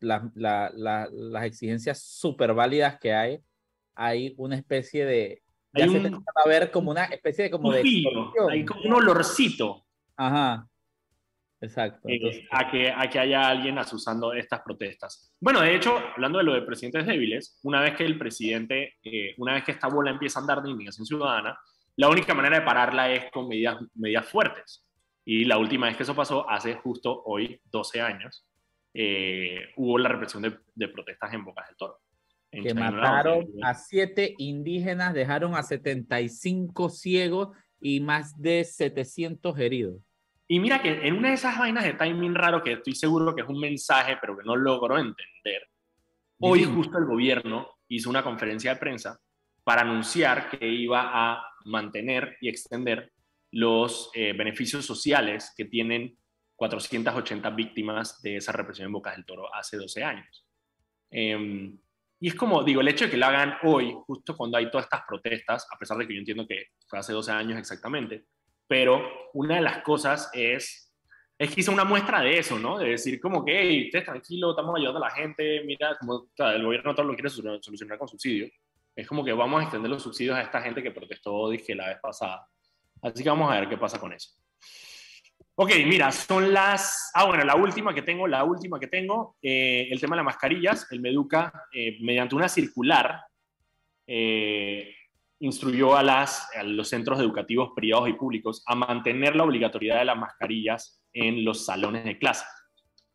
las, 0.00 0.22
las, 0.34 1.10
las 1.10 1.44
exigencias 1.44 2.02
súper 2.02 2.52
válidas 2.52 2.98
que 3.00 3.14
hay, 3.14 3.40
hay 3.94 4.34
una 4.36 4.56
especie 4.56 5.06
de... 5.06 5.42
Ya 5.72 5.88
se 5.88 5.98
un, 5.98 6.22
a 6.34 6.48
ver 6.48 6.70
como 6.70 6.90
una 6.90 7.04
especie 7.06 7.44
de 7.44 7.50
como 7.50 7.70
un 7.70 7.74
de... 7.76 7.82
hay 8.50 8.64
como 8.66 8.82
un 8.82 8.92
olorcito. 8.92 9.86
Ajá. 10.16 10.68
Exacto. 11.64 12.08
Eh, 12.08 12.46
a, 12.50 12.70
que, 12.70 12.90
a 12.90 13.08
que 13.08 13.18
haya 13.18 13.48
alguien 13.48 13.78
asusando 13.78 14.32
estas 14.32 14.60
protestas. 14.60 15.34
Bueno, 15.40 15.60
de 15.60 15.74
hecho, 15.74 15.98
hablando 16.14 16.38
de 16.38 16.44
lo 16.44 16.54
de 16.54 16.62
presidentes 16.62 17.06
débiles, 17.06 17.58
una 17.62 17.80
vez 17.80 17.96
que 17.96 18.04
el 18.04 18.18
presidente, 18.18 18.94
eh, 19.02 19.34
una 19.38 19.54
vez 19.54 19.64
que 19.64 19.72
esta 19.72 19.88
bola 19.88 20.10
empieza 20.10 20.38
a 20.38 20.42
andar 20.42 20.62
de 20.62 20.70
indignación 20.70 21.06
ciudadana, 21.06 21.58
la 21.96 22.08
única 22.08 22.34
manera 22.34 22.58
de 22.58 22.66
pararla 22.66 23.10
es 23.10 23.30
con 23.30 23.48
medidas, 23.48 23.78
medidas 23.94 24.28
fuertes. 24.28 24.84
Y 25.24 25.44
la 25.44 25.58
última 25.58 25.86
vez 25.86 25.96
que 25.96 26.02
eso 26.02 26.14
pasó, 26.14 26.48
hace 26.48 26.74
justo 26.74 27.22
hoy, 27.24 27.60
12 27.64 28.00
años, 28.00 28.46
eh, 28.92 29.70
hubo 29.76 29.98
la 29.98 30.10
represión 30.10 30.42
de, 30.42 30.58
de, 30.74 30.88
protestas 30.88 31.32
en 31.32 31.44
Bocas 31.44 31.66
del 31.66 31.76
Toro. 31.76 32.00
que 32.50 32.74
mataron 32.74 33.46
a 33.62 33.74
siete 33.74 34.34
indígenas, 34.38 35.14
dejaron 35.14 35.54
a 35.54 35.62
75 35.62 36.90
ciegos 36.90 37.56
y 37.80 38.00
más 38.00 38.40
de 38.40 38.64
700 38.64 39.58
heridos. 39.58 39.96
Y 40.46 40.60
mira 40.60 40.82
que 40.82 41.06
en 41.06 41.16
una 41.16 41.28
de 41.28 41.34
esas 41.34 41.58
vainas 41.58 41.84
de 41.84 41.94
timing 41.94 42.34
raro, 42.34 42.62
que 42.62 42.72
estoy 42.72 42.94
seguro 42.94 43.34
que 43.34 43.42
es 43.42 43.48
un 43.48 43.58
mensaje, 43.58 44.18
pero 44.20 44.36
que 44.36 44.44
no 44.44 44.56
logro 44.56 44.98
entender, 44.98 45.68
hoy 46.40 46.64
justo 46.64 46.98
el 46.98 47.06
gobierno 47.06 47.70
hizo 47.88 48.10
una 48.10 48.22
conferencia 48.22 48.74
de 48.74 48.80
prensa 48.80 49.18
para 49.62 49.82
anunciar 49.82 50.50
que 50.50 50.68
iba 50.68 51.10
a 51.12 51.42
mantener 51.64 52.36
y 52.40 52.48
extender 52.48 53.12
los 53.52 54.10
eh, 54.14 54.32
beneficios 54.32 54.84
sociales 54.84 55.52
que 55.56 55.64
tienen 55.64 56.18
480 56.56 57.50
víctimas 57.50 58.20
de 58.20 58.36
esa 58.36 58.52
represión 58.52 58.86
en 58.86 58.92
Bocas 58.92 59.16
del 59.16 59.24
Toro 59.24 59.54
hace 59.54 59.76
12 59.76 60.04
años. 60.04 60.46
Em, 61.10 61.78
y 62.20 62.28
es 62.28 62.34
como, 62.34 62.62
digo, 62.62 62.80
el 62.80 62.88
hecho 62.88 63.06
de 63.06 63.10
que 63.12 63.16
lo 63.16 63.26
hagan 63.26 63.56
hoy, 63.62 63.94
justo 64.06 64.36
cuando 64.36 64.58
hay 64.58 64.70
todas 64.70 64.86
estas 64.86 65.02
protestas, 65.06 65.66
a 65.70 65.78
pesar 65.78 65.96
de 65.96 66.06
que 66.06 66.14
yo 66.14 66.20
entiendo 66.20 66.46
que 66.46 66.68
fue 66.86 66.98
hace 66.98 67.12
12 67.12 67.32
años 67.32 67.58
exactamente, 67.58 68.24
pero 68.66 69.30
una 69.34 69.56
de 69.56 69.62
las 69.62 69.82
cosas 69.82 70.30
es, 70.32 70.92
es 71.38 71.54
que 71.54 71.60
hizo 71.60 71.72
una 71.72 71.84
muestra 71.84 72.20
de 72.20 72.38
eso, 72.38 72.58
¿no? 72.58 72.78
De 72.78 72.90
decir 72.90 73.20
como 73.20 73.44
que, 73.44 73.60
hey, 73.60 73.86
ustedes 73.86 74.04
tranquilo, 74.04 74.50
estamos 74.50 74.76
ayudando 74.76 74.98
a 74.98 75.08
la 75.08 75.14
gente, 75.14 75.62
mira, 75.64 75.96
como 75.98 76.28
el 76.38 76.64
gobierno 76.64 76.94
todo 76.94 77.06
lo 77.06 77.14
quiere 77.14 77.30
solucionar 77.30 77.98
con 77.98 78.08
subsidios. 78.08 78.50
Es 78.96 79.06
como 79.06 79.24
que 79.24 79.32
vamos 79.32 79.60
a 79.60 79.64
extender 79.64 79.90
los 79.90 80.02
subsidios 80.02 80.36
a 80.36 80.42
esta 80.42 80.62
gente 80.62 80.82
que 80.82 80.92
protestó, 80.92 81.50
dije, 81.50 81.74
la 81.74 81.88
vez 81.88 81.98
pasada. 82.00 82.46
Así 83.02 83.22
que 83.22 83.28
vamos 83.28 83.50
a 83.50 83.60
ver 83.60 83.68
qué 83.68 83.76
pasa 83.76 83.98
con 83.98 84.12
eso. 84.12 84.30
Ok, 85.56 85.70
mira, 85.86 86.10
son 86.10 86.52
las... 86.52 87.12
Ah, 87.14 87.26
bueno, 87.26 87.44
la 87.44 87.54
última 87.54 87.94
que 87.94 88.02
tengo, 88.02 88.26
la 88.26 88.42
última 88.42 88.80
que 88.80 88.88
tengo, 88.88 89.36
eh, 89.40 89.86
el 89.90 90.00
tema 90.00 90.16
de 90.16 90.18
las 90.18 90.24
mascarillas, 90.24 90.90
el 90.90 91.00
Meduca, 91.00 91.52
eh, 91.72 91.98
mediante 92.00 92.34
una 92.34 92.48
circular, 92.48 93.20
eh, 94.06 94.94
instruyó 95.40 95.96
a, 95.96 96.02
las, 96.02 96.48
a 96.56 96.62
los 96.62 96.88
centros 96.88 97.18
educativos 97.20 97.70
privados 97.74 98.08
y 98.08 98.14
públicos 98.14 98.62
a 98.66 98.74
mantener 98.74 99.36
la 99.36 99.44
obligatoriedad 99.44 99.98
de 99.98 100.04
las 100.04 100.16
mascarillas 100.16 101.02
en 101.12 101.44
los 101.44 101.64
salones 101.64 102.04
de 102.04 102.18
clase. 102.18 102.44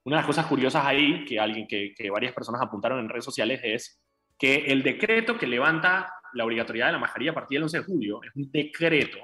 Una 0.03 0.17
de 0.17 0.21
las 0.21 0.27
cosas 0.27 0.45
curiosas 0.45 0.85
ahí, 0.85 1.25
que, 1.25 1.39
alguien, 1.39 1.67
que, 1.67 2.09
varias 2.09 2.33
personas 2.33 2.61
apuntaron 2.61 2.99
en 2.99 3.09
redes 3.09 3.25
sociales, 3.25 3.59
es 3.63 4.01
que 4.37 4.65
el 4.67 4.83
decreto 4.83 5.37
que 5.37 5.47
levanta 5.47 6.13
la 6.33 6.45
obligatoriedad 6.45 6.87
de 6.87 6.93
la 6.93 6.99
mascarilla 6.99 7.31
a 7.31 7.35
partir 7.35 7.57
del 7.57 7.63
11 7.63 7.77
de 7.79 7.83
julio 7.83 8.23
es 8.23 8.35
un 8.35 8.51
decreto 8.51 9.17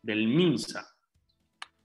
del 0.00 0.28
MINSA 0.28 0.86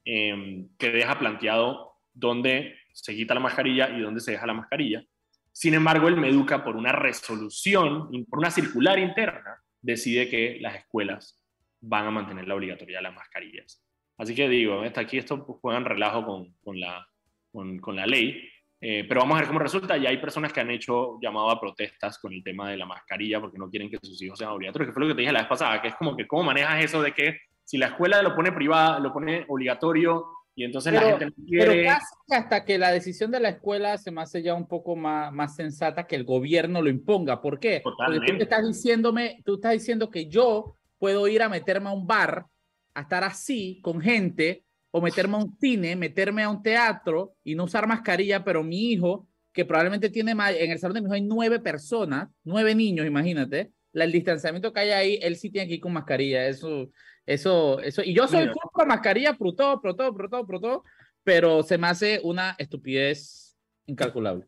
eh, 0.06 0.68
que 0.78 0.92
deja 0.92 1.20
planteado 1.20 1.94
dónde 2.14 2.76
se 2.94 3.16
quita 3.16 3.34
la 3.34 3.40
mascarilla 3.40 3.90
y 3.90 4.02
dónde 4.02 4.22
se 4.22 4.32
deja 4.32 4.46
la 4.46 4.54
mascarilla. 4.54 5.04
Sin 5.52 5.74
embargo, 5.74 6.08
el 6.08 6.18
MEDUCA, 6.18 6.64
por 6.64 6.76
una 6.76 6.92
resolución, 6.92 8.10
por 8.30 8.40
una 8.40 8.52
circular 8.52 9.00
interna, 9.00 9.62
decide 9.82 10.30
que 10.30 10.58
las 10.60 10.76
escuelas 10.76 11.40
van 11.82 12.08
a 12.08 12.12
mantener 12.12 12.48
la 12.48 12.56
obligatoriedad 12.56 13.00
de 13.00 13.04
las 13.04 13.16
mascarillas. 13.16 13.84
Así 14.18 14.36
que 14.36 14.50
digo, 14.50 14.82
hasta 14.82 15.02
aquí 15.02 15.18
esto 15.18 15.46
pues, 15.46 15.60
juegan 15.62 15.86
relajo 15.86 16.26
con, 16.26 16.54
con 16.62 16.80
la, 16.80 17.08
con, 17.52 17.80
con, 17.80 17.96
la 17.96 18.06
ley, 18.06 18.50
eh, 18.82 19.06
pero 19.08 19.22
vamos 19.22 19.38
a 19.38 19.40
ver 19.40 19.48
cómo 19.48 19.60
resulta. 19.60 19.98
Ya 19.98 20.10
hay 20.10 20.18
personas 20.18 20.52
que 20.52 20.60
han 20.60 20.72
hecho 20.72 21.18
llamado 21.22 21.50
a 21.50 21.60
protestas 21.60 22.20
con 22.20 22.34
el 22.34 22.44
tema 22.44 22.70
de 22.70 22.78
la 22.78 22.86
mascarilla 22.86 23.40
porque 23.40 23.58
no 23.58 23.70
quieren 23.70 23.90
que 23.90 23.98
sus 24.02 24.22
hijos 24.22 24.38
sean 24.38 24.52
obligatorios, 24.52 24.90
que 24.90 24.94
fue 24.94 25.04
lo 25.04 25.08
que 25.08 25.16
te 25.16 25.22
dije 25.22 25.32
la 25.32 25.40
vez 25.40 25.50
pasada, 25.50 25.82
que 25.82 25.90
es 25.90 25.96
como 25.96 26.18
que 26.18 26.28
cómo 26.28 26.44
manejas 26.44 26.84
eso 26.84 27.02
de 27.02 27.14
que 27.14 27.40
si 27.64 27.78
la 27.78 27.88
escuela 27.88 28.22
lo 28.22 28.36
pone 28.36 28.52
privada, 28.52 29.00
lo 29.00 29.14
pone 29.14 29.46
obligatorio 29.48 30.26
y 30.60 30.66
entonces 30.66 30.92
la 30.92 31.02
gente 31.02 31.26
no 31.28 31.32
quiere... 31.48 31.66
Pero 31.66 31.84
casi 31.88 32.16
hasta 32.32 32.66
que 32.66 32.78
la 32.78 32.92
decisión 32.92 33.32
de 33.32 33.40
la 33.40 33.50
escuela 33.50 33.98
se 33.98 34.12
me 34.12 34.22
hace 34.22 34.44
ya 34.44 34.54
un 34.54 34.68
poco 34.68 34.98
más, 34.98 35.32
más 35.32 35.56
sensata 35.56 36.06
que 36.06 36.18
el 36.18 36.26
gobierno 36.26 36.82
lo 36.82 36.90
imponga. 36.90 37.42
¿Por 37.42 37.62
qué? 37.62 37.82
Porque 37.82 38.34
tú 38.34 38.44
estás 38.44 38.68
diciéndome, 38.68 39.42
tú 39.46 39.56
estás 39.56 39.72
diciendo 39.72 40.10
que 40.10 40.28
yo 40.28 40.76
puedo 40.98 41.30
ir 41.30 41.42
a 41.42 41.48
meterme 41.48 41.88
a 41.88 41.94
un 41.94 42.06
bar, 42.06 42.46
a 42.94 43.02
estar 43.02 43.24
así 43.24 43.80
con 43.82 44.02
gente, 44.02 44.66
o 44.92 45.00
meterme 45.00 45.36
a 45.36 45.40
un 45.40 45.58
cine, 45.58 45.96
meterme 45.96 46.44
a 46.44 46.50
un 46.50 46.62
teatro 46.62 47.36
y 47.44 47.56
no 47.56 47.64
usar 47.64 47.88
mascarilla, 47.88 48.44
pero 48.44 48.62
mi 48.62 48.92
hijo, 48.92 49.30
que 49.54 49.64
probablemente 49.64 50.10
tiene 50.10 50.36
más, 50.36 50.54
en 50.58 50.72
el 50.72 50.80
salón 50.80 50.96
de 50.96 51.02
mi 51.02 51.06
hijo 51.06 51.14
hay 51.14 51.22
nueve 51.22 51.60
personas, 51.60 52.28
nueve 52.44 52.76
niños, 52.76 53.08
imagínate, 53.08 53.72
el 53.94 54.12
distanciamiento 54.12 54.74
que 54.74 54.82
hay 54.82 54.90
ahí, 54.90 55.20
él 55.22 55.36
sí 55.38 55.50
tiene 55.50 55.70
que 55.70 55.76
ir 55.76 55.80
con 55.80 55.94
mascarilla. 55.94 56.48
Eso, 56.48 56.90
eso, 57.30 57.80
eso. 57.82 58.02
Y 58.04 58.16
yo 58.16 58.28
soy 58.28 58.50
con 58.72 58.88
mascarilla, 58.88 59.38
pro 59.38 59.54
todo, 59.54 59.80
pro 59.80 59.96
todo, 59.96 60.16
pro 60.16 60.30
todo, 60.30 60.48
pro 60.48 60.60
todo, 60.60 60.84
pero 61.24 61.62
se 61.62 61.78
me 61.78 61.86
hace 61.86 62.20
una 62.24 62.56
estupidez 62.58 63.56
incalculable. 63.86 64.48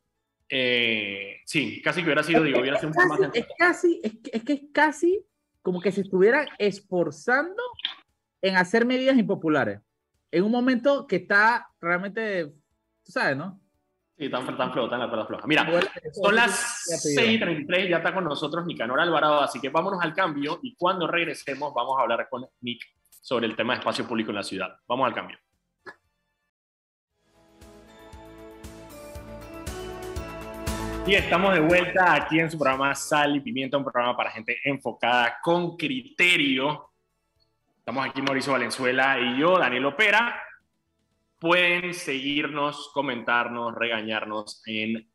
Eh, 0.50 1.38
sí, 1.46 1.80
casi 1.84 2.02
que 2.02 2.08
hubiera 2.08 2.24
sido, 2.24 2.44
digo, 2.44 2.60
hubiera 2.60 2.80
sido 2.80 2.90
un 2.90 2.96
poco 2.96 3.08
más. 3.08 3.30
Es 3.36 3.46
casi, 3.56 4.02
es 4.04 4.14
que, 4.24 4.32
es 4.34 4.44
que 4.44 4.54
es 4.54 4.62
casi 4.74 5.24
como 5.62 5.80
que 5.80 5.92
se 5.92 6.02
estuvieran 6.02 6.48
esforzando 6.58 7.62
en 8.42 8.56
hacer 8.56 8.84
medidas 8.84 9.16
impopulares. 9.16 9.80
En 10.32 10.44
un 10.44 10.52
momento 10.52 11.06
que 11.06 11.18
está 11.18 11.70
realmente, 11.80 12.48
tú 13.04 13.12
sabes, 13.12 13.38
¿no? 13.38 13.61
Sí, 14.22 14.30
tan, 14.30 14.46
tan 14.56 14.72
floja, 14.72 14.88
tan 14.88 15.00
la 15.00 15.26
floja. 15.26 15.48
Mira, 15.48 15.68
son 16.14 16.36
las 16.36 16.86
6.33, 17.04 17.90
ya 17.90 17.98
está 17.98 18.14
con 18.14 18.24
nosotros 18.24 18.64
Nicanor 18.68 19.00
Alvarado, 19.00 19.42
así 19.42 19.60
que 19.60 19.70
vámonos 19.70 20.00
al 20.00 20.14
cambio 20.14 20.60
y 20.62 20.76
cuando 20.76 21.08
regresemos 21.08 21.74
vamos 21.74 21.98
a 21.98 22.04
hablar 22.04 22.30
con 22.30 22.46
Nick 22.60 22.84
sobre 23.10 23.48
el 23.48 23.56
tema 23.56 23.74
de 23.74 23.80
espacio 23.80 24.08
público 24.08 24.30
en 24.30 24.36
la 24.36 24.44
ciudad. 24.44 24.78
Vamos 24.88 25.08
al 25.08 25.16
cambio. 25.16 25.40
Y 31.08 31.16
estamos 31.16 31.56
de 31.56 31.62
vuelta 31.62 32.14
aquí 32.14 32.40
en 32.40 32.52
su 32.52 32.60
programa 32.60 32.94
Sal 32.94 33.38
y 33.38 33.40
Pimienta, 33.40 33.76
un 33.76 33.84
programa 33.84 34.16
para 34.16 34.30
gente 34.30 34.60
enfocada 34.64 35.40
con 35.42 35.76
criterio. 35.76 36.92
Estamos 37.80 38.06
aquí 38.06 38.22
Mauricio 38.22 38.54
Valenzuela 38.54 39.20
y 39.20 39.40
yo, 39.40 39.58
Daniel 39.58 39.88
Opera. 39.88 40.40
Pueden 41.42 41.96
seguirnos, 41.96 42.92
comentarnos, 42.94 43.74
regañarnos 43.74 44.62
en 44.68 45.12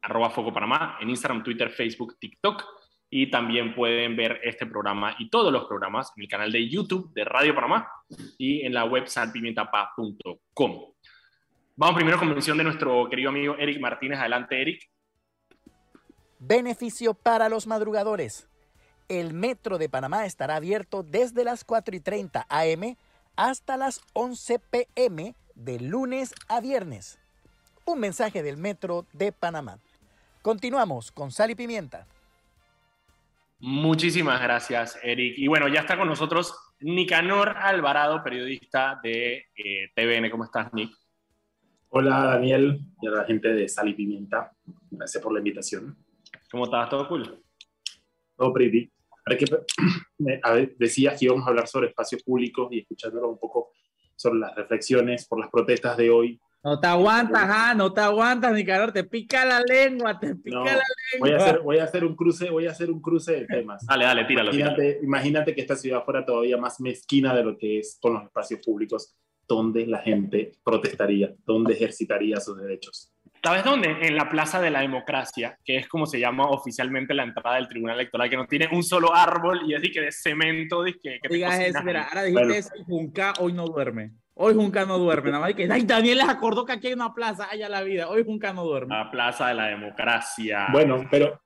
arroba 0.00 0.30
Foco 0.30 0.50
Panamá, 0.50 0.96
en 0.98 1.10
Instagram, 1.10 1.42
Twitter, 1.42 1.68
Facebook, 1.68 2.16
TikTok. 2.18 2.64
Y 3.10 3.30
también 3.30 3.74
pueden 3.74 4.16
ver 4.16 4.40
este 4.42 4.64
programa 4.64 5.14
y 5.18 5.28
todos 5.28 5.52
los 5.52 5.66
programas 5.66 6.10
en 6.16 6.22
el 6.22 6.28
canal 6.30 6.50
de 6.50 6.66
YouTube 6.70 7.12
de 7.12 7.22
Radio 7.24 7.54
Panamá 7.54 7.86
y 8.38 8.62
en 8.62 8.72
la 8.72 8.86
web 8.86 9.06
salpimientapa.com. 9.08 10.94
Vamos 11.76 11.94
primero 11.94 12.18
con 12.18 12.30
mención 12.30 12.56
de 12.56 12.64
nuestro 12.64 13.06
querido 13.10 13.28
amigo 13.28 13.54
Eric 13.58 13.78
Martínez. 13.78 14.20
Adelante, 14.20 14.62
Eric. 14.62 14.90
Beneficio 16.38 17.12
para 17.12 17.50
los 17.50 17.66
madrugadores. 17.66 18.48
El 19.08 19.34
metro 19.34 19.76
de 19.76 19.90
Panamá 19.90 20.24
estará 20.24 20.56
abierto 20.56 21.02
desde 21.02 21.44
las 21.44 21.64
4 21.64 21.94
y 21.94 22.00
30 22.00 22.46
am 22.48 22.96
hasta 23.36 23.76
las 23.76 24.00
11 24.14 24.60
pm 24.70 25.34
de 25.58 25.80
lunes 25.80 26.34
a 26.48 26.60
viernes. 26.60 27.18
Un 27.84 28.00
mensaje 28.00 28.42
del 28.42 28.56
Metro 28.56 29.06
de 29.12 29.32
Panamá. 29.32 29.78
Continuamos 30.42 31.10
con 31.10 31.30
Sal 31.30 31.50
y 31.50 31.54
Pimienta. 31.54 32.06
Muchísimas 33.60 34.40
gracias, 34.40 34.98
Eric. 35.02 35.34
Y 35.36 35.48
bueno, 35.48 35.68
ya 35.68 35.80
está 35.80 35.98
con 35.98 36.06
nosotros 36.06 36.54
Nicanor 36.80 37.56
Alvarado, 37.56 38.22
periodista 38.22 39.00
de 39.02 39.46
eh, 39.56 39.90
TVN. 39.94 40.30
¿Cómo 40.30 40.44
estás, 40.44 40.72
Nick? 40.72 40.92
Hola, 41.88 42.24
Daniel, 42.24 42.80
y 43.02 43.06
a 43.08 43.10
la 43.10 43.24
gente 43.24 43.48
de 43.48 43.68
Sal 43.68 43.88
y 43.88 43.94
Pimienta. 43.94 44.52
Gracias 44.90 45.22
por 45.22 45.32
la 45.32 45.40
invitación. 45.40 45.96
¿Cómo 46.50 46.64
estás? 46.64 46.88
¿Todo 46.88 47.08
cool? 47.08 47.42
Todo 48.36 48.52
pretty. 48.52 48.92
A 50.42 50.52
ver, 50.52 50.74
decías 50.78 51.18
que 51.18 51.24
íbamos 51.24 51.44
a 51.46 51.50
hablar 51.50 51.66
sobre 51.66 51.88
espacios 51.88 52.22
públicos 52.22 52.68
y 52.70 52.80
escuchándolo 52.80 53.28
un 53.28 53.38
poco 53.38 53.72
sobre 54.18 54.40
las 54.40 54.54
reflexiones 54.54 55.26
por 55.26 55.40
las 55.40 55.48
protestas 55.48 55.96
de 55.96 56.10
hoy. 56.10 56.40
No 56.64 56.80
te 56.80 56.88
aguantas, 56.88 57.44
ah, 57.44 57.72
no 57.74 57.92
te 57.92 58.00
aguantas, 58.00 58.52
mi 58.52 58.64
calor, 58.64 58.92
te 58.92 59.04
pica 59.04 59.44
la 59.44 59.60
lengua, 59.60 60.18
te 60.18 60.34
pica 60.34 60.58
la 60.58 60.64
lengua. 60.64 60.84
Voy 61.20 61.30
a, 61.30 61.36
hacer, 61.36 61.60
voy 61.60 61.78
a 61.78 61.84
hacer 61.84 62.04
un 62.04 62.16
cruce, 62.16 62.50
voy 62.50 62.66
a 62.66 62.72
hacer 62.72 62.90
un 62.90 63.00
cruce 63.00 63.32
de 63.32 63.46
temas. 63.46 63.86
Dale, 63.86 64.04
dale, 64.04 64.24
tíralo. 64.24 64.50
Imagínate, 64.52 64.98
imagínate 65.02 65.54
que 65.54 65.60
esta 65.60 65.76
ciudad 65.76 66.04
fuera 66.04 66.26
todavía 66.26 66.56
más 66.56 66.80
mezquina 66.80 67.34
de 67.34 67.44
lo 67.44 67.56
que 67.56 67.78
es 67.78 67.96
con 68.02 68.14
los 68.14 68.24
espacios 68.24 68.60
públicos, 68.64 69.16
donde 69.46 69.86
la 69.86 69.98
gente 69.98 70.52
protestaría, 70.64 71.32
donde 71.46 71.74
ejercitaría 71.74 72.40
sus 72.40 72.60
derechos. 72.60 73.12
¿Sabes 73.48 73.64
dónde? 73.64 73.96
En 74.02 74.14
la 74.14 74.28
Plaza 74.28 74.60
de 74.60 74.70
la 74.70 74.80
Democracia, 74.80 75.58
que 75.64 75.78
es 75.78 75.88
como 75.88 76.04
se 76.04 76.20
llama 76.20 76.50
oficialmente 76.50 77.14
la 77.14 77.22
entrada 77.22 77.56
del 77.56 77.66
Tribunal 77.66 77.94
Electoral, 77.94 78.28
que 78.28 78.36
no 78.36 78.46
tiene 78.46 78.68
un 78.70 78.82
solo 78.82 79.14
árbol 79.14 79.62
y 79.66 79.72
es 79.72 79.80
de, 79.80 79.90
que 79.90 80.02
de 80.02 80.12
cemento. 80.12 80.82
De 80.82 80.92
que, 80.92 81.18
que 81.18 81.28
Digas 81.30 81.58
eso, 81.58 81.82
mira, 81.82 82.08
ahora 82.08 82.24
dijiste 82.24 82.58
eso, 82.58 82.70
Junca 82.86 83.32
hoy 83.38 83.54
no 83.54 83.64
duerme. 83.64 84.12
Hoy 84.34 84.52
Junca 84.52 84.84
no 84.84 84.98
duerme, 84.98 85.30
nada 85.30 85.44
más 85.44 85.54
que, 85.54 85.66
ay, 85.72 85.82
Daniel 85.84 86.18
les 86.18 86.28
acordó 86.28 86.66
que 86.66 86.72
aquí 86.72 86.88
hay 86.88 86.92
una 86.92 87.14
plaza, 87.14 87.48
allá 87.50 87.70
la 87.70 87.80
vida, 87.80 88.10
hoy 88.10 88.22
Junca 88.22 88.52
no 88.52 88.64
duerme. 88.64 88.94
La 88.94 89.10
Plaza 89.10 89.48
de 89.48 89.54
la 89.54 89.68
Democracia. 89.68 90.66
Bueno, 90.70 91.06
pero, 91.10 91.40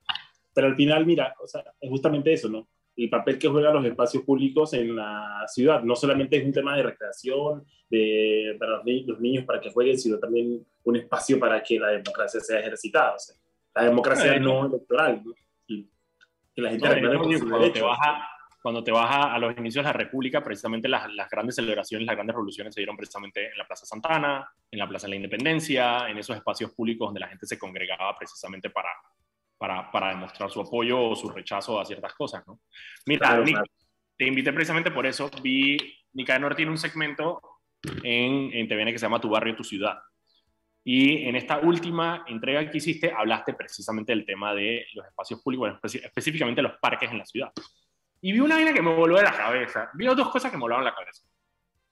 pero 0.52 0.66
al 0.66 0.74
final, 0.74 1.06
mira, 1.06 1.36
o 1.40 1.46
sea, 1.46 1.62
es 1.80 1.88
justamente 1.88 2.32
eso, 2.32 2.48
¿no? 2.48 2.66
El 2.96 3.10
papel 3.10 3.38
que 3.38 3.48
juegan 3.48 3.74
los 3.74 3.84
espacios 3.84 4.22
públicos 4.22 4.72
en 4.74 4.96
la 4.96 5.44
ciudad. 5.46 5.82
No 5.82 5.96
solamente 5.96 6.36
es 6.36 6.44
un 6.44 6.52
tema 6.52 6.76
de 6.76 6.82
recreación 6.82 7.64
de, 7.88 8.56
para 8.58 8.76
los, 8.76 8.84
los 9.06 9.20
niños 9.20 9.44
para 9.44 9.60
que 9.60 9.70
jueguen, 9.70 9.98
sino 9.98 10.18
también 10.18 10.64
un 10.84 10.96
espacio 10.96 11.38
para 11.38 11.62
que 11.62 11.78
la 11.78 11.88
democracia 11.88 12.40
sea 12.40 12.60
ejercitada. 12.60 13.14
O 13.14 13.18
sea, 13.18 13.36
la 13.74 13.84
democracia 13.84 14.38
no 14.38 14.66
electoral. 14.66 15.22
Y 15.66 15.88
que 16.54 16.62
la 16.62 16.70
gente 16.70 17.00
no, 17.00 17.18
cuando, 17.48 17.72
te 17.72 17.80
baja, 17.80 18.28
cuando 18.62 18.84
te 18.84 18.92
baja 18.92 19.32
a 19.32 19.38
los 19.38 19.56
inicios 19.56 19.84
de 19.84 19.88
la 19.88 19.94
República, 19.94 20.42
precisamente 20.42 20.88
las, 20.88 21.10
las 21.14 21.30
grandes 21.30 21.56
celebraciones, 21.56 22.06
las 22.06 22.16
grandes 22.16 22.34
revoluciones 22.34 22.74
se 22.74 22.80
dieron 22.80 22.96
precisamente 22.96 23.50
en 23.50 23.56
la 23.56 23.66
Plaza 23.66 23.86
Santana, 23.86 24.46
en 24.70 24.78
la 24.78 24.88
Plaza 24.88 25.06
de 25.06 25.10
la 25.10 25.16
Independencia, 25.16 26.08
en 26.08 26.18
esos 26.18 26.36
espacios 26.36 26.72
públicos 26.72 27.08
donde 27.08 27.20
la 27.20 27.28
gente 27.28 27.46
se 27.46 27.58
congregaba 27.58 28.14
precisamente 28.16 28.68
para, 28.68 28.90
para, 29.62 29.92
para, 29.92 30.08
demostrar 30.08 30.50
su 30.50 30.60
apoyo 30.60 31.00
o 31.00 31.14
su 31.14 31.30
rechazo 31.30 31.78
a 31.78 31.84
ciertas 31.84 32.12
cosas, 32.14 32.42
¿no? 32.48 32.58
Mira, 33.06 33.44
te 34.16 34.26
invité 34.26 34.52
precisamente 34.52 34.90
por 34.90 35.06
eso. 35.06 35.30
Vi, 35.40 35.76
Nicanor 36.14 36.56
tiene 36.56 36.72
un 36.72 36.78
segmento 36.78 37.40
en, 38.02 38.52
en 38.52 38.66
TVN 38.66 38.90
que 38.90 38.98
se 38.98 39.06
llama 39.06 39.20
Tu 39.20 39.28
barrio, 39.28 39.54
tu 39.54 39.62
ciudad. 39.62 40.00
Y 40.82 41.28
en 41.28 41.36
esta 41.36 41.60
última 41.60 42.24
entrega 42.26 42.68
que 42.68 42.78
hiciste, 42.78 43.12
hablaste 43.16 43.54
precisamente 43.54 44.10
del 44.10 44.26
tema 44.26 44.52
de 44.52 44.84
los 44.94 45.06
espacios 45.06 45.40
públicos, 45.40 45.94
específicamente 45.94 46.60
los 46.60 46.78
parques 46.80 47.12
en 47.12 47.18
la 47.18 47.24
ciudad. 47.24 47.52
Y 48.20 48.32
vi 48.32 48.40
una 48.40 48.56
vaina 48.56 48.74
que 48.74 48.82
me 48.82 48.92
voló 48.92 49.16
de 49.16 49.22
la 49.22 49.36
cabeza. 49.36 49.90
Vi 49.94 50.06
dos 50.06 50.28
cosas 50.28 50.50
que 50.50 50.56
me 50.56 50.62
volaron 50.62 50.84
la 50.84 50.94
cabeza. 50.94 51.22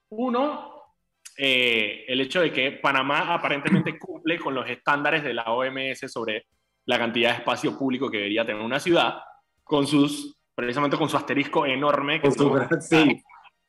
Uno, 0.09 0.91
eh, 1.37 2.03
el 2.05 2.19
hecho 2.19 2.41
de 2.41 2.51
que 2.51 2.73
Panamá 2.73 3.33
aparentemente 3.33 3.97
cumple 3.97 4.37
con 4.37 4.53
los 4.53 4.69
estándares 4.69 5.23
de 5.23 5.35
la 5.35 5.45
OMS 5.45 6.11
sobre 6.11 6.47
la 6.91 6.99
cantidad 6.99 7.31
de 7.31 7.37
espacio 7.37 7.77
público 7.77 8.11
que 8.11 8.17
debería 8.17 8.45
tener 8.45 8.61
una 8.61 8.79
ciudad, 8.79 9.21
con 9.63 9.87
sus, 9.87 10.37
precisamente 10.53 10.97
con 10.97 11.07
su 11.07 11.15
asterisco 11.15 11.65
enorme. 11.65 12.19
Que 12.19 12.29
sí, 12.81 13.23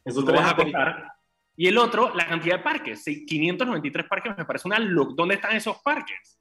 eso 0.04 0.24
te 0.24 0.32
vas 0.32 0.52
a 0.52 0.56
contar. 0.56 1.12
Y 1.56 1.68
el 1.68 1.78
otro, 1.78 2.12
la 2.14 2.26
cantidad 2.26 2.56
de 2.56 2.64
parques. 2.64 3.04
593 3.04 4.06
parques 4.08 4.36
me 4.36 4.44
parece 4.44 4.66
una 4.66 4.80
look. 4.80 5.14
¿Dónde 5.14 5.36
están 5.36 5.54
esos 5.54 5.78
parques? 5.82 6.40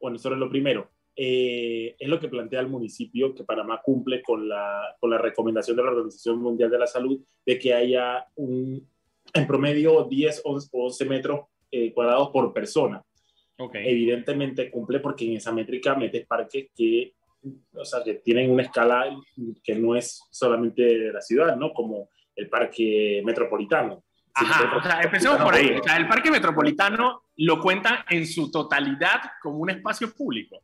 Bueno, 0.00 0.16
eso 0.16 0.32
es 0.32 0.38
lo 0.38 0.48
primero. 0.48 0.88
Eh, 1.16 1.96
es 1.98 2.08
lo 2.08 2.20
que 2.20 2.28
plantea 2.28 2.60
el 2.60 2.68
municipio, 2.68 3.34
que 3.34 3.44
Panamá 3.44 3.80
cumple 3.82 4.22
con 4.22 4.48
la, 4.48 4.96
con 5.00 5.10
la 5.10 5.18
recomendación 5.18 5.76
de 5.76 5.82
la 5.82 5.90
Organización 5.90 6.40
Mundial 6.40 6.70
de 6.70 6.78
la 6.78 6.86
Salud 6.86 7.20
de 7.44 7.58
que 7.58 7.74
haya 7.74 8.26
un, 8.36 8.88
en 9.34 9.46
promedio 9.48 10.04
10 10.04 10.42
o 10.44 10.60
11 10.70 11.04
metros 11.06 11.40
eh, 11.72 11.92
cuadrados 11.92 12.30
por 12.30 12.52
persona. 12.52 13.02
Evidentemente 13.58 14.70
cumple 14.70 15.00
porque 15.00 15.24
en 15.24 15.36
esa 15.36 15.52
métrica 15.52 15.94
metes 15.94 16.26
parques 16.26 16.68
que, 16.74 17.14
o 17.74 17.84
sea, 17.84 18.02
que 18.02 18.14
tienen 18.14 18.50
una 18.50 18.64
escala 18.64 19.16
que 19.62 19.74
no 19.74 19.94
es 19.94 20.22
solamente 20.30 20.82
de 20.82 21.12
la 21.12 21.20
ciudad, 21.20 21.56
¿no? 21.56 21.72
Como 21.72 22.08
el 22.34 22.48
parque 22.48 23.22
metropolitano. 23.24 24.02
Ajá, 24.34 24.76
o 24.76 24.82
sea, 24.82 25.00
empecemos 25.02 25.42
por 25.42 25.54
ahí. 25.54 25.76
O 25.78 25.82
sea, 25.82 25.96
el 25.96 26.08
parque 26.08 26.30
metropolitano 26.30 27.24
lo 27.36 27.60
cuenta 27.60 28.06
en 28.08 28.26
su 28.26 28.50
totalidad 28.50 29.20
como 29.40 29.58
un 29.58 29.70
espacio 29.70 30.12
público. 30.12 30.62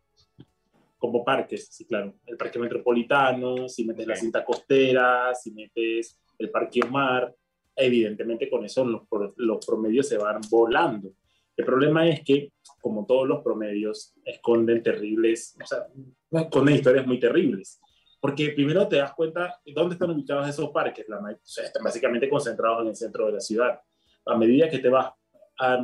Como 0.96 1.24
parques, 1.24 1.68
sí, 1.70 1.84
claro. 1.84 2.14
El 2.26 2.36
parque 2.36 2.58
metropolitano, 2.58 3.68
si 3.68 3.84
metes 3.84 4.06
la 4.06 4.16
cinta 4.16 4.44
costera, 4.44 5.34
si 5.34 5.52
metes 5.52 6.18
el 6.38 6.50
parque 6.50 6.80
Omar, 6.82 7.32
evidentemente 7.76 8.50
con 8.50 8.64
eso 8.64 8.84
los, 8.84 9.02
los 9.36 9.64
promedios 9.64 10.08
se 10.08 10.18
van 10.18 10.40
volando. 10.50 11.12
El 11.58 11.64
problema 11.64 12.08
es 12.08 12.22
que, 12.22 12.52
como 12.80 13.04
todos 13.04 13.26
los 13.26 13.42
promedios, 13.42 14.14
esconden 14.24 14.80
terribles, 14.80 15.56
o 15.60 15.66
sea, 15.66 15.88
esconden 16.30 16.76
historias 16.76 17.04
muy 17.04 17.18
terribles. 17.18 17.80
Porque 18.20 18.50
primero 18.50 18.86
te 18.86 18.96
das 18.96 19.12
cuenta 19.12 19.58
de 19.66 19.72
dónde 19.72 19.94
están 19.94 20.10
ubicados 20.10 20.48
esos 20.48 20.70
parques. 20.70 21.04
La, 21.08 21.18
o 21.18 21.36
sea, 21.42 21.64
están 21.64 21.82
básicamente 21.82 22.30
concentrados 22.30 22.82
en 22.82 22.88
el 22.88 22.96
centro 22.96 23.26
de 23.26 23.32
la 23.32 23.40
ciudad. 23.40 23.80
A 24.26 24.36
medida 24.36 24.70
que 24.70 24.78
te 24.78 24.88
vas 24.88 25.10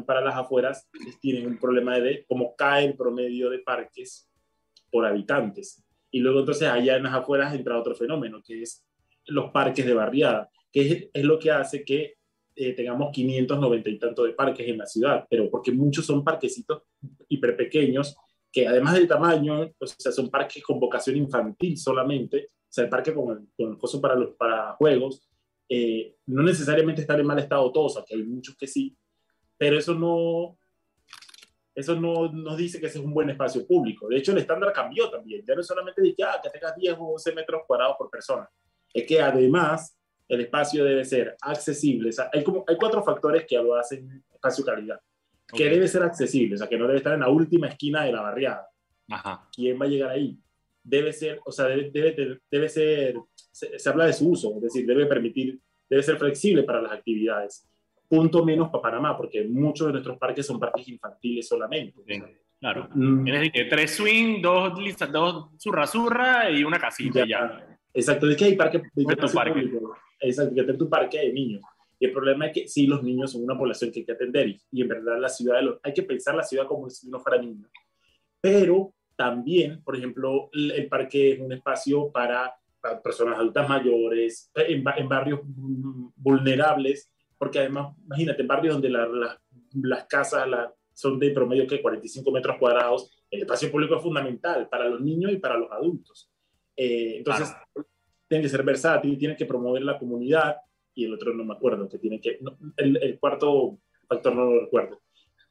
para 0.07 0.21
las 0.21 0.37
afueras, 0.37 0.89
tienen 1.21 1.49
un 1.49 1.59
problema 1.59 1.99
de 1.99 2.25
cómo 2.29 2.55
cae 2.55 2.85
el 2.85 2.97
promedio 2.97 3.51
de 3.51 3.59
parques 3.59 4.31
por 4.93 5.05
habitantes. 5.05 5.85
Y 6.13 6.21
luego 6.21 6.39
entonces 6.39 6.69
allá 6.69 6.97
en 6.97 7.03
las 7.03 7.15
afueras 7.15 7.53
entra 7.53 7.81
otro 7.81 7.97
fenómeno, 7.97 8.41
que 8.47 8.63
es 8.63 8.87
los 9.27 9.51
parques 9.51 9.85
de 9.85 9.95
barriada, 9.95 10.49
que 10.73 10.81
es, 10.93 11.09
es 11.13 11.25
lo 11.25 11.37
que 11.41 11.51
hace 11.51 11.85
que 11.85 12.15
eh, 12.57 12.73
tengamos 12.73 13.11
590 13.13 13.91
y 13.91 13.99
tanto 13.99 14.25
de 14.25 14.33
parques 14.33 14.69
en 14.69 14.79
la 14.79 14.87
ciudad, 14.87 15.27
pero 15.29 15.51
porque 15.51 15.73
muchos 15.73 16.07
son 16.07 16.23
parquecitos 16.23 16.83
hiper 17.29 17.57
pequeños, 17.57 18.17
que 18.53 18.69
además 18.69 18.95
del 18.95 19.09
tamaño, 19.09 19.73
o 19.79 19.87
sea, 19.87 20.13
son 20.13 20.31
parques 20.31 20.63
con 20.63 20.79
vocación 20.79 21.17
infantil 21.17 21.77
solamente, 21.77 22.49
o 22.51 22.73
sea, 22.75 22.85
el 22.85 22.91
parque 22.91 23.13
con 23.13 23.37
el, 23.37 23.49
con 23.57 23.77
coso 23.77 24.01
para, 24.01 24.15
los, 24.15 24.35
para 24.37 24.75
juegos, 24.75 25.29
eh, 25.69 26.17
no 26.27 26.43
necesariamente 26.43 27.01
están 27.01 27.21
en 27.21 27.27
mal 27.27 27.39
estado 27.39 27.73
todos, 27.73 27.97
aunque 27.97 28.15
hay 28.15 28.23
muchos 28.23 28.57
que 28.57 28.67
sí, 28.67 28.97
pero 29.57 29.79
eso 29.79 29.95
no, 29.95 30.57
eso 31.75 31.97
no 31.97 32.31
nos 32.31 32.57
dice 32.57 32.79
que 32.79 32.87
ese 32.87 32.99
es 32.99 33.05
un 33.05 33.13
buen 33.13 33.31
espacio 33.31 33.67
público. 33.67 34.09
De 34.09 34.19
hecho, 34.19 34.33
el 34.33 34.39
estándar 34.39 34.73
cambió 34.73 35.11
también. 35.11 35.45
Ya 35.47 35.55
no 35.55 35.61
es 35.61 35.67
solamente 35.67 36.01
de 36.01 36.15
ah, 36.25 36.41
que 36.43 36.51
tengas 36.51 36.77
10 36.77 36.97
o 36.99 37.15
11 37.15 37.35
metros 37.35 37.63
cuadrados 37.67 37.97
por 37.99 38.11
persona. 38.11 38.49
Es 38.93 39.05
que 39.07 39.21
además 39.21 39.97
el 40.29 40.41
espacio 40.41 40.85
debe 40.85 41.05
ser 41.05 41.37
accesible. 41.41 42.11
hay, 42.33 42.45
como, 42.45 42.65
hay 42.67 42.77
cuatro 42.77 43.03
factores 43.03 43.45
que 43.47 43.57
lo 43.57 43.77
hacen 43.77 44.25
espacio 44.33 44.65
calidad. 44.65 45.01
que 45.53 45.69
debe 45.69 45.87
ser 45.89 46.03
accesible, 46.03 46.55
o 46.55 46.59
sea, 46.59 46.69
que 46.69 46.79
no 46.79 46.87
debe 46.87 46.99
estar 46.99 47.15
en 47.15 47.21
la 47.21 47.29
última 47.29 47.69
esquina 47.69 48.05
de 48.05 48.13
la 48.13 48.23
barriada. 48.23 48.67
Ajá. 49.09 49.49
¿Quién 49.55 49.81
va 49.81 49.85
a 49.85 49.89
llegar 49.89 50.11
ahí? 50.11 50.39
Debe 50.83 51.13
ser, 51.13 51.41
o 51.45 51.53
sea, 51.53 51.67
debe, 51.67 51.91
debe, 51.91 52.41
debe 52.51 52.69
ser, 52.69 53.17
se, 53.35 53.79
se, 53.79 53.89
habla 53.89 54.07
de 54.07 54.13
su 54.13 54.29
uso, 54.31 54.55
es 54.57 54.63
decir, 54.63 54.87
debe 54.87 55.07
permitir, 55.07 55.59
debe 55.89 56.03
ser 56.03 56.17
flexible 56.17 56.63
para 56.65 56.83
las 56.83 56.93
actividades. 56.93 57.69
Punto 58.09 58.45
menos 58.45 58.69
para 58.69 58.83
Panamá, 58.83 59.17
porque 59.17 59.45
muchos 59.45 59.87
de 59.87 59.93
nuestros 59.95 60.19
parques 60.19 60.47
son 60.47 60.61
parques 60.61 60.89
infantiles 60.89 61.49
solamente. 61.49 62.03
Sí, 62.07 62.23
claro. 62.61 62.89
Mm. 62.95 63.25
Tienes 63.25 63.53
que 63.53 63.65
tres 63.65 63.93
swing, 63.93 64.43
dos, 64.43 64.73
dos 65.11 65.51
zurra 65.59 65.87
zurra 65.87 66.51
y 66.51 66.65
una 66.65 66.79
casita 66.79 67.21
ya. 67.21 67.27
ya. 67.27 67.79
Exacto, 67.95 68.29
es 68.29 68.37
que 68.37 68.47
hay 68.47 68.57
parques 68.57 68.83
de 68.93 69.17
parque. 69.17 69.71
Exacto, 70.25 70.55
que 70.55 70.73
tu 70.75 70.89
parque 70.89 71.19
de 71.19 71.33
niños. 71.33 71.63
Y 71.99 72.07
el 72.07 72.13
problema 72.13 72.47
es 72.47 72.53
que 72.53 72.69
sí, 72.69 72.87
los 72.87 73.03
niños 73.03 73.33
son 73.33 73.45
una 73.45 73.57
población 73.57 73.91
que 73.93 74.01
hay 74.01 74.07
que 74.07 74.13
atender 74.13 74.49
y, 74.49 74.61
y 74.73 74.83
en 74.83 74.89
verdad 74.89 75.19
la 75.19 75.29
ciudad, 75.29 75.57
de 75.57 75.63
los, 75.63 75.81
hay 75.83 75.93
que 75.93 76.03
pensar 76.03 76.35
la 76.35 76.43
ciudad 76.43 76.67
como 76.67 76.91
si 76.91 77.09
no 77.09 77.21
fuera 77.21 77.41
niño. 77.41 77.69
Pero 78.41 78.95
también, 79.17 79.83
por 79.83 79.97
ejemplo, 79.97 80.51
el 80.53 80.89
parque 80.89 81.33
es 81.33 81.41
un 81.41 81.53
espacio 81.53 82.11
para, 82.11 82.55
para 82.81 83.01
personas 83.01 83.39
adultas 83.39 83.69
mayores, 83.69 84.51
en, 84.55 84.85
en, 84.97 85.09
barrios 85.09 85.41
vulnerables, 85.45 87.11
porque 87.39 87.61
además, 87.61 87.97
imagínate, 88.05 88.43
en 88.43 88.49
barrios 88.49 88.75
donde 88.75 88.91
la, 88.91 89.07
la, 89.07 89.41
las 89.75 90.07
casas 90.07 90.49
la, 90.49 90.73
son 90.93 91.19
de 91.19 91.31
promedio 91.31 91.67
que 91.67 91.81
45 91.81 92.31
metros 92.31 92.57
cuadrados, 92.59 93.11
el 93.31 93.43
espacio 93.43 93.71
público 93.71 93.97
es 93.97 94.03
fundamental 94.03 94.69
para 94.69 94.89
los 94.89 95.01
niños 95.01 95.33
y 95.33 95.37
para 95.37 95.57
los 95.57 95.71
adultos. 95.71 96.31
Eh, 96.77 97.19
entonces, 97.19 97.49
claro. 97.51 97.89
Tiene 98.35 98.43
que 98.43 98.49
ser 98.49 98.65
versátil, 98.65 99.17
tiene 99.17 99.37
que 99.37 99.47
promover 99.47 99.83
la 99.83 99.97
comunidad, 99.97 100.57
y 100.93 101.05
el 101.05 101.15
otro 101.15 101.33
no 101.33 101.45
me 101.45 101.55
acuerdo, 101.55 101.89
que 101.89 101.99
tiene 101.99 102.21
que, 102.21 102.39
no, 102.41 102.57
el, 102.77 102.97
el, 103.01 103.19
cuarto 103.19 103.79
factor 104.09 104.35
no 104.35 104.45
lo 104.47 104.61
recuerdo. 104.63 105.01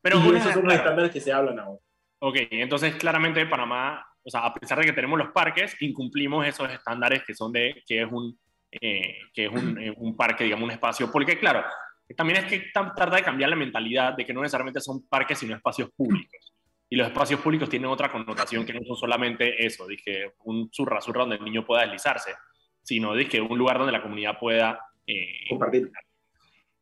Pero 0.01 0.17
y 0.17 0.35
esos 0.35 0.51
son 0.53 0.65
los 0.65 0.73
estándares 0.73 1.11
que 1.11 1.21
se 1.21 1.31
hablan 1.31 1.59
ahora. 1.59 1.79
Ok, 2.19 2.35
entonces 2.51 2.95
claramente 2.95 3.45
Panamá, 3.45 4.05
o 4.21 4.29
sea, 4.29 4.41
a 4.41 4.53
pesar 4.53 4.79
de 4.79 4.85
que 4.85 4.91
tenemos 4.91 5.17
los 5.17 5.31
parques, 5.31 5.81
incumplimos 5.81 6.45
esos 6.45 6.69
estándares 6.71 7.23
que 7.23 7.33
son 7.33 7.53
de, 7.53 7.81
que 7.85 8.01
es 8.01 8.11
un, 8.11 8.37
eh, 8.69 9.15
que 9.33 9.45
es 9.45 9.51
un, 9.51 9.81
eh, 9.81 9.93
un, 9.95 10.17
parque, 10.17 10.43
digamos, 10.43 10.65
un 10.65 10.71
espacio, 10.71 11.09
porque 11.09 11.39
claro, 11.39 11.63
también 12.17 12.39
es 12.39 12.45
que 12.45 12.65
tarda 12.73 13.15
de 13.15 13.23
cambiar 13.23 13.49
la 13.49 13.55
mentalidad 13.55 14.13
de 14.13 14.25
que 14.25 14.33
no 14.33 14.41
necesariamente 14.41 14.81
son 14.81 15.07
parques, 15.07 15.39
sino 15.39 15.55
espacios 15.55 15.89
públicos. 15.95 16.53
Y 16.89 16.97
los 16.97 17.07
espacios 17.07 17.39
públicos 17.39 17.69
tienen 17.69 17.89
otra 17.89 18.11
connotación 18.11 18.65
que 18.65 18.73
no 18.73 18.81
son 18.85 18.97
solamente 18.97 19.65
eso, 19.65 19.87
dije, 19.87 20.33
un 20.43 20.69
zurra 20.71 20.99
zurra 20.99 21.21
donde 21.21 21.37
el 21.37 21.45
niño 21.45 21.65
pueda 21.65 21.83
deslizarse, 21.83 22.33
sino 22.83 23.15
dije, 23.15 23.41
un 23.41 23.57
lugar 23.57 23.77
donde 23.77 23.91
la 23.91 24.01
comunidad 24.01 24.37
pueda 24.39 24.79
eh, 25.07 25.47
compartir. 25.49 25.91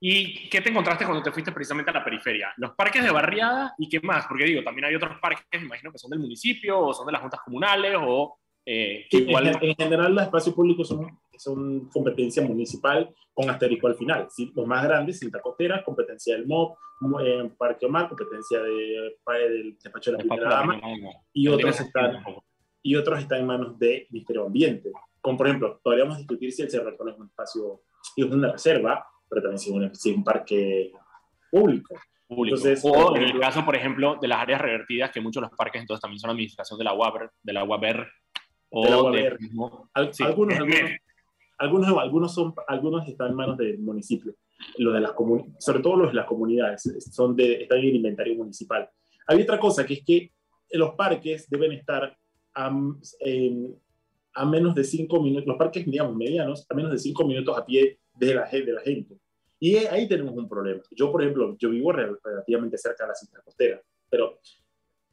¿Y 0.04 0.49
qué 0.49 0.62
te 0.62 0.70
encontraste 0.72 1.06
cuando 1.06 1.24
te 1.24 1.32
fuiste 1.32 1.52
precisamente 1.52 1.91
a 1.91 1.93
la 1.93 2.04
periferia? 2.04 2.52
Los 2.58 2.72
parques 2.72 3.04
de 3.04 3.12
barriada 3.12 3.76
y 3.78 3.88
qué 3.88 3.99
más, 4.02 4.26
porque 4.26 4.45
digo, 4.45 4.64
también 4.64 4.86
hay 4.86 4.95
otros 4.95 5.20
parques, 5.22 5.45
me 5.54 5.68
imagino 5.68 5.91
que 5.91 5.99
son 5.99 6.10
del 6.10 6.20
municipio 6.20 6.80
o 6.80 6.93
son 6.93 7.06
de 7.06 7.12
las 7.12 7.22
juntas 7.22 7.39
comunales 7.45 7.95
o... 7.99 8.38
Eh, 8.66 9.06
sí, 9.10 9.26
igual... 9.28 9.47
en, 9.47 9.58
en, 9.62 9.76
general 9.76 10.14
los 10.14 10.24
espacios 10.24 10.56
públicos 10.56 10.88
son, 10.88 11.20
son 11.38 11.89
competencia 11.89 12.43
municipal 12.43 13.14
con 13.34 13.49
asterisco 13.49 13.88
al 13.88 13.95
final. 13.95 14.28
¿sí? 14.30 14.52
Los 14.56 14.66
más 14.66 14.84
grandes, 14.84 15.20
Cinta 15.20 15.41
Costera, 15.41 15.84
competencia 15.84 16.36
del 16.36 16.47
MOB, 16.47 16.76
eh, 17.24 17.52
Parque 17.58 17.86
Omar, 17.86 18.08
competencia 18.08 18.62
de, 18.62 19.18
del 19.28 19.78
despacho 19.82 20.12
de 20.12 20.18
la 20.18 20.24
primera 20.24 20.49
dama, 20.49 20.82
y 21.34 21.47
otros, 21.47 21.80
están, 21.80 22.24
y 22.84 22.95
otros 22.95 23.20
están 23.20 23.39
en 23.39 23.47
manos 23.47 23.80
del 23.80 24.08
Ministerio 24.10 24.41
de 24.41 24.47
Ambiente. 24.47 24.91
Como 25.22 25.38
por 25.38 25.48
ejemplo, 25.48 25.80
podríamos 25.84 26.18
discutir 26.18 26.52
si 26.52 26.64
el 26.64 26.70
Cerro 26.70 26.90
es 26.90 27.18
un 27.18 27.28
espacio, 27.28 27.84
es 28.16 28.26
una 28.26 28.52
reserva, 28.52 29.06
pero 29.30 29.42
también 29.42 29.60
si 29.60 29.70
es 29.70 30.16
un, 30.16 30.24
parque 30.24 30.92
público. 31.52 31.96
público. 32.28 32.58
Entonces, 32.58 32.82
o 32.84 33.16
en 33.16 33.24
el 33.24 33.40
caso, 33.40 33.64
por 33.64 33.76
ejemplo, 33.76 34.18
de 34.20 34.28
las 34.28 34.40
áreas 34.40 34.60
revertidas, 34.60 35.12
que 35.12 35.22
muchos 35.22 35.42
de 35.42 35.48
los 35.48 35.58
parques 35.58 35.82
entonces 35.82 36.02
también 36.02 36.20
son 36.20 36.32
administración 36.32 36.78
de 36.80 36.86
la 36.86 36.94
UABER, 36.94 37.30
de 37.42 37.54
la 37.54 37.64
UABER, 37.64 38.08
o 38.72 38.84
de 38.84 38.90
la 38.90 39.02
UABER. 39.02 39.38
De, 39.38 39.50
Al, 39.94 40.14
sí, 40.14 40.24
algunos, 40.24 40.56
algunos, 40.60 40.92
algunos, 41.60 41.98
algunos, 41.98 42.34
son, 42.34 42.54
algunos 42.68 43.08
están 43.08 43.30
en 43.30 43.36
manos 43.36 43.58
del 43.58 43.80
municipio, 43.80 44.34
los 44.78 44.94
de 44.94 45.02
las 45.02 45.14
sobre 45.60 45.82
todo 45.82 45.98
los 45.98 46.08
de 46.10 46.16
las 46.16 46.26
comunidades, 46.26 46.82
son 47.12 47.36
de, 47.36 47.64
están 47.64 47.78
en 47.78 47.86
el 47.86 47.96
inventario 47.98 48.36
municipal. 48.36 48.90
Hay 49.28 49.42
otra 49.42 49.60
cosa, 49.60 49.86
que 49.86 49.94
es 49.94 50.04
que 50.04 50.32
los 50.72 50.96
parques 50.96 51.50
deben 51.50 51.74
estar 51.74 52.18
um, 52.58 53.00
en, 53.20 53.76
a 54.34 54.46
menos 54.46 54.76
de 54.76 54.84
cinco 54.84 55.22
minutos, 55.22 55.48
los 55.48 55.58
parques, 55.58 55.86
digamos, 55.86 56.16
medianos, 56.16 56.66
a 56.70 56.74
menos 56.74 56.92
de 56.92 56.98
cinco 56.98 57.26
minutos 57.26 57.58
a 57.58 57.66
pie 57.66 58.00
de 58.14 58.36
la, 58.36 58.48
de 58.48 58.74
la 58.74 58.82
gente. 58.82 59.18
Y 59.60 59.76
ahí 59.76 60.08
tenemos 60.08 60.36
un 60.36 60.50
problema. 60.50 60.82
Yo, 60.92 61.12
por 61.12 61.22
ejemplo, 61.22 61.56
yo 61.60 61.70
vivo 61.70 61.92
relativamente 61.92 62.78
cerca 62.78 63.04
de 63.04 63.10
la 63.10 63.16
cinta 63.16 63.42
costera, 63.42 63.82
pero 64.10 64.40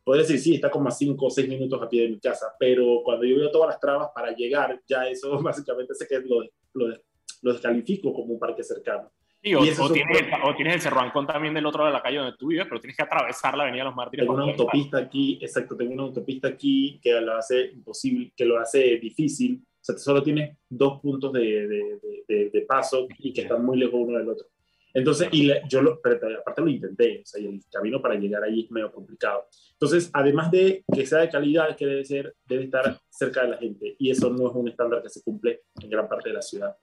podría 0.04 0.22
decir, 0.22 0.40
sí, 0.40 0.54
está 0.54 0.70
como 0.70 0.88
a 0.88 0.92
cinco 0.92 1.26
o 1.26 1.30
seis 1.30 1.48
minutos 1.48 1.82
a 1.82 1.88
pie 1.88 2.02
de 2.02 2.08
mi 2.08 2.18
casa, 2.18 2.54
pero 2.58 3.02
cuando 3.04 3.26
yo 3.26 3.36
veo 3.36 3.50
todas 3.50 3.68
las 3.68 3.80
trabas 3.80 4.08
para 4.14 4.34
llegar, 4.34 4.80
ya 4.88 5.08
eso 5.08 5.38
básicamente 5.42 5.94
sé 5.94 6.06
que 6.06 6.20
lo, 6.20 6.42
lo, 6.74 6.96
lo 7.42 7.52
descalifico 7.52 8.12
como 8.12 8.32
un 8.34 8.38
parque 8.38 8.62
cercano. 8.62 9.10
Sí, 9.42 9.54
o, 9.54 9.60
o, 9.60 9.92
tienes, 9.92 10.22
o, 10.42 10.54
tienes, 10.56 10.74
el 10.74 10.80
Cerro 10.80 11.00
Ancón 11.00 11.26
también 11.26 11.54
del 11.54 11.64
otro 11.64 11.84
lado 11.84 11.92
de 11.92 11.98
la 11.98 12.02
calle 12.02 12.18
donde 12.18 12.36
tú 12.36 12.48
vives, 12.48 12.66
pero 12.68 12.80
tienes 12.80 12.96
que 12.96 13.04
atravesar 13.04 13.56
la 13.56 13.64
Avenida 13.64 13.84
Los 13.84 13.94
Mártires. 13.94 14.24
Tengo 14.24 14.34
una 14.34 14.50
autopista 14.50 14.98
aquí, 14.98 15.38
exacto, 15.40 15.76
tengo 15.76 15.92
una 15.92 16.02
autopista 16.04 16.48
aquí 16.48 16.98
que 17.00 17.20
lo 17.20 17.36
hace 17.36 17.66
imposible, 17.72 18.32
que 18.36 18.44
lo 18.44 18.58
hace 18.58 18.98
difícil. 18.98 19.62
O 19.64 19.84
sea, 19.84 19.96
solo 19.96 20.22
tienes 20.22 20.56
dos 20.68 21.00
puntos 21.00 21.32
de, 21.32 21.68
de, 21.68 22.00
de, 22.26 22.50
de 22.50 22.60
paso 22.62 23.06
y 23.18 23.32
que 23.32 23.42
están 23.42 23.64
muy 23.64 23.78
lejos 23.78 23.94
uno 23.94 24.18
del 24.18 24.28
otro. 24.28 24.48
Entonces, 24.94 25.28
y 25.32 25.50
yo 25.68 25.82
lo, 25.82 26.00
pero 26.00 26.18
aparte 26.38 26.62
lo 26.62 26.68
intenté, 26.68 27.20
o 27.22 27.26
sea, 27.26 27.40
y 27.40 27.46
el 27.46 27.60
camino 27.70 28.00
para 28.00 28.14
llegar 28.14 28.42
ahí 28.42 28.64
es 28.64 28.70
medio 28.70 28.90
complicado. 28.90 29.46
Entonces, 29.72 30.10
además 30.12 30.50
de 30.50 30.84
que 30.92 31.06
sea 31.06 31.20
de 31.20 31.28
calidad, 31.28 31.76
que 31.76 31.86
debe 31.86 32.04
ser, 32.04 32.34
debe 32.46 32.64
estar 32.64 32.98
cerca 33.08 33.42
de 33.42 33.48
la 33.50 33.58
gente, 33.58 33.94
y 33.98 34.10
eso 34.10 34.30
no 34.30 34.48
es 34.48 34.54
un 34.54 34.68
estándar 34.68 35.02
que 35.02 35.08
se 35.08 35.22
cumple 35.22 35.62
en 35.80 35.90
gran 35.90 36.08
parte 36.08 36.30
de 36.30 36.34
la 36.34 36.42
ciudad. 36.42 36.76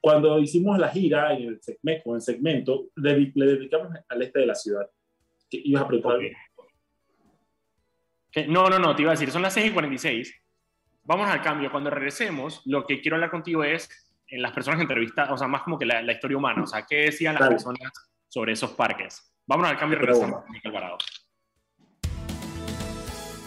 Cuando 0.00 0.38
hicimos 0.38 0.78
la 0.78 0.88
gira 0.88 1.32
en 1.34 1.48
el 1.48 1.60
segmento, 1.60 2.10
en 2.10 2.14
el 2.16 2.20
segmento 2.20 2.86
le, 2.96 3.32
le, 3.34 3.46
dedicamos 3.46 3.92
al 4.08 4.22
este 4.22 4.40
de 4.40 4.46
la 4.46 4.54
ciudad. 4.54 4.88
¿Qué 5.50 5.60
ibas 5.64 5.82
a 5.82 5.88
preguntar 5.88 6.16
okay. 6.16 6.32
No, 8.48 8.68
no, 8.68 8.78
no, 8.78 8.94
te 8.94 9.02
iba 9.02 9.12
a 9.12 9.14
decir, 9.14 9.30
son 9.30 9.42
las 9.42 9.54
6 9.54 9.68
y 9.68 9.72
46. 9.72 10.34
Vamos 11.04 11.28
al 11.28 11.40
cambio. 11.40 11.70
Cuando 11.70 11.88
regresemos, 11.90 12.62
lo 12.66 12.86
que 12.86 13.00
quiero 13.00 13.16
hablar 13.16 13.30
contigo 13.30 13.64
es 13.64 13.88
en 14.28 14.42
las 14.42 14.52
personas 14.52 14.78
que 14.78 14.82
entrevistas, 14.82 15.30
o 15.30 15.38
sea, 15.38 15.48
más 15.48 15.62
como 15.62 15.78
que 15.78 15.86
la, 15.86 16.02
la, 16.02 16.12
historia 16.12 16.36
humana, 16.36 16.62
o 16.62 16.66
sea, 16.66 16.84
qué 16.84 16.96
decían 17.06 17.34
las 17.34 17.40
claro. 17.40 17.52
personas 17.52 17.92
sobre 18.28 18.52
esos 18.52 18.72
parques. 18.72 19.32
Vámonos 19.46 19.70
al 19.70 19.78
cambio 19.78 19.98
y 19.98 20.00
regresamos 20.00 20.42
con 20.42 20.52
Michael 20.52 20.74
Alvarado. 20.74 20.98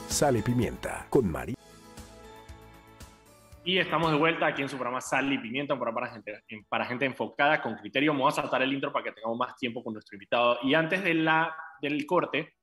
Sal 0.08 0.38
y 0.38 0.42
Pimienta 0.42 1.06
con 1.10 1.30
María. 1.30 1.59
Y 3.64 3.78
estamos 3.78 4.12
de 4.12 4.18
vuelta 4.18 4.48
aquí 4.48 4.62
en 4.62 4.70
su 4.70 4.78
programa 4.78 5.02
Sal 5.02 5.32
y 5.32 5.38
Pimienta, 5.38 5.74
un 5.74 5.80
programa 5.80 6.08
para 6.08 6.14
gente, 6.14 6.44
para 6.70 6.86
gente 6.86 7.06
enfocada 7.06 7.62
con 7.62 7.76
criterio. 7.76 8.14
Vamos 8.14 8.38
a 8.38 8.42
saltar 8.42 8.62
el 8.62 8.74
intro 8.74 8.92
para 8.92 9.04
que 9.04 9.12
tengamos 9.12 9.38
más 9.38 9.56
tiempo 9.58 9.84
con 9.84 9.94
nuestro 9.94 10.16
invitado. 10.16 10.60
Y 10.64 10.74
antes 10.74 11.04
de 11.04 11.14
la, 11.14 11.56
del 11.82 12.06
corte, 12.06 12.54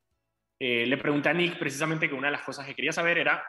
eh, 0.58 0.86
le 0.86 0.96
pregunté 0.96 1.28
a 1.28 1.34
Nick 1.34 1.58
precisamente 1.58 2.08
que 2.08 2.14
una 2.14 2.28
de 2.28 2.32
las 2.32 2.42
cosas 2.42 2.66
que 2.66 2.74
quería 2.74 2.92
saber 2.92 3.18
era 3.18 3.44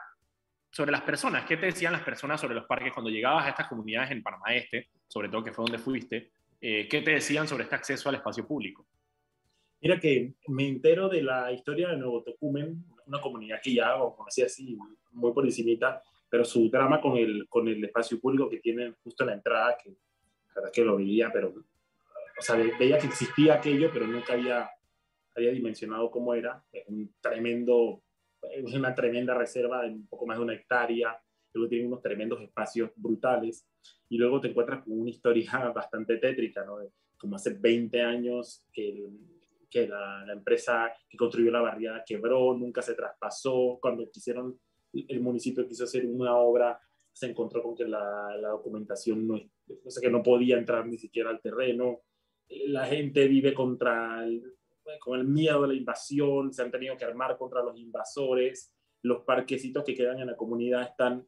sobre 0.69 0.91
las 0.91 1.01
personas. 1.01 1.45
¿Qué 1.45 1.55
te 1.55 1.67
decían 1.67 1.93
las 1.93 2.03
personas 2.03 2.41
sobre 2.41 2.53
los 2.53 2.65
parques 2.65 2.91
cuando 2.93 3.09
llegabas 3.09 3.45
a 3.45 3.49
estas 3.49 3.67
comunidades 3.67 4.11
en 4.11 4.21
Panamá 4.21 4.53
Este, 4.53 4.89
sobre 5.07 5.29
todo 5.29 5.43
que 5.43 5.53
fue 5.53 5.63
donde 5.63 5.79
fuiste? 5.79 6.31
Eh, 6.59 6.87
¿Qué 6.89 7.01
te 7.01 7.11
decían 7.11 7.47
sobre 7.47 7.63
este 7.63 7.75
acceso 7.75 8.09
al 8.09 8.15
espacio 8.15 8.45
público? 8.45 8.85
Mira 9.79 9.99
que 9.99 10.33
me 10.47 10.67
entero 10.67 11.07
de 11.07 11.21
la 11.21 11.51
historia 11.51 11.89
de 11.89 11.97
Nuevo 11.97 12.23
Tocumen, 12.23 12.83
una 13.05 13.21
comunidad 13.21 13.61
que 13.63 13.73
ya 13.73 13.93
conocí 14.15 14.41
así 14.41 14.77
muy 15.11 15.31
por 15.33 15.45
encimita, 15.45 16.01
pero 16.29 16.43
su 16.43 16.69
drama 16.69 16.99
con 17.01 17.17
el, 17.17 17.47
con 17.47 17.67
el 17.67 17.83
espacio 17.83 18.19
público 18.19 18.49
que 18.49 18.59
tienen 18.59 18.95
justo 19.03 19.23
en 19.23 19.27
la 19.27 19.35
entrada, 19.35 19.77
que 19.81 19.89
la 19.89 20.55
verdad 20.55 20.71
que 20.73 20.83
lo 20.83 20.97
veía, 20.97 21.29
pero, 21.31 21.49
o 21.49 22.41
sea, 22.41 22.55
veía 22.55 22.97
que 22.97 23.07
existía 23.07 23.55
aquello, 23.55 23.89
pero 23.93 24.07
nunca 24.07 24.33
había, 24.33 24.69
había 25.35 25.51
dimensionado 25.51 26.11
cómo 26.11 26.33
era. 26.33 26.63
Es 26.71 26.87
un 26.87 27.13
tremendo, 27.21 28.01
es 28.51 28.73
una 28.73 28.93
tremenda 28.93 29.33
reserva 29.33 29.83
de 29.83 29.89
un 29.89 30.07
poco 30.07 30.25
más 30.25 30.37
de 30.37 30.43
una 30.43 30.53
hectárea, 30.53 31.19
luego 31.53 31.69
tiene 31.69 31.87
unos 31.87 32.01
tremendos 32.01 32.41
espacios 32.41 32.91
brutales, 32.95 33.67
y 34.09 34.17
luego 34.17 34.41
te 34.41 34.49
encuentras 34.49 34.83
con 34.83 34.99
una 34.99 35.09
historia 35.09 35.51
bastante 35.75 36.17
tétrica, 36.17 36.65
¿no? 36.65 36.79
Como 37.17 37.35
hace 37.35 37.53
20 37.53 38.01
años 38.01 38.65
que, 38.71 39.07
que 39.69 39.87
la, 39.87 40.25
la 40.25 40.33
empresa 40.33 40.93
que 41.09 41.17
construyó 41.17 41.51
la 41.51 41.61
barriada 41.61 42.03
quebró, 42.05 42.55
nunca 42.55 42.81
se 42.81 42.93
traspasó, 42.93 43.79
cuando 43.81 44.09
quisieron 44.11 44.59
el 45.07 45.19
municipio 45.19 45.67
quiso 45.67 45.83
hacer 45.83 46.05
una 46.05 46.35
obra, 46.37 46.79
se 47.11 47.27
encontró 47.27 47.63
con 47.63 47.75
que 47.75 47.85
la, 47.85 48.37
documentación 48.41 49.27
no, 49.27 49.35
o 49.35 49.89
sea, 49.89 50.01
que 50.01 50.09
no 50.09 50.21
podía 50.21 50.57
entrar 50.57 50.85
ni 50.87 50.97
siquiera 50.97 51.29
al 51.29 51.41
terreno. 51.41 52.01
La 52.67 52.85
gente 52.85 53.27
vive 53.27 53.53
contra 53.53 54.23
con 54.99 55.19
el 55.19 55.27
miedo 55.27 55.63
de 55.63 55.69
la 55.69 55.73
invasión, 55.73 56.53
se 56.53 56.61
han 56.61 56.71
tenido 56.71 56.95
que 56.95 57.05
armar 57.05 57.37
contra 57.37 57.61
los 57.61 57.77
invasores. 57.77 58.73
Los 59.03 59.23
parquecitos 59.23 59.83
que 59.83 59.95
quedan 59.95 60.19
en 60.19 60.27
la 60.27 60.37
comunidad 60.37 60.83
están, 60.83 61.27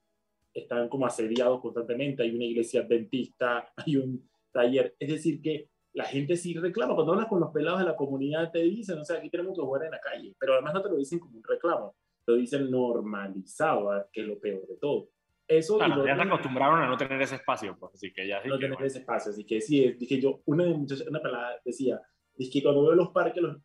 están 0.54 0.88
como 0.90 1.06
asediados 1.06 1.60
constantemente. 1.62 2.24
Hay 2.24 2.36
una 2.36 2.46
iglesia 2.46 2.82
adventista, 2.82 3.72
hay 3.76 3.98
un 3.98 4.30
taller. 4.52 4.96
Es 5.00 5.10
decir, 5.10 5.42
que 5.42 5.70
la 5.94 6.06
gente 6.06 6.38
sí 6.38 6.54
reclama. 6.54 6.96
Cuando 6.96 7.14
hablas 7.14 7.28
con 7.28 7.40
los 7.40 7.52
pelados 7.52 7.80
de 7.80 7.86
la 7.86 7.96
comunidad 7.96 8.52
te 8.52 8.60
dicen, 8.60 9.00
o 9.00 9.06
sea, 9.06 9.18
aquí 9.18 9.30
tenemos 9.30 9.56
que 9.56 9.62
jugar 9.62 9.86
en 9.86 9.92
la 9.92 10.00
calle, 10.00 10.36
pero 10.40 10.54
además 10.54 10.74
no 10.74 10.82
te 10.82 10.90
lo 10.90 10.98
dicen 10.98 11.20
como 11.20 11.38
un 11.38 11.44
reclamo, 11.44 11.96
lo 12.30 12.36
dicen 12.36 12.70
normalizado, 12.70 13.98
¿eh? 13.98 14.06
que 14.12 14.22
es 14.22 14.28
lo 14.28 14.40
peor 14.40 14.68
de 14.68 14.78
todo. 14.78 15.10
Eso 15.48 15.78
claro, 15.78 16.06
ya 16.06 16.16
se 16.16 16.22
acostumbraron 16.22 16.80
a 16.80 16.88
no 16.88 16.96
tener 16.96 17.20
ese 17.22 17.36
espacio, 17.36 17.76
pues, 17.80 17.96
así 17.96 18.14
que 18.14 18.28
ya 18.28 18.42
sí 18.42 18.48
No 18.48 18.56
que, 18.56 18.66
tener 18.66 18.76
bueno. 18.76 18.86
ese 18.86 19.00
espacio, 19.00 19.32
así 19.32 19.46
que 19.46 19.60
sí, 19.60 19.96
dije 19.98 20.22
yo, 20.22 20.42
una, 20.46 20.64
de 20.64 20.76
muchas, 20.76 21.02
una 21.08 21.20
pelada 21.20 21.60
decía, 21.66 22.00
es 22.38 22.50
que 22.52 22.62
cuando 22.62 22.84
veo 22.84 22.94
los 22.94 23.10
parques, 23.10 23.42
los, 23.42 23.58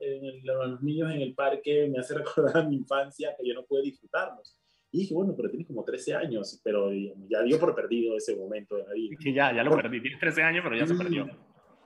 los 0.42 0.82
niños 0.82 1.12
en 1.12 1.20
el 1.20 1.34
parque, 1.34 1.88
me 1.92 1.98
hace 1.98 2.14
recordar 2.18 2.64
a 2.64 2.68
mi 2.68 2.76
infancia 2.76 3.34
que 3.38 3.46
yo 3.46 3.54
no 3.54 3.64
pude 3.64 3.82
disfrutarlos. 3.82 4.56
Y 4.90 5.00
dije, 5.00 5.14
bueno, 5.14 5.34
pero 5.36 5.50
tienes 5.50 5.66
como 5.66 5.84
13 5.84 6.14
años, 6.14 6.60
pero 6.62 6.88
digamos, 6.88 7.28
ya 7.28 7.42
dio 7.42 7.58
por 7.58 7.74
perdido 7.74 8.16
ese 8.16 8.36
momento 8.36 8.76
de 8.76 8.84
la 8.84 8.92
vida. 8.94 9.16
Sí, 9.18 9.34
ya, 9.34 9.52
ya 9.52 9.64
lo 9.64 9.74
perdí. 9.74 10.00
Tienes 10.00 10.20
13 10.20 10.42
años, 10.42 10.62
pero 10.64 10.76
ya 10.76 10.86
se 10.86 10.94
perdió. 10.94 11.26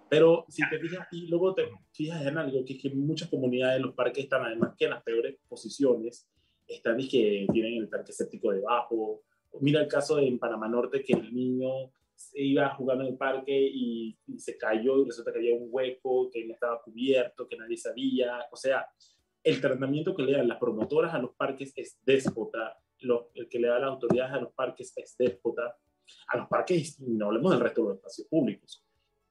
Pero 0.08 0.44
si 0.48 0.62
te 0.68 0.78
fijas, 0.78 1.06
y 1.10 1.26
luego 1.28 1.54
te 1.54 1.68
fijas 1.92 2.24
en 2.26 2.38
algo, 2.38 2.64
que 2.64 2.74
es 2.74 2.82
que 2.82 2.90
muchas 2.90 3.28
comunidades, 3.28 3.80
los 3.80 3.94
parques 3.94 4.24
están 4.24 4.44
además 4.44 4.74
que 4.76 4.86
en 4.86 4.90
las 4.90 5.02
peores 5.02 5.36
posiciones, 5.48 6.28
están 6.68 7.00
y 7.00 7.08
que 7.08 7.46
tienen 7.52 7.78
el 7.78 7.90
tanque 7.90 8.12
séptico 8.12 8.52
debajo. 8.52 9.22
Mira 9.60 9.80
el 9.80 9.88
caso 9.88 10.16
de 10.16 10.26
en 10.26 10.38
Panamá 10.38 10.68
Norte, 10.68 11.02
que 11.02 11.14
el 11.14 11.34
niño 11.34 11.90
iba 12.34 12.74
jugando 12.74 13.04
en 13.04 13.10
el 13.10 13.16
parque 13.16 13.56
y, 13.56 14.16
y 14.26 14.38
se 14.38 14.56
cayó 14.56 15.00
y 15.00 15.06
resulta 15.06 15.32
que 15.32 15.38
había 15.38 15.54
un 15.54 15.68
hueco, 15.70 16.30
que 16.30 16.44
no 16.44 16.54
estaba 16.54 16.82
cubierto, 16.82 17.48
que 17.48 17.56
nadie 17.56 17.76
sabía. 17.76 18.46
O 18.52 18.56
sea, 18.56 18.86
el 19.42 19.60
tratamiento 19.60 20.14
que 20.14 20.22
le 20.22 20.32
dan 20.32 20.48
las 20.48 20.58
promotoras 20.58 21.14
a 21.14 21.18
los 21.18 21.32
parques 21.34 21.72
es 21.76 21.98
déspota, 22.04 22.78
lo, 23.00 23.30
el 23.34 23.48
que 23.48 23.58
le 23.58 23.68
da 23.68 23.78
las 23.78 23.90
autoridades 23.90 24.32
a 24.32 24.40
los 24.40 24.52
parques 24.52 24.92
es 24.96 25.16
déspota, 25.16 25.76
a 26.28 26.36
los 26.36 26.48
parques, 26.48 27.00
no 27.00 27.26
hablemos 27.26 27.52
del 27.52 27.60
resto 27.60 27.82
de 27.82 27.88
los 27.88 27.96
espacios 27.98 28.28
públicos. 28.28 28.84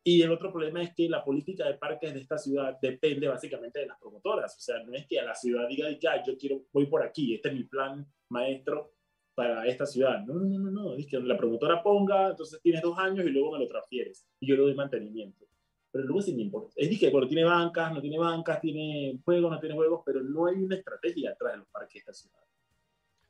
Y 0.10 0.22
el 0.22 0.32
otro 0.32 0.54
problema 0.54 0.82
es 0.82 0.94
que 0.96 1.10
la 1.10 1.22
política 1.22 1.68
de 1.68 1.74
parques 1.74 2.14
de 2.14 2.22
esta 2.22 2.38
ciudad 2.38 2.80
depende 2.82 3.28
básicamente 3.28 3.82
de 3.82 3.88
las 3.88 4.00
promotoras. 4.00 4.56
O 4.56 4.60
sea, 4.62 4.82
no 4.82 4.94
es 4.94 5.06
que 5.06 5.20
a 5.20 5.26
la 5.26 5.36
ciudad 5.36 5.68
diga, 5.68 5.90
ya, 6.00 6.24
yo 6.24 6.38
quiero, 6.38 6.62
voy 6.72 6.86
por 6.86 7.04
aquí, 7.04 7.36
este 7.36 7.50
es 7.50 7.56
mi 7.56 7.66
plan 7.66 8.08
maestro 8.30 8.94
para 9.36 9.68
esta 9.68 9.86
ciudad. 9.86 10.24
No, 10.26 10.36
no, 10.36 10.60
no, 10.60 10.72
no, 10.72 10.94
es 10.96 11.08
que 11.08 11.20
la 11.20 11.36
promotora 11.36 11.84
ponga, 11.84 12.30
entonces 12.30 12.62
tienes 12.62 12.82
dos 12.82 12.98
años 12.98 13.26
y 13.26 13.32
luego 13.32 13.52
me 13.52 13.60
lo 13.60 13.68
transfieres. 13.68 14.26
Y 14.40 14.48
yo 14.48 14.56
le 14.56 14.62
doy 14.62 14.76
mantenimiento. 14.76 15.46
Pero 15.92 16.06
luego 16.06 16.22
sí 16.22 16.34
me 16.34 16.44
importa. 16.44 16.72
Es 16.78 16.98
que, 16.98 17.10
bueno, 17.10 17.28
tiene 17.28 17.44
bancas, 17.44 17.92
no 17.92 18.00
tiene 18.00 18.18
bancas, 18.18 18.62
tiene 18.62 19.20
juegos, 19.26 19.52
no 19.52 19.60
tiene 19.60 19.76
juegos, 19.76 20.04
pero 20.06 20.24
no 20.24 20.46
hay 20.46 20.56
una 20.56 20.78
estrategia 20.78 21.32
atrás 21.32 21.52
de 21.52 21.58
los 21.58 21.68
parques 21.68 21.96
de 21.96 22.00
esta 22.00 22.14
ciudad. 22.14 22.40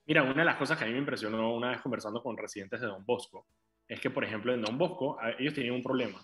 Mira, 0.06 0.22
una 0.22 0.42
de 0.42 0.46
las 0.46 0.58
cosas 0.58 0.78
que 0.78 0.84
a 0.84 0.88
mí 0.88 0.94
me 0.94 1.00
impresionó 1.00 1.56
una 1.56 1.72
vez 1.72 1.82
conversando 1.82 2.22
con 2.22 2.38
residentes 2.38 2.80
de 2.82 2.86
Don 2.86 3.04
Bosco 3.04 3.48
es 3.88 4.00
que, 4.00 4.12
por 4.12 4.24
ejemplo, 4.24 4.54
en 4.54 4.62
Don 4.62 4.78
Bosco 4.78 5.18
ellos 5.40 5.56
tenían 5.56 5.74
un 5.74 5.82
problema. 5.82 6.20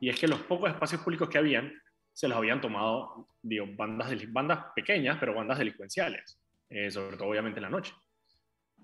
Y 0.00 0.08
es 0.08 0.18
que 0.18 0.28
los 0.28 0.40
pocos 0.42 0.70
espacios 0.70 1.00
públicos 1.02 1.28
que 1.28 1.38
habían 1.38 1.72
se 2.12 2.26
los 2.26 2.36
habían 2.36 2.60
tomado, 2.60 3.28
digo, 3.42 3.66
bandas, 3.76 4.10
bandas 4.32 4.66
pequeñas, 4.74 5.18
pero 5.20 5.34
bandas 5.34 5.58
delincuenciales, 5.58 6.40
eh, 6.68 6.90
sobre 6.90 7.16
todo 7.16 7.28
obviamente 7.28 7.58
en 7.58 7.62
la 7.62 7.70
noche. 7.70 7.94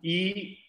Y, 0.00 0.64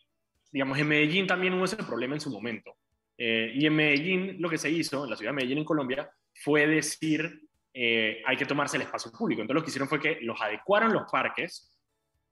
digamos, 0.51 0.77
en 0.79 0.87
Medellín 0.87 1.27
también 1.27 1.53
hubo 1.53 1.65
ese 1.65 1.77
problema 1.77 2.15
en 2.15 2.21
su 2.21 2.31
momento. 2.31 2.75
Eh, 3.17 3.51
y 3.53 3.65
en 3.65 3.75
Medellín 3.75 4.37
lo 4.39 4.49
que 4.49 4.57
se 4.57 4.71
hizo, 4.71 5.03
en 5.03 5.11
la 5.11 5.15
ciudad 5.15 5.31
de 5.31 5.35
Medellín, 5.35 5.59
en 5.59 5.65
Colombia, 5.65 6.09
fue 6.33 6.65
decir, 6.65 7.47
eh, 7.71 8.23
hay 8.25 8.35
que 8.35 8.45
tomarse 8.45 8.77
el 8.77 8.83
espacio 8.83 9.11
público. 9.11 9.41
Entonces 9.41 9.61
lo 9.61 9.63
que 9.63 9.69
hicieron 9.69 9.87
fue 9.87 9.99
que 9.99 10.19
los 10.21 10.41
adecuaron 10.41 10.91
los 10.91 11.03
parques 11.11 11.71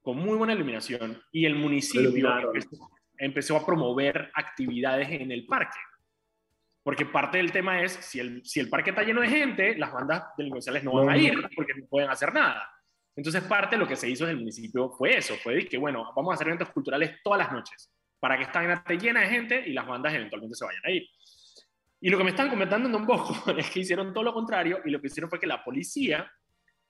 con 0.02 0.18
muy 0.18 0.36
buena 0.36 0.54
iluminación 0.54 1.22
y 1.32 1.46
el 1.46 1.56
municipio 1.56 2.52
empezó 3.18 3.58
a 3.58 3.66
promover 3.66 4.32
actividades 4.34 5.10
en 5.10 5.32
el 5.32 5.46
parque. 5.46 5.78
Porque 6.84 7.06
parte 7.06 7.38
del 7.38 7.52
tema 7.52 7.82
es, 7.82 7.94
si 7.94 8.20
el, 8.20 8.44
si 8.46 8.60
el 8.60 8.70
parque 8.70 8.90
está 8.90 9.04
lleno 9.04 9.22
de 9.22 9.30
gente, 9.30 9.78
las 9.78 9.92
bandas 9.92 10.26
delincuenciales 10.38 10.84
no 10.84 10.94
van 10.94 11.10
a 11.10 11.18
ir 11.18 11.34
porque 11.56 11.74
no 11.76 11.86
pueden 11.88 12.10
hacer 12.10 12.34
nada. 12.34 12.70
Entonces 13.16 13.42
parte 13.44 13.76
de 13.76 13.80
lo 13.80 13.88
que 13.88 13.96
se 13.96 14.10
hizo 14.10 14.26
desde 14.26 14.34
el 14.34 14.40
municipio 14.40 14.90
fue 14.90 15.18
eso, 15.18 15.36
fue 15.36 15.66
que, 15.66 15.78
bueno, 15.78 16.12
vamos 16.16 16.32
a 16.32 16.36
hacer 16.36 16.48
eventos 16.48 16.70
culturales 16.72 17.22
todas 17.24 17.40
las 17.40 17.52
noches 17.52 17.92
para 18.20 18.38
que 18.38 18.44
esta 18.44 18.60
vaina 18.60 18.76
esté 18.76 18.98
llena 18.98 19.22
de 19.22 19.28
gente 19.28 19.64
y 19.68 19.74
las 19.74 19.86
bandas 19.86 20.14
eventualmente 20.14 20.56
se 20.56 20.66
vayan 20.66 20.82
a 20.86 20.92
ir. 20.92 21.08
Y 22.00 22.10
lo 22.10 22.18
que 22.18 22.24
me 22.24 22.32
están 22.32 22.50
comentando 22.50 22.88
en 22.88 22.94
Don 22.94 23.06
Bosco 23.06 23.52
es 23.58 23.70
que 23.70 23.82
hicieron 23.82 24.14
todo 24.14 24.24
lo 24.24 24.34
contrario 24.34 24.80
y 24.86 24.90
lo 24.90 25.00
que 25.00 25.08
hicieron 25.08 25.30
fue 25.30 25.40
que 25.40 25.48
la 25.48 25.64
policía 25.64 26.32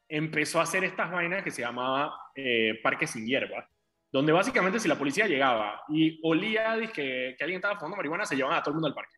empezó 0.08 0.60
a 0.60 0.64
hacer 0.64 0.84
estas 0.84 1.12
vainas 1.12 1.44
que 1.44 1.52
se 1.52 1.62
llamaba 1.62 2.16
eh, 2.36 2.80
parque 2.84 3.08
sin 3.08 3.26
hierba, 3.26 3.68
donde 4.12 4.32
básicamente 4.32 4.80
si 4.80 4.88
la 4.88 4.98
policía 4.98 5.28
llegaba 5.28 5.82
y 5.90 6.20
olía 6.24 6.76
dizque, 6.76 7.36
que 7.38 7.44
alguien 7.44 7.58
estaba 7.58 7.76
fumando 7.76 7.98
marihuana, 7.98 8.26
se 8.26 8.36
llevaban 8.36 8.60
a 8.60 8.62
todo 8.62 8.72
el 8.72 8.76
mundo 8.76 8.88
al 8.88 8.94
parque. 8.94 9.16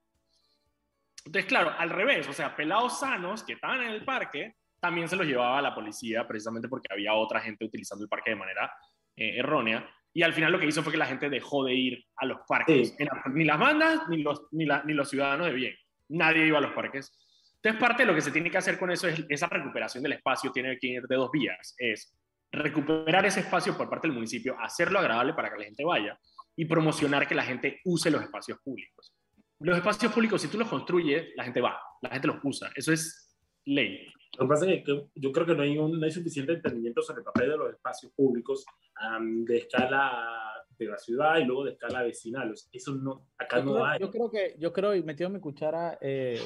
Entonces, 1.25 1.45
claro, 1.49 1.71
al 1.77 1.89
revés, 1.89 2.27
o 2.29 2.33
sea, 2.33 2.55
pelados 2.55 2.99
sanos 2.99 3.43
que 3.43 3.53
estaban 3.53 3.81
en 3.81 3.89
el 3.89 4.05
parque, 4.05 4.53
también 4.79 5.09
se 5.09 5.15
los 5.15 5.25
llevaba 5.25 5.57
a 5.57 5.61
la 5.61 5.73
policía 5.73 6.27
precisamente 6.27 6.67
porque 6.69 6.87
había 6.91 7.13
otra 7.15 7.39
gente 7.41 7.65
utilizando 7.65 8.03
el 8.03 8.09
parque 8.09 8.29
de 8.29 8.35
manera 8.35 8.71
eh, 9.15 9.39
errónea. 9.39 9.89
Y 10.13 10.21
al 10.21 10.33
final 10.33 10.51
lo 10.51 10.59
que 10.59 10.67
hizo 10.67 10.83
fue 10.83 10.91
que 10.91 10.97
la 10.99 11.07
gente 11.07 11.29
dejó 11.29 11.65
de 11.65 11.73
ir 11.73 12.05
a 12.17 12.25
los 12.25 12.39
parques. 12.47 12.95
Sí. 12.97 13.05
Ni 13.33 13.43
las 13.43 13.59
bandas 13.59 14.07
ni 14.07 14.21
los, 14.21 14.43
ni, 14.51 14.65
la- 14.65 14.83
ni 14.83 14.93
los 14.93 15.09
ciudadanos 15.09 15.47
de 15.47 15.53
bien. 15.53 15.75
Nadie 16.09 16.45
iba 16.45 16.59
a 16.59 16.61
los 16.61 16.73
parques. 16.73 17.11
Entonces, 17.55 17.81
parte 17.81 18.03
de 18.03 18.07
lo 18.07 18.13
que 18.13 18.21
se 18.21 18.31
tiene 18.31 18.51
que 18.51 18.59
hacer 18.59 18.77
con 18.77 18.91
eso 18.91 19.07
es 19.07 19.25
esa 19.27 19.47
recuperación 19.47 20.03
del 20.03 20.13
espacio, 20.13 20.51
tiene 20.51 20.77
que 20.77 20.87
ir 20.87 21.03
de 21.07 21.15
dos 21.15 21.31
vías. 21.31 21.73
Es 21.79 22.15
recuperar 22.51 23.25
ese 23.25 23.39
espacio 23.39 23.75
por 23.75 23.89
parte 23.89 24.07
del 24.07 24.13
municipio, 24.15 24.55
hacerlo 24.59 24.99
agradable 24.99 25.33
para 25.33 25.49
que 25.51 25.57
la 25.57 25.65
gente 25.65 25.83
vaya 25.83 26.17
y 26.55 26.65
promocionar 26.65 27.27
que 27.27 27.33
la 27.35 27.43
gente 27.43 27.81
use 27.83 28.11
los 28.11 28.21
espacios 28.21 28.59
públicos. 28.63 29.14
Los 29.59 29.77
espacios 29.77 30.11
públicos, 30.11 30.41
si 30.41 30.47
tú 30.47 30.57
los 30.57 30.67
construyes, 30.67 31.29
la 31.35 31.43
gente 31.45 31.61
va, 31.61 31.79
la 32.01 32.09
gente 32.09 32.27
los 32.27 32.37
usa. 32.43 32.69
Eso 32.75 32.91
es 32.91 33.35
ley. 33.65 34.07
Lo 34.37 34.45
que 34.45 34.49
pasa 34.49 34.69
es 34.69 34.83
que 34.83 35.05
yo 35.15 35.31
creo 35.31 35.45
que 35.45 35.55
no 35.55 35.63
hay, 35.63 35.77
un, 35.77 35.97
no 35.97 36.05
hay 36.05 36.11
suficiente 36.11 36.53
entendimiento 36.53 37.01
sobre 37.01 37.19
el 37.19 37.25
papel 37.25 37.51
de 37.51 37.57
los 37.57 37.69
espacios 37.71 38.11
públicos 38.13 38.65
am, 38.95 39.45
de 39.45 39.57
escala 39.57 40.65
de 40.77 40.85
la 40.87 40.97
ciudad 40.97 41.37
y 41.37 41.45
luego 41.45 41.63
de 41.63 41.71
escala 41.71 42.03
vecinal. 42.03 42.51
O 42.51 42.55
sea, 42.55 42.69
Eso 42.73 42.95
no, 42.95 43.27
acá 43.37 43.59
Yo 43.59 43.65
no 43.65 43.73
creo, 43.73 43.85
hay. 43.85 43.99
yo 43.99 44.11
creo 44.11 44.29
que, 44.29 44.55
yo 44.59 44.73
creo, 44.73 44.93
y 44.93 45.03
metido 45.03 45.29
mi 45.29 45.39
cuchara 45.39 45.97
eh, 46.01 46.39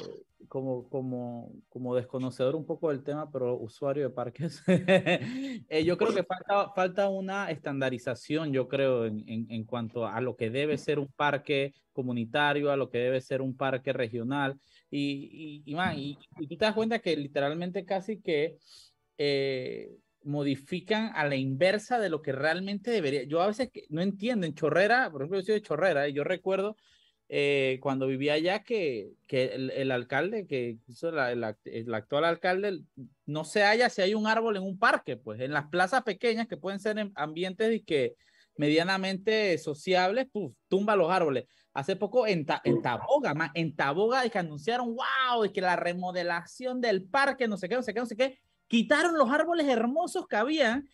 como, 0.48 0.88
como, 0.88 1.52
como 1.68 1.94
desconocedor 1.94 2.56
un 2.56 2.66
poco 2.66 2.90
del 2.90 3.02
tema, 3.02 3.30
pero 3.30 3.56
usuario 3.56 4.04
de 4.04 4.14
parques, 4.14 4.62
eh, 4.66 5.84
yo 5.84 5.96
creo 5.96 6.14
que 6.14 6.24
falta, 6.24 6.72
falta 6.74 7.08
una 7.08 7.50
estandarización, 7.50 8.52
yo 8.52 8.68
creo, 8.68 9.06
en, 9.06 9.24
en, 9.28 9.46
en 9.50 9.64
cuanto 9.64 10.06
a 10.06 10.20
lo 10.20 10.36
que 10.36 10.50
debe 10.50 10.78
ser 10.78 10.98
un 10.98 11.08
parque 11.08 11.74
comunitario, 11.92 12.70
a 12.70 12.76
lo 12.76 12.90
que 12.90 12.98
debe 12.98 13.20
ser 13.20 13.42
un 13.42 13.56
parque 13.56 13.92
regional. 13.92 14.58
Y, 14.90 15.62
y, 15.64 15.72
y, 15.72 15.74
man, 15.74 15.98
y, 15.98 16.18
y 16.38 16.46
tú 16.46 16.56
te 16.56 16.64
das 16.64 16.74
cuenta 16.74 16.98
que 16.98 17.16
literalmente 17.16 17.84
casi 17.84 18.20
que 18.20 18.58
eh, 19.18 19.90
modifican 20.22 21.12
a 21.14 21.26
la 21.26 21.36
inversa 21.36 21.98
de 21.98 22.10
lo 22.10 22.22
que 22.22 22.32
realmente 22.32 22.90
debería. 22.90 23.24
Yo 23.24 23.40
a 23.40 23.46
veces 23.46 23.70
no 23.88 24.02
entiendo, 24.02 24.46
en 24.46 24.54
Chorrera, 24.54 25.10
por 25.10 25.22
ejemplo, 25.22 25.40
yo 25.40 25.46
soy 25.46 25.54
de 25.54 25.62
Chorrera 25.62 26.08
y 26.08 26.12
yo 26.12 26.24
recuerdo 26.24 26.76
eh, 27.32 27.78
cuando 27.80 28.08
vivía 28.08 28.32
allá 28.32 28.64
que, 28.64 29.12
que 29.28 29.44
el, 29.54 29.70
el 29.70 29.92
alcalde, 29.92 30.48
que 30.48 30.78
hizo 30.88 31.12
la, 31.12 31.30
el, 31.30 31.44
el 31.64 31.94
actual 31.94 32.24
alcalde, 32.24 32.80
no 33.24 33.44
se 33.44 33.62
halla 33.62 33.88
si 33.88 34.02
hay 34.02 34.14
un 34.14 34.26
árbol 34.26 34.56
en 34.56 34.64
un 34.64 34.78
parque, 34.80 35.16
pues 35.16 35.40
en 35.40 35.52
las 35.52 35.68
plazas 35.68 36.02
pequeñas 36.02 36.48
que 36.48 36.56
pueden 36.56 36.80
ser 36.80 36.98
en 36.98 37.12
ambientes 37.14 37.72
y 37.72 37.82
que 37.84 38.16
medianamente 38.56 39.56
sociables, 39.58 40.26
puf, 40.30 40.52
tumba 40.68 40.96
los 40.96 41.10
árboles. 41.10 41.44
Hace 41.72 41.94
poco 41.94 42.26
en, 42.26 42.44
Ta- 42.44 42.60
en 42.64 42.82
Taboga, 42.82 43.32
ma, 43.32 43.52
en 43.54 43.76
Taboga, 43.76 44.22
de 44.22 44.30
que 44.30 44.38
anunciaron, 44.40 44.96
wow, 44.96 45.42
de 45.42 45.52
que 45.52 45.60
la 45.60 45.76
remodelación 45.76 46.80
del 46.80 47.04
parque, 47.04 47.46
no 47.46 47.56
sé 47.56 47.68
qué, 47.68 47.76
no 47.76 47.82
sé 47.84 47.94
qué, 47.94 48.00
no 48.00 48.06
sé 48.06 48.16
qué, 48.16 48.38
quitaron 48.66 49.16
los 49.16 49.30
árboles 49.30 49.68
hermosos 49.68 50.26
que 50.26 50.34
habían, 50.34 50.88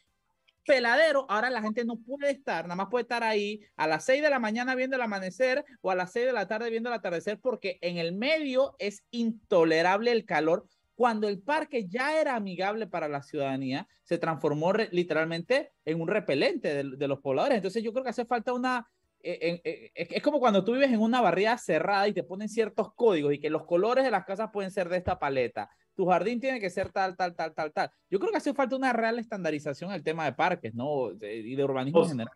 peladero, 0.67 1.27
ahora 1.29 1.49
la 1.51 1.63
gente 1.63 1.85
no 1.85 1.97
puede 1.97 2.31
estar, 2.31 2.65
nada 2.65 2.77
más 2.77 2.89
puede 2.91 3.03
estar 3.03 3.23
ahí 3.23 3.61
a 3.77 3.87
las 3.87 4.05
6 4.05 4.23
de 4.23 4.31
la 4.31 4.39
mañana 4.39 4.75
viendo 4.75 4.97
el 4.97 5.03
amanecer 5.03 5.65
o 5.81 5.91
a 5.91 5.95
las 5.95 6.13
6 6.13 6.27
de 6.27 6.33
la 6.33 6.47
tarde 6.49 6.71
viendo 6.71 6.89
el 6.89 6.95
atardecer 6.95 7.39
porque 7.41 7.79
en 7.81 7.99
el 7.99 8.13
medio 8.13 8.75
es 8.79 9.05
intolerable 9.11 10.11
el 10.11 10.25
calor. 10.25 10.67
Cuando 10.95 11.29
el 11.29 11.41
parque 11.41 11.87
ya 11.87 12.21
era 12.21 12.37
amigable 12.37 12.87
para 12.87 13.07
la 13.07 13.23
ciudadanía, 13.23 13.87
se 14.03 14.19
transformó 14.19 14.73
literalmente 14.73 15.73
en 15.85 16.01
un 16.01 16.09
repelente 16.09 16.83
de, 16.83 17.09
los 17.09 17.21
pobladores. 17.21 17.57
Entonces 17.57 17.83
yo 17.83 17.93
creo 17.93 18.03
que 18.03 18.11
hace 18.11 18.25
falta 18.25 18.55
una, 18.55 18.89
eh, 19.21 19.61
eh, 19.63 19.91
es 19.95 20.23
como 20.23 20.41
cuando 20.41 20.65
tú 20.65 20.73
vives 20.73 20.91
en 20.91 21.01
una 21.01 21.21
barriada 21.21 21.59
cerrada 21.59 22.09
y 22.09 22.15
te 22.15 22.23
ponen 22.23 22.49
ciertos 22.49 22.95
códigos 22.95 23.35
y 23.35 23.39
que 23.39 23.51
los 23.51 23.67
colores 23.67 24.05
de 24.05 24.11
las 24.11 24.25
casas 24.25 24.51
pueden 24.53 24.71
ser 24.71 24.89
de 24.89 24.97
esta 24.97 25.19
paleta. 25.19 25.71
Tu 25.97 26.05
jardín 26.07 26.39
tiene 26.41 26.61
que 26.61 26.69
ser 26.71 26.91
tal, 26.93 27.17
tal, 27.17 27.35
tal, 27.35 27.55
tal, 27.55 27.73
tal. 27.73 27.91
Yo 28.11 28.19
creo 28.19 28.31
que 28.31 28.37
hace 28.37 28.53
falta 28.53 28.77
una 28.77 28.93
real 28.93 29.19
estandarización 29.19 29.91
el 29.93 30.03
tema 30.05 30.27
de 30.27 30.33
parques, 30.35 30.75
¿no? 30.75 31.11
Y 31.13 31.55
de 31.57 31.65
urbanismo 31.65 32.01
en 32.01 32.03
Pues, 32.05 32.11
general. 32.13 32.35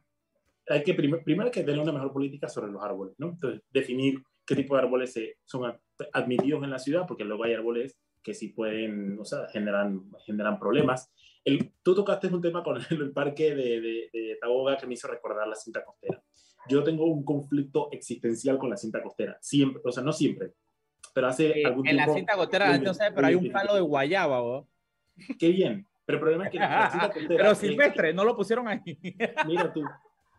hay 0.69 0.83
que 0.83 0.95
prim- 0.95 1.23
primero 1.23 1.47
hay 1.47 1.53
que 1.53 1.63
tener 1.63 1.79
una 1.81 1.93
mejor 1.93 2.13
política 2.13 2.49
sobre 2.49 2.73
los 2.73 2.83
árboles, 2.83 3.15
¿no? 3.19 3.29
Entonces, 3.31 3.61
definir 3.71 4.23
qué 4.47 4.57
tipo 4.57 4.75
de 4.77 4.83
árboles 4.83 5.15
son 5.45 5.67
ad- 5.67 5.79
admitidos 6.13 6.65
en 6.65 6.71
la 6.71 6.79
ciudad, 6.79 7.05
porque 7.07 7.25
luego 7.25 7.45
hay 7.45 7.53
árboles 7.55 7.97
que 8.23 8.33
sí 8.35 8.49
pueden, 8.49 9.19
o 9.19 9.25
sea, 9.25 9.47
generan, 9.49 10.11
generan 10.27 10.59
problemas. 10.59 11.11
El, 11.45 11.73
tú 11.83 11.95
tocaste 11.95 12.29
un 12.29 12.41
tema 12.41 12.63
con 12.63 12.79
el, 12.79 12.87
el 13.03 13.13
parque 13.13 13.55
de, 13.55 13.81
de, 13.81 14.11
de 14.13 14.39
Taboga 14.41 14.77
que 14.79 14.87
me 14.87 14.95
hizo 14.95 15.07
recordar 15.09 15.47
la 15.47 15.55
cinta 15.55 15.85
costera. 15.85 16.23
Yo 16.69 16.83
tengo 16.83 17.05
un 17.07 17.25
conflicto 17.25 17.89
existencial 17.93 18.57
con 18.59 18.71
la 18.71 18.77
cinta 18.77 19.03
costera, 19.03 19.37
siempre, 19.41 19.83
o 19.85 19.93
sea, 19.93 20.03
no 20.03 20.13
siempre. 20.13 20.53
Pero 21.13 21.27
hace 21.29 21.61
Eh, 21.61 21.67
algún 21.67 21.87
en 21.87 21.97
la 21.97 22.05
tiempo... 22.05 22.19
cinta 22.19 22.37
gotera, 22.37 22.67
la 22.67 22.73
gente 22.75 22.87
no 22.89 22.95
sabe, 22.95 23.13
pero 23.15 23.27
hay 23.27 23.35
un 23.35 23.51
palo 23.53 23.75
de 23.75 23.81
guayaba, 23.81 24.43
¿o? 24.43 24.69
Qué 25.39 25.49
bien. 25.51 25.87
Pero 26.07 26.17
el 26.17 26.21
problema 26.21 26.45
es 26.47 26.51
que 26.51 26.59
la 26.59 26.91
cinta 26.91 27.07
costera... 27.13 27.37
Pero 27.37 27.51
es- 27.53 27.59
silvestre, 27.59 28.13
no 28.15 28.25
lo 28.25 28.37
pusieron 28.37 28.67
ahí. 28.69 28.81
Mira 29.47 29.73
tú, 29.73 29.83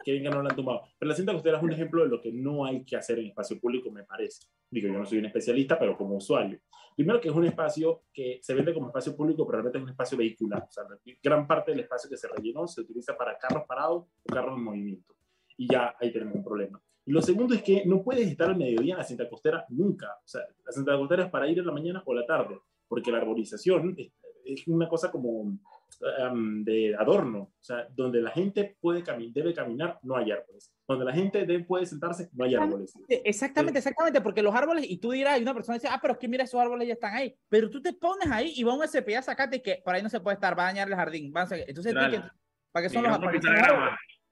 que 0.03 0.11
bien 0.11 0.23
que 0.23 0.29
no 0.29 0.41
la 0.41 0.49
han 0.49 0.55
tomado. 0.55 0.81
Pero 0.97 1.09
la 1.09 1.15
cinta 1.15 1.33
costera 1.33 1.57
es 1.57 1.63
un 1.63 1.71
ejemplo 1.71 2.03
de 2.03 2.09
lo 2.09 2.21
que 2.21 2.31
no 2.31 2.65
hay 2.65 2.83
que 2.83 2.95
hacer 2.95 3.19
en 3.19 3.27
espacio 3.27 3.59
público, 3.59 3.89
me 3.91 4.03
parece. 4.03 4.47
Digo, 4.69 4.87
yo 4.87 4.97
no 4.99 5.05
soy 5.05 5.19
un 5.19 5.25
especialista, 5.25 5.77
pero 5.79 5.97
como 5.97 6.15
usuario. 6.15 6.59
Primero 6.95 7.21
que 7.21 7.29
es 7.29 7.33
un 7.33 7.45
espacio 7.45 8.03
que 8.13 8.39
se 8.41 8.53
vende 8.53 8.73
como 8.73 8.87
espacio 8.87 9.15
público, 9.15 9.45
pero 9.45 9.57
realmente 9.59 9.77
es 9.77 9.83
un 9.85 9.89
espacio 9.91 10.17
vehicular. 10.17 10.63
O 10.67 10.71
sea, 10.71 10.83
gran 11.23 11.47
parte 11.47 11.71
del 11.71 11.79
espacio 11.81 12.09
que 12.09 12.17
se 12.17 12.27
rellenó 12.27 12.67
se 12.67 12.81
utiliza 12.81 13.15
para 13.17 13.37
carros 13.37 13.63
parados 13.65 14.03
o 14.23 14.33
carros 14.33 14.57
en 14.57 14.63
movimiento. 14.63 15.15
Y 15.57 15.71
ya 15.71 15.95
ahí 15.99 16.11
tenemos 16.11 16.35
un 16.35 16.43
problema. 16.43 16.81
Y 17.11 17.13
lo 17.13 17.21
segundo 17.21 17.53
es 17.53 17.61
que 17.61 17.83
no 17.85 18.01
puedes 18.01 18.25
estar 18.25 18.49
al 18.51 18.55
mediodía 18.55 18.93
en 18.93 18.99
la 18.99 19.03
cinta 19.03 19.27
costera 19.27 19.65
nunca. 19.67 20.07
O 20.23 20.27
sea, 20.29 20.43
la 20.65 20.71
cinta 20.71 20.95
costera 20.95 21.25
es 21.25 21.29
para 21.29 21.45
ir 21.45 21.59
en 21.59 21.65
la 21.65 21.73
mañana 21.73 22.01
o 22.05 22.13
la 22.13 22.25
tarde, 22.25 22.57
porque 22.87 23.11
la 23.11 23.17
arborización 23.17 23.95
es, 23.97 24.13
es 24.45 24.65
una 24.65 24.87
cosa 24.87 25.11
como 25.11 25.29
um, 25.41 26.63
de 26.63 26.95
adorno. 26.97 27.39
O 27.41 27.51
sea, 27.59 27.85
donde 27.93 28.21
la 28.21 28.31
gente 28.31 28.77
puede 28.79 29.03
cami 29.03 29.29
debe 29.29 29.53
caminar, 29.53 29.99
no 30.03 30.15
hay 30.15 30.31
árboles. 30.31 30.73
Donde 30.87 31.03
la 31.03 31.11
gente 31.11 31.45
debe, 31.45 31.65
puede 31.65 31.85
sentarse, 31.85 32.29
no 32.31 32.45
hay 32.45 32.55
árboles. 32.55 32.93
Exactamente, 33.09 33.79
exactamente, 33.79 34.21
porque 34.21 34.41
los 34.41 34.55
árboles, 34.55 34.89
y 34.89 34.95
tú 34.95 35.11
dirás, 35.11 35.37
y 35.37 35.41
una 35.41 35.53
persona 35.53 35.79
dice, 35.79 35.89
ah, 35.91 35.99
pero 36.01 36.13
es 36.13 36.19
que 36.21 36.29
mira, 36.29 36.45
esos 36.45 36.61
árboles 36.61 36.87
ya 36.87 36.93
están 36.93 37.13
ahí. 37.13 37.35
Pero 37.49 37.69
tú 37.69 37.81
te 37.81 37.91
pones 37.91 38.31
ahí 38.31 38.53
y 38.55 38.63
va 38.63 38.73
un 38.73 38.87
SPA 38.87 39.19
a 39.19 39.21
sacarte 39.21 39.61
que 39.61 39.81
por 39.83 39.93
ahí 39.93 40.01
no 40.01 40.07
se 40.07 40.21
puede 40.21 40.35
estar, 40.35 40.57
va 40.57 40.63
a 40.63 40.67
dañar 40.67 40.87
el 40.87 40.95
jardín. 40.95 41.33
va 41.35 41.41
a 41.41 41.55
Entonces, 41.57 41.91
¿tú 41.91 41.99
Claro. 41.99 42.21
qué- 42.23 42.29
¿para 42.71 42.87
qué 42.87 42.93
son 42.93 43.03
los 43.03 43.11
árboles? 43.11 43.41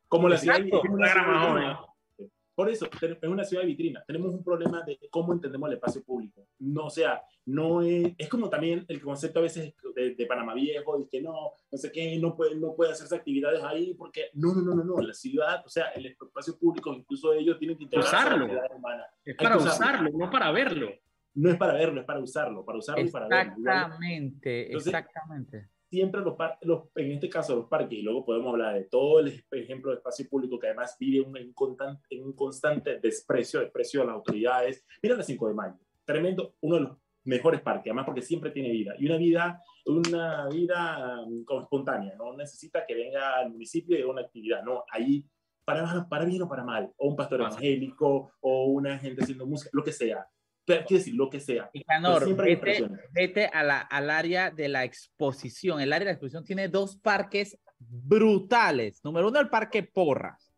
Como 0.08 0.30
la 0.30 0.38
ciudad 0.38 0.62
Por 2.60 2.70
eso, 2.70 2.90
es 3.02 3.24
una 3.24 3.46
ciudad 3.46 3.64
vitrina. 3.64 4.04
Tenemos 4.06 4.34
un 4.34 4.44
problema 4.44 4.82
de 4.82 5.00
cómo 5.10 5.32
entendemos 5.32 5.70
el 5.70 5.76
espacio 5.76 6.04
público. 6.04 6.46
No, 6.60 6.88
o 6.88 6.90
sea, 6.90 7.22
no 7.46 7.82
es, 7.82 8.14
es 8.18 8.28
como 8.28 8.50
también 8.50 8.84
el 8.90 9.00
concepto 9.02 9.40
a 9.40 9.44
veces 9.44 9.74
de, 9.96 10.14
de 10.14 10.26
Panamá 10.26 10.54
Viejo, 10.54 11.00
de 11.00 11.08
que 11.08 11.22
no, 11.22 11.54
no 11.72 11.78
sé 11.78 11.90
qué, 11.90 12.20
no 12.20 12.36
puede, 12.36 12.56
no 12.56 12.76
puede 12.76 12.92
hacerse 12.92 13.16
actividades 13.16 13.64
ahí, 13.64 13.94
porque 13.94 14.26
no, 14.34 14.54
no, 14.54 14.62
no, 14.62 14.76
no, 14.76 14.84
no, 14.84 14.98
la 15.00 15.14
ciudad, 15.14 15.66
o 15.66 15.70
sea, 15.70 15.86
el 15.96 16.08
espacio 16.08 16.60
público, 16.60 16.94
incluso 16.94 17.32
ellos 17.32 17.58
tienen 17.58 17.78
que 17.78 17.86
integrarse 17.86 18.14
a 18.14 18.26
la 18.36 18.44
Usarlo. 18.44 18.76
humana. 18.76 19.06
Es 19.24 19.38
para 19.38 19.56
usarlo. 19.56 19.72
usarlo, 20.10 20.18
no 20.18 20.30
para 20.30 20.52
verlo. 20.52 20.90
No 21.36 21.50
es 21.52 21.56
para 21.56 21.74
verlo, 21.76 22.02
es 22.02 22.06
para 22.06 22.20
usarlo, 22.20 22.66
para 22.66 22.80
usarlo 22.80 23.06
y 23.06 23.10
para 23.10 23.30
verlo. 23.30 23.54
Exactamente, 23.58 24.66
Entonces, 24.66 24.94
exactamente. 24.94 25.70
Siempre 25.90 26.22
los, 26.22 26.36
par- 26.36 26.58
los 26.62 26.84
en 26.96 27.12
este 27.12 27.30
caso 27.30 27.56
los 27.56 27.68
parques, 27.68 27.98
y 28.00 28.02
luego 28.02 28.24
podemos 28.26 28.52
hablar 28.54 28.76
de 28.76 28.84
todo 28.86 29.20
el 29.20 29.44
ejemplo 29.52 29.92
de 29.92 29.98
espacio 29.98 30.28
público 30.30 30.60
que 30.60 30.68
además 30.68 30.96
vive 31.00 31.22
un, 31.22 31.36
en, 31.38 31.54
contan- 31.54 32.00
en 32.10 32.24
un 32.24 32.34
constante 32.34 33.00
desprecio, 33.00 33.60
desprecio 33.60 34.02
a 34.02 34.06
las 34.06 34.16
autoridades. 34.16 34.86
Mira 35.02 35.16
la 35.16 35.24
5 35.24 35.48
de 35.48 35.54
mayo, 35.54 35.76
tremendo, 36.06 36.56
uno 36.62 36.76
de 36.76 36.82
los 36.82 36.98
mejores 37.26 37.62
parques, 37.62 37.88
además 37.88 38.06
porque 38.06 38.22
siempre 38.22 38.52
tiene 38.52 38.70
vida, 38.72 38.94
y 38.98 39.06
una 39.06 39.18
vida, 39.18 39.62
una 39.86 40.48
vida 40.48 41.22
um, 41.26 41.44
como 41.44 41.62
espontánea, 41.62 42.16
no 42.16 42.36
necesita 42.36 42.86
que 42.86 42.96
venga 42.96 43.38
al 43.38 43.52
municipio 43.52 43.98
y 43.98 44.02
haga 44.02 44.12
una 44.12 44.22
actividad, 44.22 44.64
no, 44.64 44.84
ahí 44.92 45.26
para, 45.66 46.08
para 46.10 46.26
bien 46.26 46.42
o 46.42 46.50
para 46.50 46.64
mal, 46.64 46.92
o 46.98 47.08
un 47.10 47.16
pastor 47.16 47.42
evangélico, 47.42 48.32
o 48.40 48.66
una 48.68 48.98
gente 48.98 49.22
haciendo 49.22 49.46
música, 49.46 49.70
lo 49.74 49.84
que 49.84 49.92
sea, 49.92 50.28
quiero 50.78 51.00
decir, 51.00 51.16
lo 51.16 51.30
que 51.30 51.40
sea. 51.40 51.70
Y 51.74 51.84
Pero 51.84 52.02
Canor, 52.02 52.36
vete, 52.36 52.90
vete 53.12 53.46
a 53.48 53.64
la, 53.64 53.80
al 53.80 54.10
área 54.10 54.52
de 54.52 54.70
la 54.70 54.84
exposición. 54.84 55.82
El 55.82 55.94
área 55.94 56.00
de 56.00 56.06
la 56.06 56.12
exposición 56.12 56.44
tiene 56.44 56.68
dos 56.68 56.98
parques 56.98 57.58
brutales. 57.80 59.04
Número 59.04 59.30
uno, 59.30 59.40
el 59.40 59.50
parque 59.50 59.84
Porras. 59.84 60.54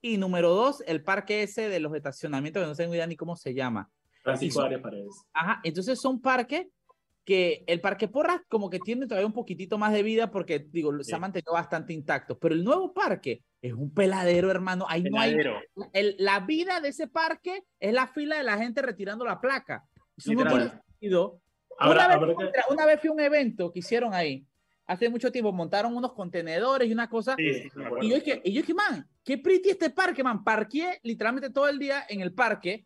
Y 0.00 0.16
número 0.16 0.50
dos, 0.50 0.82
el 0.86 1.04
parque 1.04 1.42
ese 1.42 1.68
de 1.68 1.78
los 1.78 1.94
estacionamientos, 1.94 2.62
que 2.62 2.66
no 2.66 2.74
sé 2.74 3.06
ni 3.06 3.16
cómo 3.16 3.36
se 3.36 3.54
llama. 3.54 3.88
Francisco 4.22 4.62
Arias 4.62 4.80
Paredes. 4.80 5.14
Ajá, 5.32 5.60
entonces 5.64 6.00
son 6.00 6.20
parques 6.20 6.66
que 7.24 7.62
el 7.68 7.80
parque 7.80 8.08
Porras 8.08 8.40
como 8.48 8.68
que 8.68 8.80
tiene 8.80 9.06
todavía 9.06 9.26
un 9.26 9.32
poquitito 9.32 9.78
más 9.78 9.92
de 9.92 10.02
vida 10.02 10.30
porque, 10.30 10.58
digo, 10.58 10.92
se 10.98 11.04
Sí. 11.04 11.12
ha 11.14 11.18
mantenido 11.18 11.52
bastante 11.52 11.92
intacto. 11.92 12.38
Pero 12.38 12.54
el 12.54 12.64
nuevo 12.64 12.92
parque 12.92 13.42
es 13.60 13.72
un 13.72 13.94
peladero, 13.94 14.50
hermano. 14.50 14.86
Ahí 14.88 15.02
no 15.04 15.20
hay 15.20 15.36
Peladero. 15.36 15.60
el- 15.92 16.16
la 16.18 16.40
vida 16.40 16.80
de 16.80 16.88
ese 16.88 17.06
parque 17.06 17.62
es 17.78 17.92
la 17.92 18.08
fila 18.08 18.36
de 18.38 18.42
la 18.42 18.58
gente 18.58 18.82
retirando 18.82 19.24
la 19.24 19.40
placa. 19.40 19.84
Eso 20.16 20.32
no 20.32 20.44
tiene 20.46 20.70
sentido. 20.70 21.40
Habrá- 21.78 22.06
una, 22.06 22.26
vez, 22.26 22.36
habrá 22.36 22.64
una 22.70 22.86
vez 22.86 23.00
fui 23.00 23.08
a 23.08 23.12
un 23.12 23.20
evento 23.20 23.72
que 23.72 23.78
hicieron 23.78 24.12
ahí, 24.14 24.44
hace 24.86 25.08
mucho 25.08 25.30
tiempo, 25.32 25.52
montaron 25.52 25.96
unos 25.96 26.12
contenedores 26.12 26.88
y 26.88 26.92
una 26.92 27.08
cosa. 27.08 27.34
Sí. 27.38 27.68
Y 28.02 28.08
yo 28.10 28.14
dije, 28.16 28.42
y 28.44 28.52
yo 28.52 28.60
dije, 28.62 28.74
man, 28.74 29.08
qué 29.24 29.38
pretty 29.38 29.70
este 29.70 29.90
parque, 29.90 30.22
man. 30.24 30.42
Parqué 30.44 30.98
literalmente 31.04 31.50
todo 31.50 31.68
el 31.68 31.78
día 31.78 32.04
en 32.08 32.20
el 32.20 32.34
parque. 32.34 32.84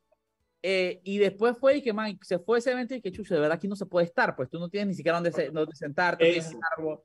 Eh, 0.62 1.00
y 1.04 1.18
después 1.18 1.56
fue 1.58 1.76
y 1.78 1.82
que, 1.82 1.92
man, 1.92 2.18
se 2.22 2.38
fue 2.38 2.58
ese 2.58 2.72
evento 2.72 2.94
y 2.94 3.00
que, 3.00 3.12
chucho, 3.12 3.34
de 3.34 3.40
verdad 3.40 3.56
aquí 3.56 3.68
no 3.68 3.76
se 3.76 3.86
puede 3.86 4.06
estar, 4.06 4.34
pues 4.36 4.48
tú 4.50 4.58
no 4.58 4.68
tienes 4.68 4.88
ni 4.88 4.94
siquiera 4.94 5.16
dónde, 5.18 5.32
se- 5.32 5.50
dónde 5.50 5.74
sentarte, 5.74 6.40
árbol. 6.76 7.00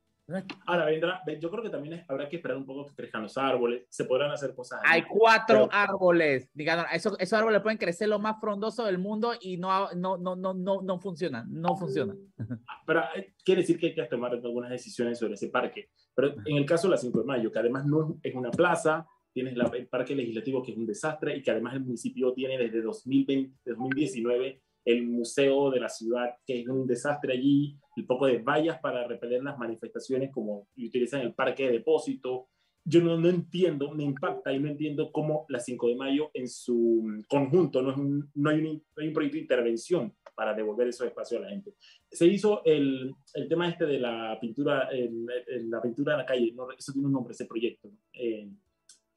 Ahora 0.66 0.86
vendrá, 0.86 1.22
ve- 1.26 1.39
yo 1.41 1.52
creo 1.52 1.62
que 1.62 1.70
también 1.70 1.95
es- 1.95 2.06
habrá 2.10 2.30
que 2.30 2.38
esperar 2.38 2.56
un 2.56 2.66
poco 2.66 2.86
que 2.88 2.95
crezcan 2.95 3.24
los 3.24 3.38
árboles, 3.38 3.86
se 3.89 4.06
podrán 4.06 4.32
hacer 4.32 4.56
cosas. 4.56 4.80
ahí. 4.86 5.02
Hay 5.02 5.08
cuatro 5.10 5.68
Pero- 5.68 5.70
árboles. 5.74 6.49
Digan, 6.54 6.86
esos, 6.93 7.20
esos 7.20 7.38
árboles 7.38 7.60
pueden 7.62 7.78
crecer 7.78 8.08
lo 8.08 8.18
más 8.18 8.39
frondoso 8.39 8.86
del 8.86 8.97
mundo 8.97 9.34
y 9.41 9.58
no, 9.58 9.91
no, 9.93 10.18
no, 10.18 10.36
no, 10.38 10.54
no, 10.54 10.82
no 10.82 10.99
funcionan. 10.99 11.47
No 11.52 11.76
funcionan. 11.76 12.18
Pero 12.88 13.02
eh, 13.16 13.34
quiere 13.43 13.62
decir 13.62 13.78
que 13.78 13.88
hay 13.88 13.95
que 13.95 14.04
tomar 14.06 14.32
algunas 14.32 14.70
decisiones 14.70 15.20
sobre 15.20 15.34
ese 15.34 15.49
parque. 15.49 15.89
Pero 16.16 16.36
en 16.45 16.56
el 16.56 16.66
caso 16.66 16.88
de 16.88 16.91
la 16.91 16.97
5 16.97 17.20
de 17.20 17.26
mayo, 17.26 17.52
que 17.52 17.60
además 17.60 17.86
no 17.86 18.18
es 18.24 18.32
es 18.32 18.36
una 18.36 18.52
plaza, 18.52 19.06
tienes 19.34 19.55
la- 19.55 19.71
el 19.75 19.88
parque 19.88 20.15
legislativo 20.15 20.61
que 20.63 20.71
es 20.71 20.77
un 20.77 20.86
desastre 20.86 21.36
y 21.38 21.41
que 21.41 21.51
además 21.51 21.73
el 21.75 21.82
municipio 21.82 22.34
tiene 22.34 22.57
desde 22.57 22.82
2020, 22.82 23.53
2019 23.65 24.61
el 24.86 25.07
museo 25.07 25.69
de 25.69 25.79
la 25.79 25.89
ciudad, 25.89 26.32
que 26.45 26.61
es 26.61 26.67
un 26.67 26.88
desastre 26.88 27.34
allí, 27.34 27.77
el 27.95 28.05
poco 28.05 28.25
de 28.25 28.39
vallas 28.39 28.79
para 28.79 29.07
repeler 29.07 29.43
las 29.43 29.57
manifestaciones 29.57 30.32
como 30.32 30.67
utilizan 30.77 31.21
el 31.21 31.34
parque 31.34 31.65
de 31.67 31.73
depósito. 31.73 32.47
Yo 32.84 32.99
no, 33.03 33.15
no 33.19 33.29
entiendo, 33.29 33.91
me 33.93 34.03
impacta 34.03 34.51
y 34.51 34.59
no 34.59 34.67
entiendo 34.67 35.11
cómo 35.11 35.45
la 35.49 35.59
5 35.59 35.88
de 35.88 35.95
mayo 35.95 36.32
en 36.34 36.47
su 36.47 37.21
conjunto 37.27 37.79
no, 37.84 37.91
es 37.91 37.97
un, 37.97 38.32
no, 38.34 38.49
hay 38.49 38.57
un, 38.65 38.84
no 38.95 39.01
hay 39.03 39.07
un 39.09 39.13
proyecto 39.13 39.36
de 39.36 39.41
intervención 39.41 40.15
para 40.34 40.55
devolver 40.55 40.88
esos 40.88 41.05
espacios 41.05 41.39
a 41.39 41.43
la 41.43 41.49
gente. 41.51 41.75
Se 42.09 42.25
hizo 42.25 42.63
el, 42.65 43.13
el 43.36 43.47
tema 43.47 43.69
este 43.69 43.86
de 43.86 43.99
la 43.99 44.36
pintura, 44.41 44.89
el- 44.91 45.27
el- 45.47 45.69
la 45.69 45.79
pintura 45.79 46.13
en 46.13 46.17
la 46.19 46.25
calle, 46.25 46.51
no, 46.55 46.71
eso 46.71 46.91
tiene 46.91 47.05
un 47.05 47.13
nombre, 47.13 47.34
ese 47.34 47.45
proyecto. 47.45 47.91
Eh, 48.13 48.49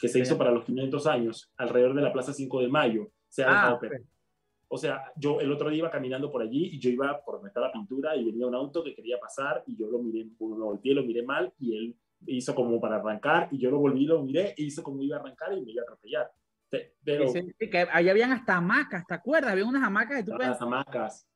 que 0.05 0.09
se 0.09 0.18
hizo 0.20 0.36
para 0.36 0.50
los 0.50 0.64
500 0.64 1.07
años 1.07 1.50
alrededor 1.57 1.94
de 1.94 2.02
la 2.02 2.12
Plaza 2.12 2.34
5 2.34 2.61
de 2.61 2.68
Mayo. 2.68 3.11
Se 3.26 3.42
ha 3.42 3.46
Ah, 3.48 3.52
dejado 3.52 3.74
ok. 3.76 3.80
perder. 3.80 4.02
O 4.68 4.76
sea, 4.76 5.02
yo 5.16 5.40
el 5.40 5.50
otro 5.50 5.70
día 5.70 5.78
iba 5.78 5.90
caminando 5.90 6.30
por 6.30 6.42
allí 6.42 6.66
y 6.74 6.78
yo 6.78 6.90
iba 6.90 7.24
por 7.24 7.36
donde 7.36 7.48
está 7.48 7.61
la 7.61 7.72
pintura 7.72 8.14
y 8.14 8.22
venía 8.24 8.46
un 8.46 8.55
auto 8.55 8.84
que 8.84 8.94
quería 8.94 9.18
pasar 9.18 9.62
y 9.66 9.76
yo 9.78 9.86
lo 9.88 10.00
miré, 10.00 10.26
lo 10.38 10.57
volteé, 10.57 10.92
lo 10.92 11.05
miré 11.05 11.22
mal 11.22 11.50
y 11.59 11.74
él 11.74 11.96
hizo 12.26 12.55
como 12.55 12.78
para 12.82 12.96
arrancar 12.96 13.48
y 13.50 13.57
yo 13.59 13.70
lo 13.70 13.78
volví, 13.78 14.05
lo 14.05 14.22
miré 14.22 14.50
e 14.59 14.62
hizo 14.62 14.82
como 14.82 15.02
iba 15.02 15.16
a 15.16 15.20
arrancar 15.20 15.57
y 15.57 15.62
me 15.64 15.72
iba 15.72 15.80
a 15.80 15.84
atropellar. 15.84 16.30
Pero 17.02 17.28
Sí, 17.28 17.40
sí, 17.59 17.70
que 17.70 17.86
ahí 17.90 18.09
habían 18.11 18.32
hasta 18.32 18.57
hamacas, 18.57 19.07
¿te 19.07 19.14
acuerdas? 19.14 19.52
Había 19.52 19.64
unas 19.64 19.82
hamacas 19.82 20.22
tú 20.22 20.32
las 20.36 20.61
hamacas. 20.61 21.26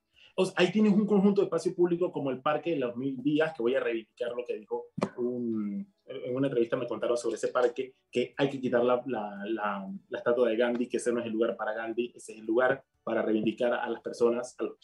O 0.41 0.45
sea, 0.45 0.55
ahí 0.57 0.71
tienes 0.71 0.93
un 0.93 1.05
conjunto 1.05 1.41
de 1.41 1.47
espacio 1.47 1.75
público 1.75 2.13
como 2.13 2.31
el 2.31 2.41
Parque 2.41 2.71
de 2.71 2.77
los 2.77 2.97
Mil 2.97 3.21
Días, 3.21 3.53
que 3.57 3.61
voy 3.63 3.75
a 3.75 3.81
reivindicar 3.81 4.31
lo 4.37 4.45
que 4.45 4.57
dijo 4.57 4.87
un- 5.17 5.93
en 6.07 6.37
una 6.37 6.47
entrevista 6.47 6.77
me 6.77 6.87
contaron 6.87 7.17
sobre 7.17 7.35
ese 7.35 7.49
parque, 7.49 7.95
que 8.11 8.35
hay 8.37 8.49
que 8.49 8.61
quitar 8.61 8.85
la, 8.85 9.03
la, 9.07 9.43
la, 9.47 9.91
la 10.09 10.19
estatua 10.19 10.49
de 10.49 10.57
Gandhi, 10.57 10.87
que 10.89 10.99
ese 10.99 11.13
no 11.13 11.19
es 11.19 11.27
el 11.27 11.33
lugar 11.33 11.57
para 11.57 11.75
Gandhi, 11.75 12.13
ese 12.15 12.33
es 12.35 12.39
el 12.39 12.47
lugar 12.47 12.83
para 13.03 13.21
reivindicar 13.23 13.73
a 13.75 13.91
las 13.91 14.01
personas, 14.01 14.55
a 14.61 14.63
los 14.63 14.77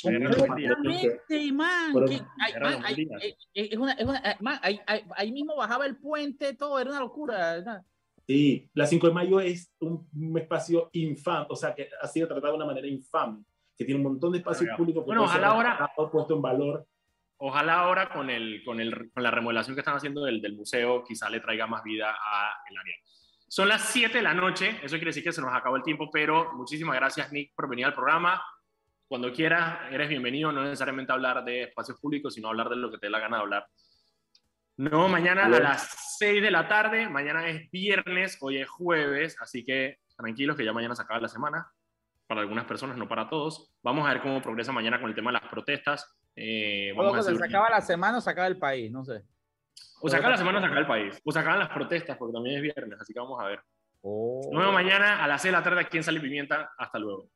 ahí 5.16 5.32
mismo 5.32 5.56
bajaba 5.56 5.86
el 5.86 5.96
puente, 5.96 6.54
todo, 6.54 6.78
era 6.80 6.90
una 6.90 7.00
locura. 7.00 7.54
¿verdad? 7.54 7.82
Sí, 8.26 8.68
la 8.74 8.86
5 8.86 9.06
de 9.08 9.12
mayo 9.12 9.38
es 9.40 9.72
un, 9.80 10.08
un 10.14 10.38
espacio 10.38 10.88
infame, 10.92 11.46
o 11.48 11.56
sea, 11.56 11.74
que 11.74 11.88
ha 12.00 12.08
sido 12.08 12.26
tratado 12.26 12.52
de 12.54 12.56
una 12.56 12.66
manera 12.66 12.86
infame, 12.88 13.44
que 13.76 13.84
tiene 13.84 13.98
un 14.00 14.04
montón 14.12 14.32
de 14.32 14.38
espacio 14.38 14.64
Bueno, 14.66 14.76
público 14.76 15.00
que 15.00 15.06
bueno, 15.06 15.22
ojalá 15.24 15.48
ahora- 15.48 15.90
puesto 16.10 16.34
en 16.34 16.42
valor. 16.42 16.86
Ojalá 17.36 17.80
ahora 17.80 18.08
con, 18.10 18.30
el, 18.30 18.62
con, 18.64 18.80
el, 18.80 19.10
con 19.12 19.22
la 19.22 19.30
remodelación 19.30 19.74
que 19.74 19.80
están 19.80 19.96
haciendo 19.96 20.24
del, 20.24 20.40
del 20.40 20.54
museo, 20.54 21.02
quizá 21.04 21.28
le 21.28 21.40
traiga 21.40 21.66
más 21.66 21.82
vida 21.82 22.08
al 22.10 22.76
área. 22.76 22.96
Son 23.48 23.68
las 23.68 23.88
7 23.90 24.18
de 24.18 24.22
la 24.22 24.34
noche, 24.34 24.70
eso 24.82 24.96
quiere 24.96 25.06
decir 25.06 25.22
que 25.24 25.32
se 25.32 25.40
nos 25.42 25.52
acabó 25.52 25.76
el 25.76 25.82
tiempo, 25.82 26.08
pero 26.12 26.52
muchísimas 26.54 26.96
gracias 26.96 27.32
Nick 27.32 27.52
por 27.54 27.68
venir 27.68 27.86
al 27.86 27.94
programa. 27.94 28.42
Cuando 29.06 29.32
quieras, 29.32 29.80
eres 29.90 30.08
bienvenido, 30.08 30.50
no 30.52 30.62
necesariamente 30.62 31.12
hablar 31.12 31.44
de 31.44 31.64
espacios 31.64 31.98
públicos, 32.00 32.34
sino 32.34 32.48
hablar 32.48 32.68
de 32.68 32.76
lo 32.76 32.90
que 32.90 32.98
te 32.98 33.06
dé 33.06 33.10
la 33.10 33.18
gana 33.20 33.36
de 33.36 33.42
hablar. 33.42 33.66
No, 34.76 35.08
mañana 35.08 35.44
a 35.44 35.48
las 35.48 36.16
6 36.18 36.42
de 36.42 36.50
la 36.50 36.66
tarde, 36.66 37.08
mañana 37.08 37.46
es 37.48 37.70
viernes, 37.70 38.38
hoy 38.40 38.58
es 38.58 38.68
jueves, 38.68 39.36
así 39.40 39.64
que 39.64 39.98
tranquilos 40.16 40.56
que 40.56 40.64
ya 40.64 40.72
mañana 40.72 40.96
se 40.96 41.02
acaba 41.02 41.20
la 41.20 41.28
semana, 41.28 41.70
para 42.34 42.42
algunas 42.42 42.64
personas, 42.64 42.96
no 42.96 43.08
para 43.08 43.28
todos. 43.28 43.72
Vamos 43.82 44.06
a 44.06 44.12
ver 44.12 44.20
cómo 44.20 44.42
progresa 44.42 44.72
mañana 44.72 45.00
con 45.00 45.08
el 45.08 45.14
tema 45.14 45.30
de 45.30 45.38
las 45.40 45.48
protestas. 45.48 46.16
Eh, 46.34 46.92
vamos 46.96 47.14
a 47.14 47.18
que 47.18 47.22
se 47.22 47.36
sacaba 47.36 47.70
la 47.70 47.80
semana 47.80 48.18
o 48.18 48.20
sacaba 48.20 48.48
el 48.48 48.58
país, 48.58 48.90
no 48.90 49.04
sé. 49.04 49.22
o 50.00 50.08
se 50.08 50.16
acaba 50.16 50.32
la 50.32 50.36
semana, 50.36 50.58
o 50.58 50.60
se 50.60 50.66
acaba 50.66 50.80
el 50.80 50.86
país. 50.86 51.20
O 51.24 51.30
se 51.30 51.38
acaban 51.38 51.60
las 51.60 51.68
protestas, 51.68 52.16
porque 52.16 52.32
también 52.32 52.56
es 52.56 52.62
viernes, 52.62 53.00
así 53.00 53.14
que 53.14 53.20
vamos 53.20 53.40
a 53.40 53.46
ver. 53.46 53.60
Oh. 54.02 54.50
Nos 54.52 54.60
vemos 54.60 54.74
mañana 54.74 55.22
a 55.22 55.28
las 55.28 55.42
6 55.42 55.52
de 55.52 55.58
la 55.58 55.62
tarde 55.62 55.80
aquí 55.80 55.96
en 55.96 56.02
Sal 56.02 56.16
y 56.16 56.20
Pimienta. 56.20 56.72
Hasta 56.76 56.98
luego. 56.98 57.28